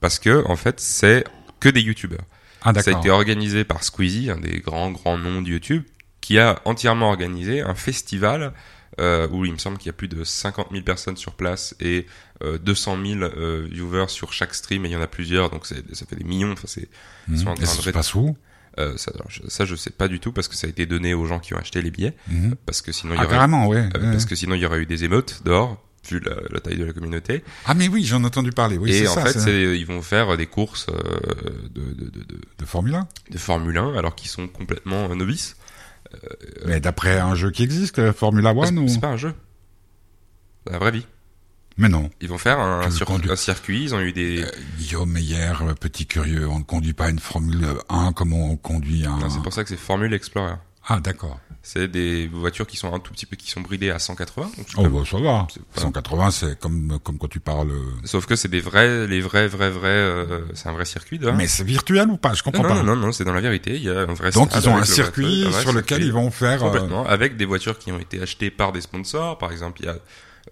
parce 0.00 0.18
que 0.18 0.44
en 0.46 0.56
fait 0.56 0.80
c'est 0.80 1.24
que 1.62 1.68
des 1.68 1.80
youtubeurs. 1.80 2.24
Ah, 2.62 2.72
Ça 2.80 2.94
a 2.94 2.98
été 2.98 3.10
organisé 3.10 3.64
par 3.64 3.82
Squeezie, 3.82 4.30
un 4.30 4.38
des 4.38 4.60
grands 4.60 4.90
grands 4.92 5.18
noms 5.18 5.42
de 5.42 5.48
YouTube, 5.48 5.82
qui 6.20 6.38
a 6.38 6.60
entièrement 6.64 7.08
organisé 7.08 7.60
un 7.60 7.74
festival 7.74 8.52
euh, 9.00 9.26
où 9.30 9.44
il 9.44 9.52
me 9.52 9.58
semble 9.58 9.78
qu'il 9.78 9.86
y 9.86 9.90
a 9.90 9.94
plus 9.94 10.06
de 10.08 10.22
50 10.22 10.68
000 10.70 10.82
personnes 10.84 11.16
sur 11.16 11.32
place 11.32 11.74
et 11.80 12.06
euh, 12.44 12.58
200 12.58 12.98
000 13.04 13.20
euh, 13.22 13.66
viewers 13.70 14.08
sur 14.08 14.32
chaque 14.32 14.54
stream 14.54 14.84
et 14.84 14.88
il 14.90 14.92
y 14.92 14.96
en 14.96 15.00
a 15.00 15.06
plusieurs 15.06 15.48
donc 15.50 15.66
ça 15.66 15.74
fait 16.08 16.16
des 16.16 16.24
millions. 16.24 16.52
Enfin 16.52 16.66
c'est 16.66 16.88
ils 17.28 17.38
sont 17.38 17.48
en. 17.48 17.54
Et 17.54 17.62
train 17.62 17.66
ça 17.66 17.82
de 17.82 17.90
passe 17.90 18.14
où? 18.14 18.36
Euh, 18.78 18.96
ça, 18.96 19.12
je- 19.28 19.42
ça 19.48 19.64
je 19.64 19.74
sais 19.76 19.90
pas 19.90 20.08
du 20.08 20.18
tout 20.20 20.32
parce 20.32 20.48
que 20.48 20.54
ça 20.56 20.66
a 20.66 20.70
été 20.70 20.86
donné 20.86 21.12
aux 21.14 21.26
gens 21.26 21.40
qui 21.40 21.52
ont 21.54 21.58
acheté 21.58 21.82
les 21.82 21.90
billets 21.90 22.14
Mhm. 22.28 22.54
parce 22.66 22.80
que 22.82 22.92
sinon 22.92 23.14
il 23.14 23.16
y 23.16 23.20
Ah, 23.20 23.24
aurait 23.24 23.34
carrément, 23.34 23.66
ouais. 23.66 23.78
euh, 23.96 24.00
ouais. 24.00 24.10
parce 24.12 24.24
que 24.26 24.34
sinon 24.34 24.54
il 24.54 24.60
y 24.62 24.66
aurait 24.66 24.78
eu 24.80 24.86
des 24.86 25.04
émeutes 25.04 25.42
dehors 25.44 25.82
vu 26.08 26.20
la, 26.20 26.34
la 26.50 26.60
taille 26.60 26.76
de 26.78 26.84
la 26.84 26.92
communauté 26.92 27.44
Ah, 27.66 27.74
mais 27.74 27.88
oui, 27.88 28.04
j'en 28.04 28.22
ai 28.22 28.26
entendu 28.26 28.50
parler. 28.50 28.76
Oui, 28.78 28.90
et 28.90 29.00
c'est 29.00 29.08
en 29.08 29.14
ça. 29.14 29.22
fait 29.26 29.32
c'est- 29.34 29.40
c'est- 29.40 29.78
ils 29.78 29.86
vont 29.86 30.02
faire 30.02 30.36
des 30.36 30.46
courses 30.46 30.86
euh, 30.88 31.00
de, 31.70 31.80
de, 31.80 32.04
de, 32.10 32.20
de, 32.20 32.40
De 32.58 32.64
Formule 32.66 32.94
1. 32.94 33.08
de 33.30 33.38
Formule 33.38 33.78
1 33.78 33.94
alors 33.94 34.14
qu'ils 34.14 34.30
sont 34.30 34.48
complètement 34.48 35.10
euh, 35.10 35.14
novices. 35.14 35.56
Mais 36.66 36.80
d'après 36.80 37.18
un 37.18 37.34
jeu 37.34 37.50
qui 37.50 37.62
existe, 37.62 37.98
euh, 37.98 38.12
Formula 38.12 38.52
Parce 38.54 38.68
One 38.68 38.76
que 38.76 38.80
ou... 38.80 38.88
C'est 38.88 39.00
pas 39.00 39.08
un 39.08 39.16
jeu. 39.16 39.32
C'est 40.66 40.72
la 40.72 40.78
vraie 40.78 40.90
vie. 40.90 41.06
Mais 41.78 41.88
non. 41.88 42.10
Ils 42.20 42.28
vont 42.28 42.36
faire 42.36 42.58
un, 42.60 42.86
Tu 42.88 42.96
sur- 42.96 43.06
conduis- 43.06 43.30
un 43.30 43.36
circuit, 43.36 43.82
ils 43.84 43.94
ont 43.94 44.00
eu 44.00 44.12
des... 44.12 44.42
Euh, 44.42 44.50
Guillaume 44.78 45.10
Meyer, 45.10 45.52
euh, 45.62 45.72
petit 45.74 46.04
curieux, 46.06 46.46
on 46.46 46.58
ne 46.58 46.64
conduit 46.64 46.92
pas 46.92 47.08
une 47.08 47.18
Formule 47.18 47.66
1 47.88 48.12
comme 48.12 48.34
on 48.34 48.56
conduit 48.56 49.06
un... 49.06 49.16
Non, 49.18 49.30
c'est 49.30 49.42
pour 49.42 49.52
ça 49.54 49.62
que 49.62 49.70
c'est 49.70 49.78
Formule 49.78 50.12
Explorer. 50.12 50.56
Ah, 50.86 51.00
d'accord. 51.00 51.40
C'est 51.64 51.86
des 51.86 52.26
voitures 52.26 52.66
qui 52.66 52.76
sont 52.76 52.92
un 52.92 52.98
tout 52.98 53.12
petit 53.12 53.24
peu, 53.24 53.36
qui 53.36 53.48
sont 53.50 53.60
bridées 53.60 53.90
à 53.90 54.00
180. 54.00 54.42
donc 54.56 54.66
c'est 54.68 54.74
Oh, 54.78 54.88
bah, 54.88 55.00
ça 55.08 55.18
va. 55.18 55.46
c'est 55.52 55.62
pas- 55.64 55.80
180, 55.80 56.30
c'est 56.32 56.58
comme, 56.58 56.98
comme 57.04 57.18
quand 57.18 57.28
tu 57.28 57.38
parles... 57.38 57.70
euh, 57.70 57.80
Sauf 58.04 58.26
que 58.26 58.34
c'est 58.34 58.48
des 58.48 58.60
vrais, 58.60 59.06
les 59.06 59.20
vrais, 59.20 59.46
vrais, 59.46 59.70
vrais, 59.70 59.88
euh, 59.88 60.40
c'est 60.54 60.68
un 60.68 60.72
vrai 60.72 60.84
circuit 60.84 61.20
dehors. 61.20 61.34
Mais 61.34 61.46
c'est 61.46 61.62
virtuel 61.62 62.08
ou 62.10 62.16
pas? 62.16 62.34
Je 62.34 62.42
non, 62.44 62.50
comprends 62.50 62.74
non, 62.74 62.80
pas. 62.80 62.82
non, 62.82 62.96
non, 62.96 63.12
c'est 63.12 63.24
dans 63.24 63.32
la 63.32 63.40
vérité. 63.40 63.76
Il 63.76 63.84
y 63.84 63.90
a 63.90 64.00
un 64.00 64.06
vrai 64.12 64.32
Donc, 64.32 64.50
ils 64.56 64.68
ont 64.68 64.74
un 64.76 64.80
le 64.80 64.84
circuit 64.84 65.42
sur 65.60 65.72
lequel 65.72 65.98
circuit. 65.98 66.06
ils 66.06 66.12
vont 66.12 66.30
faire... 66.32 66.64
euh, 66.64 66.66
Complètement, 66.66 67.06
avec 67.06 67.36
des 67.36 67.44
voitures 67.44 67.78
qui 67.78 67.92
ont 67.92 67.98
été 68.00 68.20
achetées 68.20 68.50
par 68.50 68.72
des 68.72 68.80
sponsors, 68.80 69.38
par 69.38 69.52
exemple, 69.52 69.82
il 69.82 69.86
y 69.86 69.88
a 69.88 69.96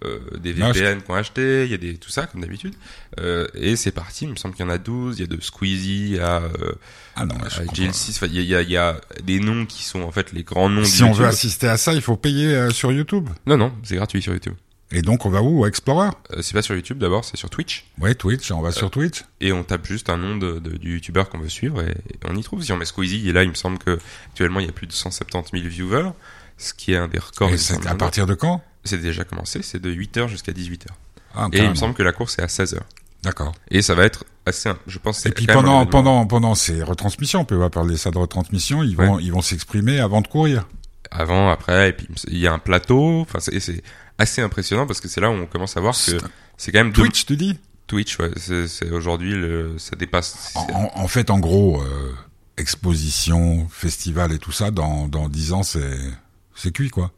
euh, 0.05 0.18
des 0.38 0.53
VPN 0.53 1.03
qui 1.03 1.11
ont 1.11 1.14
acheté, 1.14 1.64
il 1.64 1.70
y 1.70 1.74
a 1.74 1.79
des 1.79 1.96
tout 1.96 2.11
ça 2.11 2.26
comme 2.26 2.40
d'habitude, 2.40 2.74
euh, 3.18 3.46
et 3.55 3.76
c'est 3.76 3.90
parti. 3.90 4.24
Il 4.24 4.31
me 4.31 4.37
semble 4.37 4.55
qu'il 4.55 4.64
y 4.64 4.68
en 4.68 4.72
a 4.72 4.79
12, 4.79 5.18
il 5.18 5.20
y 5.20 5.24
a 5.24 5.26
de 5.37 5.40
Squeezie, 5.40 6.18
a 6.20 6.40
euh, 6.42 6.72
Ah 7.16 7.26
non, 7.26 7.35
je 7.48 7.61
euh, 7.61 7.64
comprends 7.66 7.83
GL6, 7.85 8.11
enfin, 8.11 8.26
il 8.26 8.35
y 8.35 8.38
a, 8.38 8.42
y, 8.42 8.55
a, 8.55 8.62
y 8.62 8.76
a 8.76 9.00
des 9.24 9.40
noms 9.40 9.66
qui 9.66 9.83
sont 9.85 10.03
en 10.03 10.12
fait 10.12 10.33
les 10.33 10.42
grands 10.42 10.68
noms 10.68 10.81
de 10.81 10.87
Si 10.87 11.03
on 11.03 11.09
YouTube. 11.09 11.22
veut 11.22 11.29
assister 11.29 11.68
à 11.68 11.76
ça, 11.76 11.92
il 11.94 12.03
faut 12.03 12.16
payer 12.16 12.55
euh, 12.55 12.70
sur 12.70 12.92
YouTube. 12.92 13.29
Non, 13.46 13.57
non, 13.57 13.72
c'est 13.83 13.96
gratuit 13.96 14.22
sur 14.22 14.33
YouTube. 14.33 14.55
Et 14.92 15.03
donc, 15.03 15.24
on 15.24 15.31
va 15.31 15.40
où? 15.40 15.61
Au 15.62 15.66
Explorer? 15.66 16.09
Euh, 16.33 16.42
c'est 16.42 16.53
pas 16.55 16.62
sur 16.62 16.74
YouTube 16.74 16.98
d'abord, 16.98 17.24
c'est 17.24 17.37
sur 17.37 17.48
Twitch. 17.48 17.85
Ouais, 18.00 18.14
Twitch, 18.16 18.50
on 18.50 18.61
va 18.61 18.72
sur 18.72 18.90
Twitch. 18.90 19.22
Et 19.40 19.53
on 19.53 19.62
tape 19.62 19.87
juste 19.87 20.11
un 20.11 20.16
nom 20.16 20.37
de, 20.37 20.59
de- 20.59 20.76
du 20.79 20.94
YouTuber 20.94 21.22
qu'on 21.31 21.38
veut 21.38 21.48
suivre 21.48 21.81
et, 21.81 21.90
et 21.92 22.18
on 22.29 22.35
y 22.35 22.42
trouve. 22.42 22.61
Si 22.64 22.72
on 22.72 22.76
met 22.76 22.85
Squeezie, 22.85 23.29
et 23.29 23.33
là, 23.33 23.44
il 23.44 23.50
me 23.50 23.55
semble 23.55 23.79
que 23.79 24.00
actuellement 24.31 24.59
il 24.59 24.66
y 24.66 24.68
a 24.68 24.72
plus 24.72 24.88
de 24.88 24.92
170 24.92 25.61
000 25.61 25.70
viewers, 25.70 26.11
ce 26.59 26.74
qui 26.74 26.92
est 26.92 26.96
un 26.96 27.07
des 27.07 27.20
records. 27.20 27.50
Et 27.50 27.57
c'est 27.59 27.87
à 27.87 27.92
1. 27.92 27.96
partir 27.98 28.26
de 28.26 28.35
quand? 28.35 28.64
C'est 28.85 28.99
déjà 28.99 29.25
commencé, 29.25 29.62
c'est 29.62 29.81
de 29.81 29.90
8h 29.93 30.29
jusqu'à 30.29 30.53
18h. 30.53 30.87
Ah, 31.35 31.49
Et 31.53 31.59
il 31.59 31.71
me 31.71 31.75
semble 31.75 31.95
que 31.95 32.03
la 32.03 32.12
course 32.12 32.38
est 32.38 32.43
à 32.43 32.47
16h. 32.47 32.79
D'accord. 33.23 33.53
Et 33.71 33.83
ça 33.83 33.95
va 33.95 34.05
être 34.05 34.25
assez, 34.47 34.71
je 34.87 34.99
pense, 34.99 35.27
Et 35.27 35.31
puis 35.31 35.47
pendant, 35.47 35.85
pendant, 35.87 36.27
pendant 36.27 36.55
ces 36.55 36.83
retransmissions, 36.83 37.40
on 37.40 37.45
peut 37.45 37.59
pas 37.59 37.69
parler 37.71 37.97
ça 37.99 38.11
de 38.11 38.16
retransmission, 38.19 38.83
ils 38.83 38.97
vont, 38.97 39.19
ils 39.19 39.31
vont 39.33 39.43
s'exprimer 39.43 40.01
avant 40.01 40.23
de 40.23 40.29
courir. 40.29 40.66
Avant, 41.11 41.51
après, 41.51 41.90
et 41.90 41.93
puis 41.93 42.09
il 42.29 42.38
y 42.38 42.47
a 42.47 42.53
un 42.53 42.59
plateau, 42.59 43.21
enfin, 43.21 43.38
c'est, 43.40 43.83
assez 44.19 44.40
impressionnant 44.43 44.87
parce 44.87 45.01
que 45.01 45.09
c'est 45.09 45.21
là 45.21 45.31
où 45.31 45.35
on 45.35 45.47
commence 45.47 45.77
à 45.77 45.81
voir 45.81 45.95
que 45.95 46.19
C'est- 46.57 46.73
quand 46.73 46.79
même 46.79 46.93
deux- 46.93 47.03
Twitch, 47.03 47.27
tu 47.27 47.37
dis? 47.37 47.59
Twitch, 47.87 48.19
ouais, 48.21 48.31
c'est, 48.37 48.90
aujourd'hui 48.90 49.33
le, 49.33 49.77
ça 49.79 49.97
dépasse. 49.97 50.55
en, 50.55 51.09
fait, 51.09 51.31
en 51.31 51.40
gros, 51.40 51.83
euh, 51.83 52.12
exposition, 52.57 53.69
festival 53.71 54.33
et 54.33 54.38
tout 54.38 54.53
ça, 54.53 54.71
dans, 54.71 55.09
dans 55.09 55.29
10 55.29 55.53
ans, 55.53 55.62
c'est, 55.62 55.99
c'est 56.55 56.73
cuit, 56.73 56.90
quoi. 56.90 57.11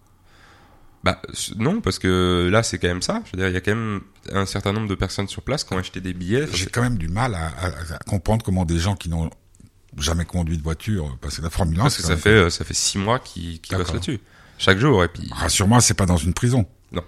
Bah 1.05 1.21
non, 1.57 1.81
parce 1.81 1.99
que 1.99 2.49
là 2.51 2.63
c'est 2.63 2.79
quand 2.79 2.89
même 2.89 3.03
ça. 3.03 3.23
Je 3.27 3.33
veux 3.33 3.39
dire, 3.39 3.49
il 3.49 3.55
y 3.55 3.57
a 3.57 3.61
quand 3.61 3.75
même 3.75 4.01
un 4.33 4.47
certain 4.47 4.73
nombre 4.73 4.89
de 4.89 4.95
personnes 4.95 5.27
sur 5.29 5.43
place 5.43 5.65
qui 5.65 5.73
ont 5.75 5.79
acheté 5.79 6.01
des 6.01 6.13
billets. 6.15 6.47
J'ai 6.53 6.67
quand 6.67 6.83
même 6.83 6.97
du 6.99 7.09
mal 7.09 7.35
à, 7.35 7.47
à- 7.49 7.95
à 7.95 7.99
comprendre 8.07 8.45
comment 8.45 8.65
des 8.65 8.79
gens 8.79 8.95
qui 8.95 9.09
n'ont 9.09 9.29
jamais 9.99 10.25
conduit 10.25 10.57
de 10.57 10.63
voiture, 10.63 11.19
parce 11.21 11.37
que 11.39 11.43
la 11.43 11.51
Formule 11.51 11.79
1, 11.81 11.83
Parce 11.83 11.97
c'est 11.97 12.03
que 12.03 12.09
ça 12.09 12.17
fait 12.17 12.31
euh, 12.31 12.51
ça 12.51 12.65
fait 12.65 12.73
six 12.75 12.99
mois 12.99 13.19
qu'ils 13.19 13.61
D'accord. 13.69 13.85
bossent 13.87 13.95
là-dessus, 13.95 14.21
chaque 14.59 14.79
jour. 14.79 15.03
Et 15.05 15.09
puis 15.09 15.29
Rassure-moi, 15.33 15.81
c'est 15.81 15.95
pas 15.95 16.07
dans 16.07 16.17
une 16.17 16.35
prison. 16.35 16.67
Non. 16.93 17.03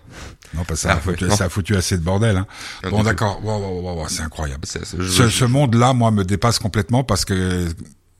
Non, 0.55 0.65
parce 0.65 0.81
que 0.83 0.89
ça, 0.89 0.93
Ah, 0.93 0.97
a 0.97 1.01
foutu, 1.01 1.25
ouais, 1.25 1.31
non. 1.31 1.37
ça 1.37 1.45
a 1.45 1.49
foutu 1.49 1.77
assez 1.77 1.97
de 1.99 2.03
bordel. 2.03 2.37
Hein. 2.39 2.47
Non, 2.85 2.91
Bon, 2.91 3.03
d'accord. 3.03 3.45
Wow, 3.45 3.59
wow, 3.61 3.81
wow, 3.81 4.01
wow, 4.01 4.09
c'est 4.09 4.23
incroyable. 4.23 4.65
je- 4.99 5.29
ce 5.29 5.45
monde-là, 5.45 5.93
moi, 5.93 6.11
me 6.11 6.25
dépasse 6.25 6.59
complètement 6.59 7.05
parce 7.05 7.25
que, 7.25 7.69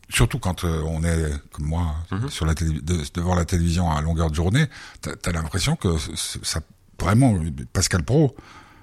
surtout 0.09 0.39
quand 0.39 0.65
euh, 0.65 0.83
on 0.87 1.03
est, 1.05 1.33
comme 1.53 1.67
moi, 1.67 1.95
Mhm. 2.11 2.29
sur 2.31 2.47
la 2.47 2.55
télé- 2.55 2.81
de- 2.81 3.01
devant 3.15 3.35
la 3.35 3.45
télévision 3.45 3.91
à 3.91 4.01
longueur 4.01 4.31
de 4.31 4.35
journée, 4.35 4.67
t'as 5.01 5.13
as, 5.25 5.33
l'impression 5.33 5.77
que 5.77 5.89
ça, 6.17 6.61
vraiment, 7.01 7.39
Pascal 7.73 8.03
Pro, 8.03 8.37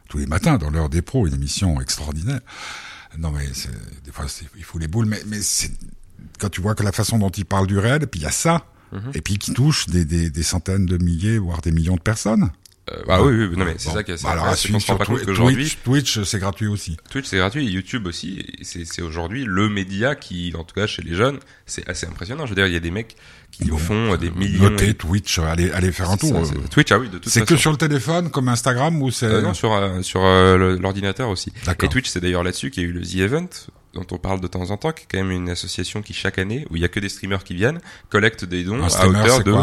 tous 0.10 0.18
les 0.18 0.26
matins, 0.26 0.58
dans 0.58 0.70
l'heure 0.70 0.90
des 0.90 1.02
pros, 1.02 1.28
une 1.28 1.34
émission 1.36 1.80
extraordinaire. 1.82 2.42
Non, 3.18 3.32
mais 3.32 3.48
c'est, 3.54 3.70
des 4.04 4.12
fois, 4.12 4.26
il 4.58 4.64
faut 4.64 4.80
les 4.80 4.88
boules, 4.88 5.06
mais, 5.06 5.22
mais 5.28 5.42
c'est, 5.42 5.72
quand 6.40 6.50
tu 6.50 6.62
vois 6.62 6.76
que 6.76 6.84
la 6.84 6.92
façon 6.92 7.18
dont 7.20 7.30
il 7.30 7.46
parle 7.46 7.68
du 7.68 7.78
réel, 7.78 8.04
et 8.04 8.08
puis 8.08 8.20
il 8.20 8.24
y 8.24 8.28
a 8.28 8.32
ça, 8.32 8.66
Mhm. 8.92 9.12
et 9.14 9.22
puis 9.22 9.38
qui 9.38 9.54
touche 9.54 9.88
des, 9.88 10.04
des, 10.06 10.30
des 10.30 10.44
centaines 10.44 10.86
de 10.86 10.98
milliers, 10.98 11.38
voire 11.38 11.62
des 11.62 11.72
millions 11.72 11.96
de 11.96 12.02
personnes. 12.02 12.52
Euh, 12.91 13.04
bah 13.08 13.22
oui, 13.22 13.46
oui, 13.46 13.56
non 13.58 13.65
mais 13.65 13.76
c'est 13.78 13.89
Bon. 13.89 13.94
ça 13.96 14.04
qui 14.04 14.12
est 14.12 14.24
Bah 14.24 14.32
alors, 14.32 14.46
à 14.48 14.56
suivre 14.56 14.80
sur 14.80 14.98
Twitch, 14.98 15.78
Twitch, 15.84 16.24
c'est 16.24 16.39
gratuit 16.39 16.67
aussi. 16.67 16.98
Twitch 17.12 17.26
c'est 17.28 17.38
gratuit, 17.38 17.65
et 17.67 17.70
YouTube 17.70 18.08
aussi. 18.08 18.44
C'est 18.63 18.86
c'est 18.86 19.04
aujourd'hui 19.04 19.46
le 19.46 19.70
média 19.70 20.15
qui, 20.15 20.52
en 20.58 20.63
tout 20.63 20.74
cas 20.74 20.88
chez 20.88 21.04
les 21.04 21.13
jeunes, 21.15 21.39
c'est 21.67 21.88
assez 21.88 22.08
impressionnant. 22.08 22.46
Je 22.46 22.50
veux 22.52 22.56
dire, 22.56 22.65
il 22.65 22.74
y 22.74 22.78
a 22.78 22.80
des 22.82 22.89
mecs 22.91 23.15
qui 23.52 23.65
Bon, 23.65 23.78
font 23.78 24.13
euh, 24.13 24.17
des 24.17 24.32
millions. 24.32 24.70
Notez 24.72 24.89
et- 24.89 24.94
Twitch, 24.96 25.38
allez, 25.39 25.70
allez 25.72 25.91
faire 25.91 26.10
un 26.10 26.17
tour. 26.17 26.46
ça, 26.46 26.54
Twitch, 26.72 26.91
ah 26.91 26.98
oui, 27.00 27.08
de 27.10 27.17
toute 27.20 27.30
C'est 27.32 27.46
que 27.46 27.56
sur 27.56 27.70
le 27.72 27.78
téléphone, 27.78 28.32
comme 28.32 28.48
Instagram, 28.50 29.00
ou 29.02 29.12
c'est... 29.12 29.26
Euh, 29.28 29.41
non, 29.41 29.54
sur, 29.54 29.74
euh, 29.74 30.02
sur 30.02 30.22
l'ordinateur 30.22 31.28
aussi. 31.30 31.52
D'accord. 31.65 31.88
Et 31.88 31.91
Twitch, 31.91 32.10
c'est 32.10 32.22
d'ailleurs 32.22 32.44
là-dessus 32.44 32.72
qu'il 32.72 32.84
y 32.84 32.86
a 32.86 32.89
eu 32.89 32.94
le 32.94 33.02
The 33.02 33.15
Event, 33.17 33.50
dont 33.94 34.08
on 34.12 34.17
parle 34.17 34.39
de 34.39 34.48
temps 34.48 34.70
en 34.72 34.78
temps, 34.78 34.94
qui 34.94 35.04
est 35.04 35.08
quand 35.12 35.17
même 35.17 35.32
une 35.32 35.50
association 35.50 36.02
qui, 36.02 36.13
chaque 36.13 36.39
année, 36.39 36.65
où 36.70 36.78
il 36.78 36.82
y 36.82 36.86
a 36.86 36.88
que 36.88 37.02
des 37.02 37.10
streamers 37.10 37.44
qui 37.44 37.54
viennent, 37.54 37.80
collecte 38.10 38.46
des 38.46 38.63
dons 38.63 38.82
à 38.84 39.08
hauteur 39.08 39.44
de 39.44 39.54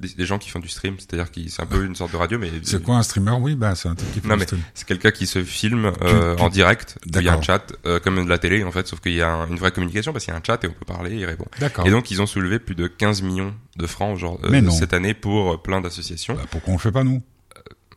des, 0.00 0.08
des 0.08 0.26
gens 0.26 0.38
qui 0.38 0.48
font 0.50 0.58
du 0.60 0.68
stream. 0.68 0.94
C'est-à-dire 0.98 1.30
que 1.30 1.40
c'est 1.48 1.62
un 1.62 1.66
peu 1.66 1.84
une 1.84 1.94
sorte 1.94 2.12
de 2.12 2.16
radio, 2.16 2.38
mais 2.38 2.50
C'est 2.62 2.82
quoi 2.82 2.96
un 2.96 3.02
streamer? 3.02 3.32
Oui, 3.40 3.54
bah, 3.54 3.74
c'est 3.74 3.88
un 3.88 3.94
truc 3.94 4.10
qui 4.12 4.20
fait 4.20 4.28
Non, 4.28 4.36
mais 4.36 4.46
c'est 4.74 4.86
quelqu'un 4.86 5.10
qui 5.10 5.26
se 5.26 5.42
filme 5.44 5.92
euh, 6.02 6.36
tu- 6.36 6.42
en 6.42 6.48
direct, 6.48 6.98
il 7.06 7.22
y 7.22 7.28
a 7.28 7.34
un 7.34 7.42
chat, 7.42 7.72
euh, 7.86 7.98
comme 8.00 8.22
de 8.24 8.28
la 8.28 8.38
télé 8.38 8.62
en 8.64 8.72
fait, 8.72 8.86
sauf 8.86 9.00
qu'il 9.00 9.12
y 9.14 9.22
a 9.22 9.30
un- 9.30 9.48
une 9.48 9.56
vraie 9.56 9.72
communication 9.72 10.12
parce 10.12 10.24
qu'il 10.24 10.32
y 10.32 10.36
a 10.36 10.38
un 10.38 10.42
chat 10.44 10.62
et 10.64 10.68
on 10.68 10.72
peut 10.72 10.84
parler, 10.86 11.16
il 11.16 11.24
répond. 11.26 11.46
D'accord. 11.60 11.86
Et 11.86 11.90
donc 11.90 12.10
ils 12.10 12.20
ont 12.22 12.26
soulevé 12.26 12.58
plus 12.58 12.74
de 12.74 12.86
15 12.86 13.22
millions 13.22 13.54
de 13.76 13.86
francs 13.86 14.16
genre, 14.18 14.38
euh, 14.44 14.70
cette 14.70 14.92
année 14.94 15.14
pour 15.14 15.52
euh, 15.52 15.56
plein 15.56 15.80
d'associations. 15.80 16.34
Bah, 16.34 16.42
pourquoi 16.50 16.72
on 16.72 16.76
le 16.76 16.80
fait 16.82 16.92
pas, 16.92 17.04
nous? 17.04 17.22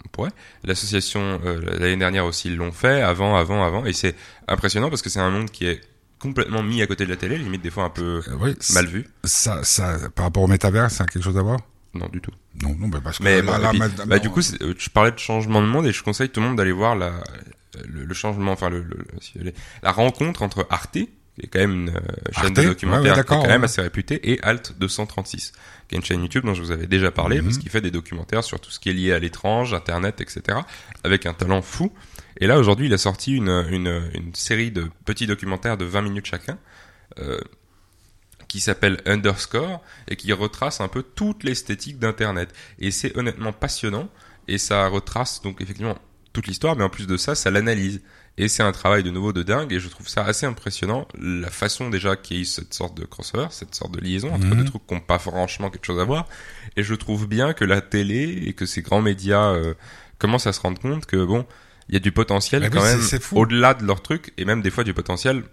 On 0.05 0.09
pourrait. 0.11 0.31
L'association 0.65 1.39
euh, 1.45 1.61
l'année 1.79 1.97
dernière 1.97 2.25
aussi 2.25 2.49
ils 2.49 2.55
l'ont 2.57 2.71
fait, 2.71 3.01
avant, 3.01 3.35
avant, 3.37 3.63
avant, 3.63 3.85
et 3.85 3.93
c'est 3.93 4.15
impressionnant 4.47 4.89
parce 4.89 5.01
que 5.01 5.09
c'est 5.09 5.19
un 5.19 5.29
monde 5.29 5.49
qui 5.51 5.65
est 5.65 5.79
complètement 6.19 6.61
mis 6.61 6.81
à 6.81 6.87
côté 6.87 7.05
de 7.05 7.09
la 7.09 7.15
télé, 7.15 7.37
limite 7.37 7.61
des 7.63 7.69
fois 7.71 7.85
un 7.85 7.89
peu 7.89 8.21
Euh, 8.27 8.35
oui, 8.41 8.55
mal 8.73 8.85
vu. 8.87 9.07
Ça, 9.23 9.63
ça, 9.63 9.97
par 10.13 10.25
rapport 10.25 10.43
au 10.43 10.47
métavers, 10.47 10.91
ça 10.91 11.03
a 11.03 11.07
quelque 11.07 11.23
chose 11.23 11.37
à 11.37 11.41
voir? 11.41 11.59
Non, 11.93 12.07
du 12.07 12.21
tout. 12.21 12.31
Non, 12.61 12.73
non, 12.79 12.87
bah 12.87 12.99
parce 13.03 13.17
que 13.17 13.23
Mais 13.23 13.41
là, 13.41 13.51
bon, 13.51 13.57
là, 13.57 13.67
et 13.67 13.69
puis, 13.71 13.79
maintenant- 13.79 14.05
bah, 14.07 14.19
du 14.19 14.29
coup, 14.29 14.41
euh, 14.61 14.73
tu 14.77 14.89
parlais 14.89 15.11
de 15.11 15.19
changement 15.19 15.61
de 15.61 15.67
monde 15.67 15.85
et 15.85 15.91
je 15.91 16.01
conseille 16.03 16.29
tout 16.29 16.39
le 16.39 16.47
monde 16.47 16.55
d'aller 16.57 16.71
voir 16.71 16.95
la, 16.95 17.21
le, 17.87 18.05
le 18.05 18.13
changement, 18.13 18.51
enfin 18.53 18.69
le, 18.69 18.81
le- 18.81 19.05
si 19.19 19.33
vous 19.33 19.39
voulez, 19.41 19.53
la 19.83 19.91
rencontre 19.91 20.41
entre 20.41 20.65
Arte, 20.69 20.93
qui 20.93 21.07
est 21.43 21.47
quand 21.47 21.59
même 21.59 21.71
une 21.73 21.89
euh, 21.89 21.99
chaîne 22.33 22.45
Arte? 22.45 22.53
de 22.55 22.61
Ouais, 22.61 22.67
documentaire 22.67 23.01
ouais, 23.01 23.07
qui 23.07 23.13
est 23.13 23.15
d'accord, 23.15 23.43
quand 23.43 23.49
même 23.49 23.63
assez 23.65 23.81
réputée, 23.81 24.31
et 24.31 24.41
Alt 24.41 24.75
236, 24.79 25.51
qui 25.89 25.95
est 25.95 25.97
une 25.97 26.03
chaîne 26.05 26.21
YouTube 26.21 26.45
dont 26.45 26.53
je 26.53 26.61
vous 26.61 26.71
avais 26.71 26.87
déjà 26.87 27.11
parlé, 27.11 27.39
Mhm. 27.39 27.45
parce 27.45 27.57
qu'il 27.57 27.69
fait 27.69 27.81
des 27.81 27.91
documentaires 27.91 28.43
sur 28.45 28.59
tout 28.61 28.71
ce 28.71 28.79
qui 28.79 28.89
est 28.89 28.93
lié 28.93 29.11
à 29.11 29.19
l'étrange, 29.19 29.73
Internet, 29.73 30.21
etc., 30.21 30.59
avec 31.03 31.25
un 31.25 31.33
talent 31.33 31.61
fou. 31.61 31.91
Et 32.39 32.47
là, 32.47 32.57
aujourd'hui, 32.57 32.85
il 32.87 32.93
a 32.93 32.97
sorti 32.97 33.33
une, 33.35 33.49
une, 33.69 34.09
une 34.13 34.33
série 34.33 34.71
de 34.71 34.89
petits 35.05 35.27
documentaires 35.27 35.75
de 35.77 35.83
20 35.85 36.01
minutes 36.03 36.25
chacun, 36.25 36.57
euh, 37.19 37.39
qui 38.51 38.59
s'appelle 38.59 38.97
Underscore 39.05 39.81
et 40.09 40.17
qui 40.17 40.33
retrace 40.33 40.81
un 40.81 40.89
peu 40.89 41.03
toute 41.03 41.45
l'esthétique 41.45 41.99
d'Internet. 41.99 42.49
Et 42.79 42.91
c'est 42.91 43.15
honnêtement 43.17 43.53
passionnant 43.53 44.09
et 44.49 44.57
ça 44.57 44.87
retrace 44.87 45.41
donc 45.41 45.61
effectivement 45.61 45.97
toute 46.33 46.47
l'histoire, 46.47 46.75
mais 46.75 46.83
en 46.83 46.89
plus 46.89 47.07
de 47.07 47.15
ça, 47.15 47.33
ça 47.33 47.49
l'analyse. 47.49 48.01
Et 48.37 48.49
c'est 48.49 48.61
un 48.63 48.73
travail 48.73 49.03
de 49.03 49.09
nouveau 49.09 49.31
de 49.31 49.41
dingue 49.41 49.71
et 49.71 49.79
je 49.79 49.87
trouve 49.87 50.09
ça 50.09 50.25
assez 50.25 50.45
impressionnant 50.45 51.07
la 51.17 51.49
façon 51.49 51.89
déjà 51.89 52.17
qu'il 52.17 52.37
y 52.37 52.41
ait 52.41 52.43
cette 52.43 52.73
sorte 52.73 52.97
de 52.97 53.05
crossover, 53.05 53.47
cette 53.51 53.73
sorte 53.73 53.93
de 53.93 54.01
liaison 54.01 54.33
entre 54.33 54.45
Mhm. 54.47 54.57
deux 54.57 54.65
trucs 54.65 54.85
qui 54.85 54.93
n'ont 54.95 54.99
pas 54.99 55.19
franchement 55.19 55.69
quelque 55.69 55.85
chose 55.85 55.99
à 56.01 56.03
voir. 56.03 56.27
Et 56.75 56.83
je 56.83 56.93
trouve 56.93 57.27
bien 57.29 57.53
que 57.53 57.63
la 57.63 57.79
télé 57.79 58.43
et 58.47 58.51
que 58.53 58.65
ces 58.65 58.81
grands 58.81 59.01
médias 59.01 59.53
euh, 59.53 59.75
commencent 60.19 60.47
à 60.47 60.51
se 60.53 60.59
rendre 60.59 60.79
compte 60.81 61.05
que 61.05 61.23
bon, 61.23 61.45
il 61.87 61.93
y 61.93 61.97
a 61.97 61.99
du 62.01 62.11
potentiel 62.11 62.63
Mais 62.63 62.69
quand 62.69 62.83
oui, 62.83 62.97
même 62.97 63.19
au-delà 63.31 63.73
de 63.75 63.85
leur 63.85 64.01
truc 64.01 64.33
et 64.37 64.43
même 64.43 64.61
des 64.61 64.71
fois 64.71 64.83
du 64.83 64.93
potentiel 64.93 65.43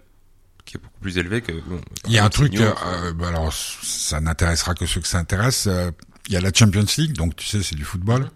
qui 0.69 0.77
est 0.77 0.79
beaucoup 0.79 0.99
plus 1.01 1.17
élevé 1.17 1.41
que 1.41 1.51
bon, 1.51 1.81
Il 2.05 2.11
y 2.13 2.19
a 2.19 2.23
un 2.25 2.29
truc, 2.29 2.53
CNews, 2.53 2.63
euh, 2.85 3.13
bah 3.13 3.29
alors 3.29 3.51
ça 3.53 4.21
n'intéressera 4.21 4.73
que 4.75 4.85
ceux 4.85 5.01
que 5.01 5.07
ça 5.07 5.17
intéresse. 5.17 5.65
euh, 5.67 5.91
Il 6.27 6.33
y 6.33 6.37
a 6.37 6.41
la 6.41 6.51
Champions 6.53 6.85
League, 6.97 7.13
donc 7.13 7.35
tu 7.35 7.45
sais, 7.47 7.63
c'est 7.63 7.75
du 7.75 7.83
football. 7.83 8.29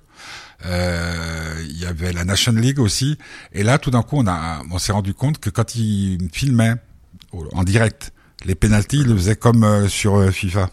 Euh, 0.66 1.64
Il 1.68 1.78
y 1.78 1.86
avait 1.86 2.14
la 2.14 2.24
Nation 2.26 2.54
League 2.54 2.80
aussi. 2.80 3.18
Et 3.52 3.64
là, 3.64 3.78
tout 3.78 3.92
d'un 3.92 4.02
coup, 4.04 4.18
on 4.18 4.28
a, 4.28 4.62
on 4.72 4.80
s'est 4.80 4.92
rendu 4.92 5.14
compte 5.14 5.40
que 5.40 5.50
quand 5.50 5.76
ils 5.76 6.18
filmaient 6.32 6.76
en 7.54 7.64
direct 7.64 8.12
les 8.46 8.56
pénalties, 8.56 9.00
ils 9.02 9.08
le 9.08 9.16
faisaient 9.16 9.36
comme 9.36 9.64
euh, 9.64 9.88
sur 9.88 10.16
euh, 10.18 10.32
FIFA. 10.32 10.70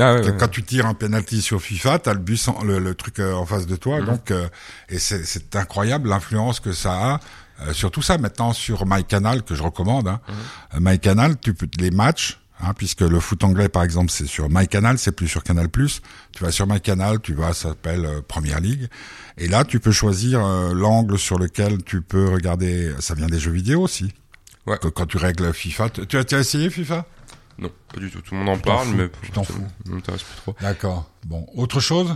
Ah 0.00 0.14
ouais. 0.14 0.36
Quand 0.38 0.48
tu 0.48 0.62
tires 0.62 0.86
un 0.86 0.94
penalty 0.94 1.42
sur 1.42 1.60
FIFA, 1.60 1.98
t'as 1.98 2.12
le 2.12 2.20
but, 2.20 2.36
sans- 2.36 2.62
le, 2.62 2.78
le 2.78 2.94
truc 2.94 3.18
euh, 3.18 3.32
en 3.32 3.46
face 3.46 3.66
de 3.66 3.74
toi. 3.76 4.00
Mhm. 4.00 4.06
Donc, 4.06 4.30
euh, 4.30 4.48
et 4.88 4.98
c'est 4.98 5.56
incroyable 5.56 6.08
l'influence 6.08 6.60
que 6.60 6.72
ça 6.72 6.92
a. 7.14 7.20
Euh, 7.60 7.72
sur 7.72 7.90
tout 7.90 8.02
ça 8.02 8.18
maintenant 8.18 8.52
sur 8.52 8.84
MyCanal 8.86 9.42
que 9.42 9.54
je 9.54 9.62
recommande. 9.62 10.08
Hein. 10.08 10.20
Euh, 10.74 10.78
MyCanal, 10.80 11.38
tu 11.40 11.54
peux 11.54 11.68
les 11.78 11.90
matchs, 11.90 12.38
hein, 12.60 12.72
puisque 12.76 13.00
le 13.00 13.18
foot 13.20 13.42
anglais 13.42 13.68
par 13.68 13.82
exemple 13.82 14.10
c'est 14.12 14.26
sur 14.26 14.48
MyCanal, 14.48 14.98
c'est 14.98 15.12
plus 15.12 15.26
sur 15.28 15.42
Canal+. 15.42 15.68
Tu 15.70 16.42
vas 16.44 16.52
sur 16.52 16.66
MyCanal, 16.68 17.20
tu 17.20 17.34
vas, 17.34 17.52
ça 17.54 17.70
s'appelle 17.70 18.04
euh, 18.06 18.20
Première 18.26 18.60
Ligue, 18.60 18.88
et 19.38 19.48
là 19.48 19.64
tu 19.64 19.80
peux 19.80 19.90
choisir 19.92 20.44
euh, 20.44 20.72
l'angle 20.72 21.18
sur 21.18 21.38
lequel 21.38 21.82
tu 21.82 22.00
peux 22.00 22.28
regarder. 22.30 22.94
Ça 23.00 23.14
vient 23.14 23.26
des 23.26 23.40
jeux 23.40 23.50
vidéo 23.52 23.82
aussi. 23.82 24.12
Ouais. 24.66 24.78
Que 24.78 24.88
quand 24.88 25.06
tu 25.06 25.16
règles 25.16 25.52
FIFA, 25.52 25.90
tu, 25.90 26.06
tu 26.06 26.16
as, 26.18 26.24
tu 26.24 26.34
as 26.36 26.40
essayé 26.40 26.70
FIFA? 26.70 27.06
Non, 27.58 27.70
pas 27.92 27.98
du 27.98 28.08
tout. 28.08 28.20
Tout 28.20 28.34
le 28.34 28.40
monde 28.40 28.50
en 28.50 28.56
Tu 28.56 28.62
parle, 28.62 28.86
fous, 28.86 28.94
mais 28.94 29.10
tu 29.22 29.30
t'en 29.32 29.42
fous. 29.42 29.66
m'intéresse 29.86 30.22
plus 30.22 30.36
trop. 30.36 30.54
D'accord. 30.60 31.10
Bon, 31.26 31.44
autre 31.56 31.80
chose? 31.80 32.14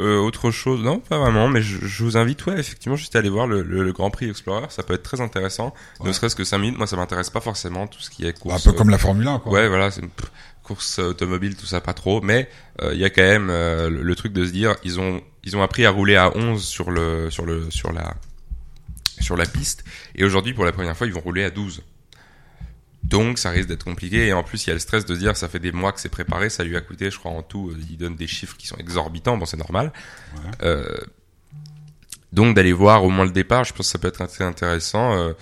Euh, 0.00 0.18
autre 0.18 0.50
chose, 0.52 0.80
non, 0.82 1.00
pas 1.00 1.18
vraiment, 1.18 1.48
mais 1.48 1.60
je, 1.60 1.84
je 1.84 2.04
vous 2.04 2.16
invite, 2.16 2.46
ouais, 2.46 2.58
effectivement, 2.60 2.94
juste 2.96 3.16
à 3.16 3.18
aller 3.18 3.28
voir 3.28 3.46
le, 3.48 3.62
le- 3.62 3.82
le 3.82 3.92
Grand 3.92 4.10
Prix 4.10 4.30
Explorer. 4.30 4.66
Ça 4.70 4.82
peut 4.84 4.94
être 4.94 5.02
très 5.02 5.20
intéressant. 5.20 5.74
Ouais. 6.00 6.06
Ne 6.08 6.12
serait-ce 6.12 6.36
que 6.36 6.44
5 6.44 6.58
minutes. 6.58 6.78
Moi, 6.78 6.86
ça 6.86 6.96
m'intéresse 6.96 7.30
pas 7.30 7.40
forcément 7.40 7.86
tout 7.88 8.00
ce 8.00 8.08
qui 8.10 8.24
est 8.24 8.28
Un 8.28 8.32
course. 8.32 8.62
peu 8.64 8.70
euh, 8.70 8.72
comme 8.74 8.90
la 8.90 8.98
Formule 8.98 9.26
1, 9.26 9.40
quoi. 9.40 9.50
Ouais, 9.52 9.66
voilà, 9.68 9.90
c'est 9.90 10.02
une 10.02 10.10
pff, 10.10 10.30
course 10.62 11.00
automobile, 11.00 11.56
tout 11.56 11.66
ça, 11.66 11.80
pas 11.80 11.94
trop. 11.94 12.20
Mais 12.20 12.48
euh, 12.80 12.94
il 12.94 13.00
y 13.00 13.04
a 13.04 13.10
quand 13.10 13.22
même 13.22 13.48
euh, 13.50 13.90
le, 13.90 14.02
le 14.02 14.14
truc 14.14 14.32
de 14.32 14.44
se 14.46 14.52
dire, 14.52 14.76
ils 14.84 15.00
ont 15.00 15.20
ils 15.42 15.56
ont 15.56 15.62
appris 15.62 15.84
à 15.84 15.90
rouler 15.90 16.14
à 16.14 16.36
11 16.36 16.62
sur 16.64 16.90
le 16.92 17.30
sur 17.30 17.44
le 17.44 17.68
sur 17.70 17.90
la 17.92 18.14
sur 19.20 19.36
la 19.36 19.46
piste, 19.46 19.82
et 20.14 20.24
aujourd'hui, 20.24 20.54
pour 20.54 20.64
la 20.64 20.70
première 20.70 20.96
fois, 20.96 21.06
ils 21.08 21.12
vont 21.12 21.20
rouler 21.20 21.42
à 21.42 21.50
12. 21.50 21.82
Donc, 23.08 23.38
ça 23.38 23.50
risque 23.50 23.68
d'être 23.68 23.84
compliqué. 23.84 24.26
Et 24.28 24.32
en 24.32 24.42
plus, 24.42 24.64
il 24.64 24.68
y 24.68 24.70
a 24.70 24.74
le 24.74 24.80
stress 24.80 25.04
de 25.06 25.14
se 25.14 25.18
dire, 25.18 25.36
ça 25.36 25.48
fait 25.48 25.58
des 25.60 25.72
mois 25.72 25.92
que 25.92 26.00
c'est 26.00 26.08
préparé, 26.10 26.50
ça 26.50 26.62
lui 26.64 26.76
a 26.76 26.80
coûté, 26.80 27.10
je 27.10 27.18
crois, 27.18 27.30
en 27.32 27.42
tout, 27.42 27.70
euh, 27.70 27.76
il 27.90 27.96
donne 27.96 28.16
des 28.16 28.26
chiffres 28.26 28.56
qui 28.56 28.66
sont 28.66 28.76
exorbitants. 28.76 29.36
Bon, 29.38 29.46
c'est 29.46 29.56
normal. 29.56 29.92
Euh, 30.62 30.96
donc, 32.32 32.54
d'aller 32.54 32.72
voir 32.72 33.04
au 33.04 33.10
moins 33.10 33.24
le 33.24 33.30
départ, 33.30 33.64
je 33.64 33.72
pense 33.72 33.86
que 33.86 33.92
ça 33.92 33.98
peut 33.98 34.08
être 34.08 34.20
assez 34.22 34.44
intéressant. 34.44 35.14
euh, 35.16 35.32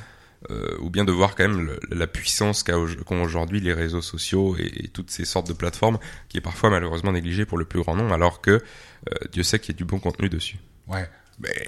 euh, 0.51 0.77
ou 0.81 0.91
bien 0.91 1.05
de 1.05 1.11
voir 1.11 1.35
quand 1.35 1.49
même 1.49 1.67
le- 1.67 1.81
la 1.91 2.07
puissance 2.07 2.63
qu'ont 2.63 3.23
aujourd'hui 3.23 3.59
les 3.59 3.73
réseaux 3.73 4.03
sociaux 4.03 4.55
et, 4.59 4.85
et 4.85 4.89
toutes 4.89 5.11
ces 5.11 5.25
sortes 5.25 5.49
de 5.49 5.55
plateformes 5.55 5.99
qui 6.29 6.37
est 6.37 6.41
parfois 6.43 6.71
malheureusement 6.71 7.11
négligée 7.11 7.47
pour 7.47 7.59
le 7.59 7.65
plus 7.65 7.81
grand 7.83 7.97
nombre 7.97 8.13
alors 8.13 8.41
que 8.43 8.51
euh, 8.51 8.61
Dieu 9.33 9.43
sait 9.43 9.59
qu'il 9.59 9.75
y 9.75 9.77
a 9.77 9.79
du 9.79 9.85
bon 9.87 9.99
contenu 9.99 10.29
dessus. 10.29 10.59
Ouais. 10.87 11.09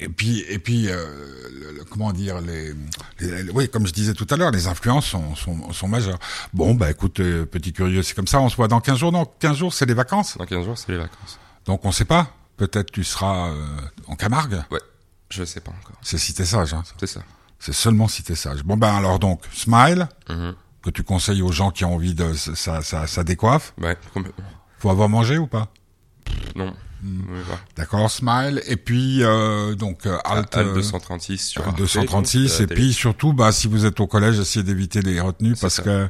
Et 0.00 0.09
puis, 0.09 0.40
et 0.48 0.59
puis, 0.59 0.88
euh, 0.88 1.07
le- 1.52 1.72
le- 1.78 1.85
comment 1.85 2.11
dire, 2.12 2.40
les, 2.40 2.72
les- 3.20 3.42
les- 3.42 3.50
oui, 3.52 3.68
comme 3.68 3.87
je 3.87 3.92
disais 3.92 4.14
tout 4.14 4.26
à 4.31 4.37
l'heure, 4.37 4.50
les 4.50 4.66
influences 4.66 5.04
sont, 5.07 5.35
sont, 5.37 5.72
sont 5.72 5.88
majeures. 5.88 6.18
Bon, 6.54 6.74
bah 6.74 6.90
écoute, 6.90 7.20
euh, 7.20 7.44
petit 7.44 7.72
curieux, 7.74 8.02
c'est 8.02 8.14
comme 8.14 8.26
ça. 8.26 8.40
On 8.40 8.48
se 8.48 8.57
voit 8.57 8.68
dans 8.68 8.81
15 8.81 8.96
jours. 8.98 9.12
Dans 9.12 9.26
15 9.26 9.57
jours, 9.59 9.74
c'est 9.74 9.85
les 9.85 9.92
vacances. 9.94 10.38
Dans 10.38 10.46
15 10.46 10.64
jours, 10.64 10.78
c'est 10.78 10.90
les 10.92 10.98
vacances. 10.98 11.38
Donc 11.66 11.85
on 11.85 11.92
sait 11.92 12.07
pas. 12.07 12.33
Peut-être 12.57 12.90
tu 12.90 13.04
seras 13.04 13.50
euh, 13.50 13.66
en 14.07 14.16
Camargue. 14.16 14.62
Je 15.31 15.44
sais 15.44 15.61
pas 15.61 15.70
encore. 15.72 15.96
C'est 16.02 16.16
cité 16.18 16.46
sage. 16.46 16.72
Hein. 16.72 16.83
C'est 16.98 17.07
ça. 17.07 17.20
C'est 17.59 17.74
seulement 17.74 18.09
cité 18.09 18.35
sage. 18.35 18.62
Bon 18.64 18.76
ben 18.78 18.94
alors 18.94 19.18
donc, 19.18 19.42
Smile 19.52 20.09
Mhm. 20.31 20.54
que 20.83 20.88
tu 20.90 21.02
conseilles 21.02 21.42
aux 21.42 21.52
gens 21.52 21.70
qui 21.70 21.85
ont 21.85 21.94
envie 21.94 22.14
de 22.14 22.33
ça, 22.33 22.81
ça, 22.81 23.07
ça 23.07 23.22
décoiffe. 23.24 23.74
Ouais, 23.78 23.98
complètement. 24.14 24.44
Faut 24.78 24.88
avoir 24.88 25.11
mangé 25.11 25.37
ou 25.37 25.46
pas? 25.46 25.68
Non. 26.57 26.74
D'accord, 27.76 28.11
Smile. 28.11 28.62
Et 28.66 28.76
puis 28.76 29.22
euh, 29.22 29.74
donc 29.74 30.06
euh, 30.06 30.18
Alt, 30.24 30.56
Alt 30.56 30.68
euh, 30.68 30.74
236 30.74 31.38
sur 31.38 31.62
Alt 31.62 31.70
Arte, 31.70 31.78
236 31.78 32.58
donc, 32.58 32.70
et 32.70 32.74
puis 32.74 32.92
surtout 32.92 33.32
bah 33.32 33.52
si 33.52 33.68
vous 33.68 33.87
êtes 33.87 34.00
au 34.00 34.06
collège 34.06 34.38
essayez 34.38 34.64
d'éviter 34.64 35.00
les 35.00 35.20
retenues 35.20 35.54
parce 35.61 35.74
ça. 35.74 35.82
que 35.82 36.08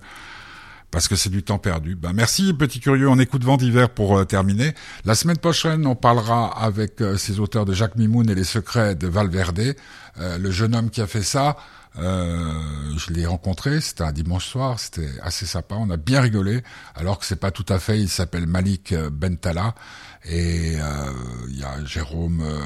parce 0.91 1.09
que 1.09 1.17
c'est 1.17 1.31
du 1.31 1.43
temps 1.43 1.59
perdu. 1.59 1.95
Bah 1.95 2.13
merci 2.15 2.53
petit 2.55 2.81
curieux, 2.81 3.09
on 3.09 3.19
écoute 3.19 3.45
vent 3.45 3.57
d'hiver 3.57 3.91
pour 3.91 4.17
euh, 4.17 4.25
terminer. 4.25 4.75
La 5.05 5.15
semaine 5.15 5.37
prochaine, 5.37 5.87
on 5.87 5.95
parlera 5.95 6.47
avec 6.59 7.01
euh, 7.01 7.17
ces 7.17 7.41
auteurs 7.41 7.65
de 7.65 7.75
Jacques 7.75 7.97
Mimoun 7.97 8.29
et 8.31 8.35
les 8.35 8.45
secrets 8.45 8.95
de 8.95 9.07
Valverde. 9.07 9.75
Euh, 10.19 10.39
le 10.39 10.51
jeune 10.51 10.75
homme 10.75 10.91
qui 10.91 11.01
a 11.01 11.07
fait 11.07 11.23
ça, 11.23 11.57
euh, 11.99 12.53
je 12.97 13.13
l'ai 13.13 13.27
rencontré, 13.27 13.81
c'était 13.81 14.05
un 14.05 14.13
dimanche 14.13 14.47
soir, 14.47 14.79
c'était 14.79 15.11
assez 15.23 15.47
sympa, 15.47 15.75
on 15.79 15.91
a 15.91 15.97
bien 15.97 16.21
rigolé, 16.21 16.63
alors 16.95 17.19
que 17.19 17.27
c'est 17.27 17.41
pas 17.41 17.51
tout 17.51 17.67
à 17.69 17.79
fait, 17.79 18.01
il 18.01 18.09
s'appelle 18.09 18.47
Malik 18.47 18.95
Bentala 18.95 19.75
et 20.25 20.77
euh, 20.77 21.13
il 21.49 21.59
y 21.59 21.65
a 21.65 21.85
Jérôme 21.85 22.43
euh, 22.43 22.59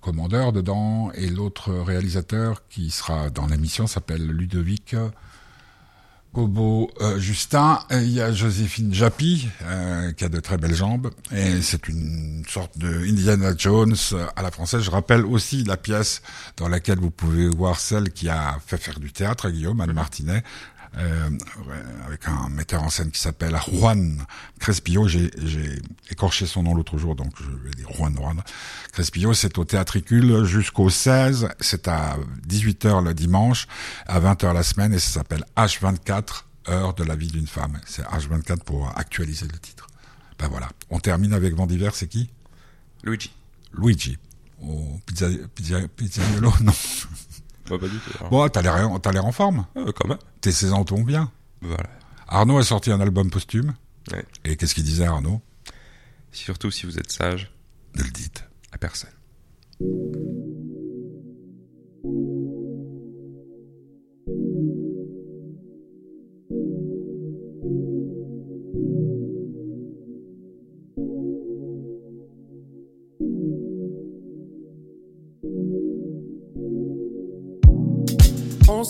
Commandeur 0.00 0.52
dedans 0.52 1.10
et 1.14 1.28
l'autre 1.28 1.72
réalisateur 1.72 2.62
qui 2.68 2.90
sera 2.90 3.30
dans 3.30 3.46
l'émission 3.46 3.86
s'appelle 3.86 4.26
Ludovic 4.26 4.94
euh, 4.94 5.08
Kobo 6.34 6.90
euh, 7.00 7.18
Justin, 7.18 7.80
et 7.90 7.98
il 7.98 8.10
y 8.12 8.20
a 8.20 8.32
Joséphine 8.32 8.92
Japy 8.92 9.48
euh, 9.62 10.12
qui 10.12 10.24
a 10.24 10.28
de 10.28 10.40
très 10.40 10.58
belles 10.58 10.74
jambes 10.74 11.10
et 11.32 11.62
c'est 11.62 11.88
une 11.88 12.44
sorte 12.46 12.76
de 12.76 12.88
Indiana 13.08 13.52
Jones 13.56 13.96
euh, 14.12 14.26
à 14.36 14.42
la 14.42 14.50
française. 14.50 14.82
Je 14.82 14.90
rappelle 14.90 15.24
aussi 15.24 15.64
la 15.64 15.76
pièce 15.76 16.22
dans 16.56 16.68
laquelle 16.68 16.98
vous 16.98 17.10
pouvez 17.10 17.48
voir 17.48 17.80
celle 17.80 18.12
qui 18.12 18.28
a 18.28 18.58
fait 18.66 18.76
faire 18.76 19.00
du 19.00 19.10
théâtre, 19.10 19.48
Guillaume 19.48 19.80
Anne 19.80 19.92
Martinet. 19.94 20.42
Euh, 20.96 21.30
avec 22.06 22.26
un 22.28 22.48
metteur 22.48 22.82
en 22.82 22.90
scène 22.90 23.10
qui 23.10 23.20
s'appelle 23.20 23.56
Juan 23.68 24.24
Crespillo. 24.58 25.06
J'ai 25.06 25.30
écorché 26.10 26.46
son 26.46 26.62
nom 26.62 26.74
l'autre 26.74 26.98
jour, 26.98 27.14
donc 27.14 27.32
je 27.40 27.50
vais 27.50 27.70
dire 27.70 27.88
Juan 27.92 28.14
Juan. 28.16 28.42
Crespillo, 28.92 29.34
c'est 29.34 29.58
au 29.58 29.64
Théâtricule 29.64 30.44
jusqu'au 30.44 30.90
16. 30.90 31.48
C'est 31.60 31.88
à 31.88 32.16
18h 32.48 33.04
le 33.04 33.14
dimanche, 33.14 33.66
à 34.06 34.20
20h 34.20 34.52
la 34.52 34.62
semaine, 34.62 34.92
et 34.94 34.98
ça 34.98 35.20
s'appelle 35.20 35.44
H24, 35.56 36.44
heure 36.68 36.94
de 36.94 37.04
la 37.04 37.16
vie 37.16 37.28
d'une 37.28 37.46
femme. 37.46 37.78
C'est 37.86 38.02
H24 38.02 38.64
pour 38.64 38.90
actualiser 38.96 39.46
le 39.46 39.58
titre. 39.58 39.86
Ben 40.38 40.48
voilà. 40.48 40.68
On 40.90 41.00
termine 41.00 41.32
avec 41.32 41.54
Vent 41.54 41.66
d'hiver, 41.66 41.94
c'est 41.94 42.08
qui? 42.08 42.30
Luigi. 43.02 43.32
Luigi. 43.76 44.18
Au 44.62 45.00
pizza, 45.06 45.28
pizza, 45.54 45.80
pizzaiolo, 45.88 46.52
non. 46.62 46.72
Bah, 47.70 47.78
pas 47.78 47.88
du 47.88 47.98
tout. 47.98 48.10
alors. 48.18 48.30
Bon, 48.30 48.48
t'as 48.48 48.62
l'air, 48.62 48.88
t'as 49.02 49.12
l'air 49.12 49.24
en 49.26 49.32
forme. 49.32 49.66
Euh, 49.76 49.92
quand 49.92 50.08
même. 50.08 50.18
Tes 50.40 50.52
saisons 50.52 50.84
tombent 50.84 51.06
bien. 51.06 51.30
Voilà. 51.60 51.88
Arnaud 52.28 52.58
a 52.58 52.62
sorti 52.64 52.90
un 52.92 53.00
album 53.00 53.30
posthume. 53.30 53.74
Ouais. 54.12 54.24
Et 54.44 54.56
qu'est-ce 54.56 54.74
qu'il 54.74 54.84
disait 54.84 55.04
Arnaud? 55.06 55.40
Surtout 56.32 56.70
si 56.70 56.86
vous 56.86 56.98
êtes 56.98 57.10
sage, 57.10 57.50
Ne 57.96 58.02
le 58.02 58.10
dites. 58.10 58.44
à 58.72 58.78
personne. 58.78 59.10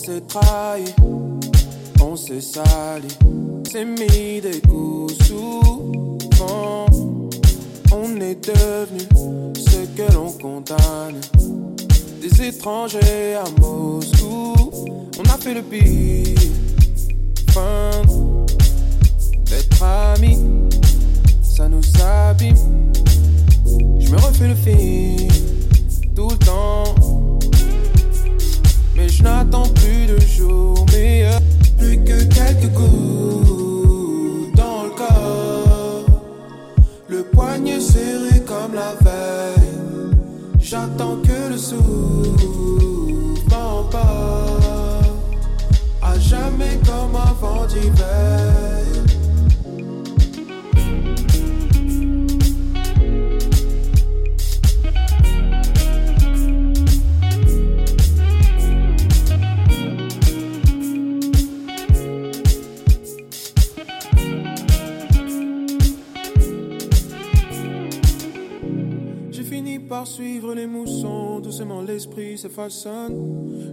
S'est 0.09 0.21
trahi, 0.21 0.85
on 2.01 2.15
s'est 2.15 2.41
sali, 2.41 3.07
s'est 3.69 3.85
mis 3.85 4.41
des 4.41 4.59
coups 4.67 5.13
souvent. 5.27 6.87
On 7.91 8.19
est 8.19 8.43
devenu 8.43 9.53
ce 9.55 9.85
que 9.95 10.11
l'on 10.13 10.31
condamne. 10.31 11.21
Des 12.21 12.47
étrangers 12.47 13.35
à 13.35 13.43
Moscou, 13.61 14.55
on 15.19 15.25
a 15.25 15.37
fait 15.37 15.53
le 15.53 15.61
pire. 15.61 16.39
Fin 17.51 18.01
d'être 19.45 19.83
amis, 19.83 20.39
ça 21.43 21.69
nous 21.69 21.83
abîme. 22.01 22.55
Je 23.99 24.09
me 24.09 24.17
refais 24.17 24.47
le 24.47 24.55
film 24.55 25.18
que 32.59 32.67
quelques 32.67 32.98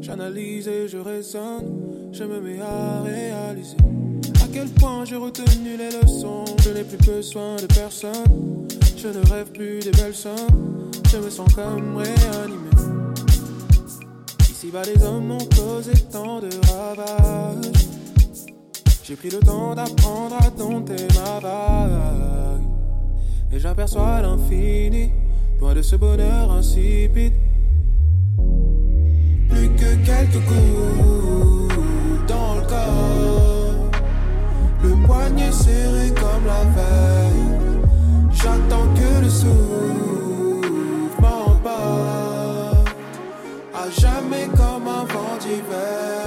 J'analyse 0.01 0.68
et 0.68 0.87
je 0.87 0.99
raisonne, 0.99 2.12
je 2.12 2.22
me 2.22 2.41
mets 2.41 2.61
à 2.61 3.03
réaliser 3.03 3.76
à 4.41 4.47
quel 4.53 4.68
point 4.68 5.05
j'ai 5.05 5.16
retenu 5.16 5.76
les 5.76 5.91
leçons. 5.91 6.45
Je 6.62 6.70
n'ai 6.70 6.84
plus 6.84 7.05
besoin 7.05 7.57
de 7.57 7.66
personne, 7.66 8.68
je 8.97 9.09
ne 9.09 9.26
rêve 9.28 9.51
plus 9.51 9.80
des 9.80 9.91
belles 9.91 10.14
sommes, 10.14 10.91
je 11.11 11.16
me 11.16 11.28
sens 11.28 11.53
comme 11.53 11.97
réanimé. 11.97 12.70
Ici-bas, 14.49 14.82
les 14.84 15.03
hommes 15.03 15.32
ont 15.32 15.49
causé 15.57 15.93
tant 16.12 16.39
de 16.39 16.51
ravages. 16.70 17.72
J'ai 19.03 19.16
pris 19.16 19.30
le 19.30 19.41
temps 19.41 19.74
d'apprendre 19.74 20.37
à 20.37 20.51
dompter 20.51 21.09
ma 21.16 21.41
vague. 21.41 22.62
Et 23.53 23.59
j'aperçois 23.59 24.22
l'infini 24.22 25.11
loin 25.59 25.74
de 25.74 25.82
ce 25.82 25.97
bonheur 25.97 26.53
insipide 26.53 27.32
quelques 30.16 30.44
coups 30.46 31.74
dans 32.26 32.54
le 32.56 32.62
corps. 32.62 33.90
Le 34.82 35.06
poignet 35.06 35.52
serré 35.52 36.10
comme 36.14 36.46
la 36.46 36.62
veille. 36.76 37.80
J'attends 38.32 38.88
que 38.94 39.24
le 39.24 39.30
souffle 39.30 40.70
m'emporte. 41.20 42.88
À 43.74 43.90
jamais 43.90 44.48
comme 44.56 44.88
un 44.88 45.04
vent 45.04 45.36
d'hiver. 45.40 46.26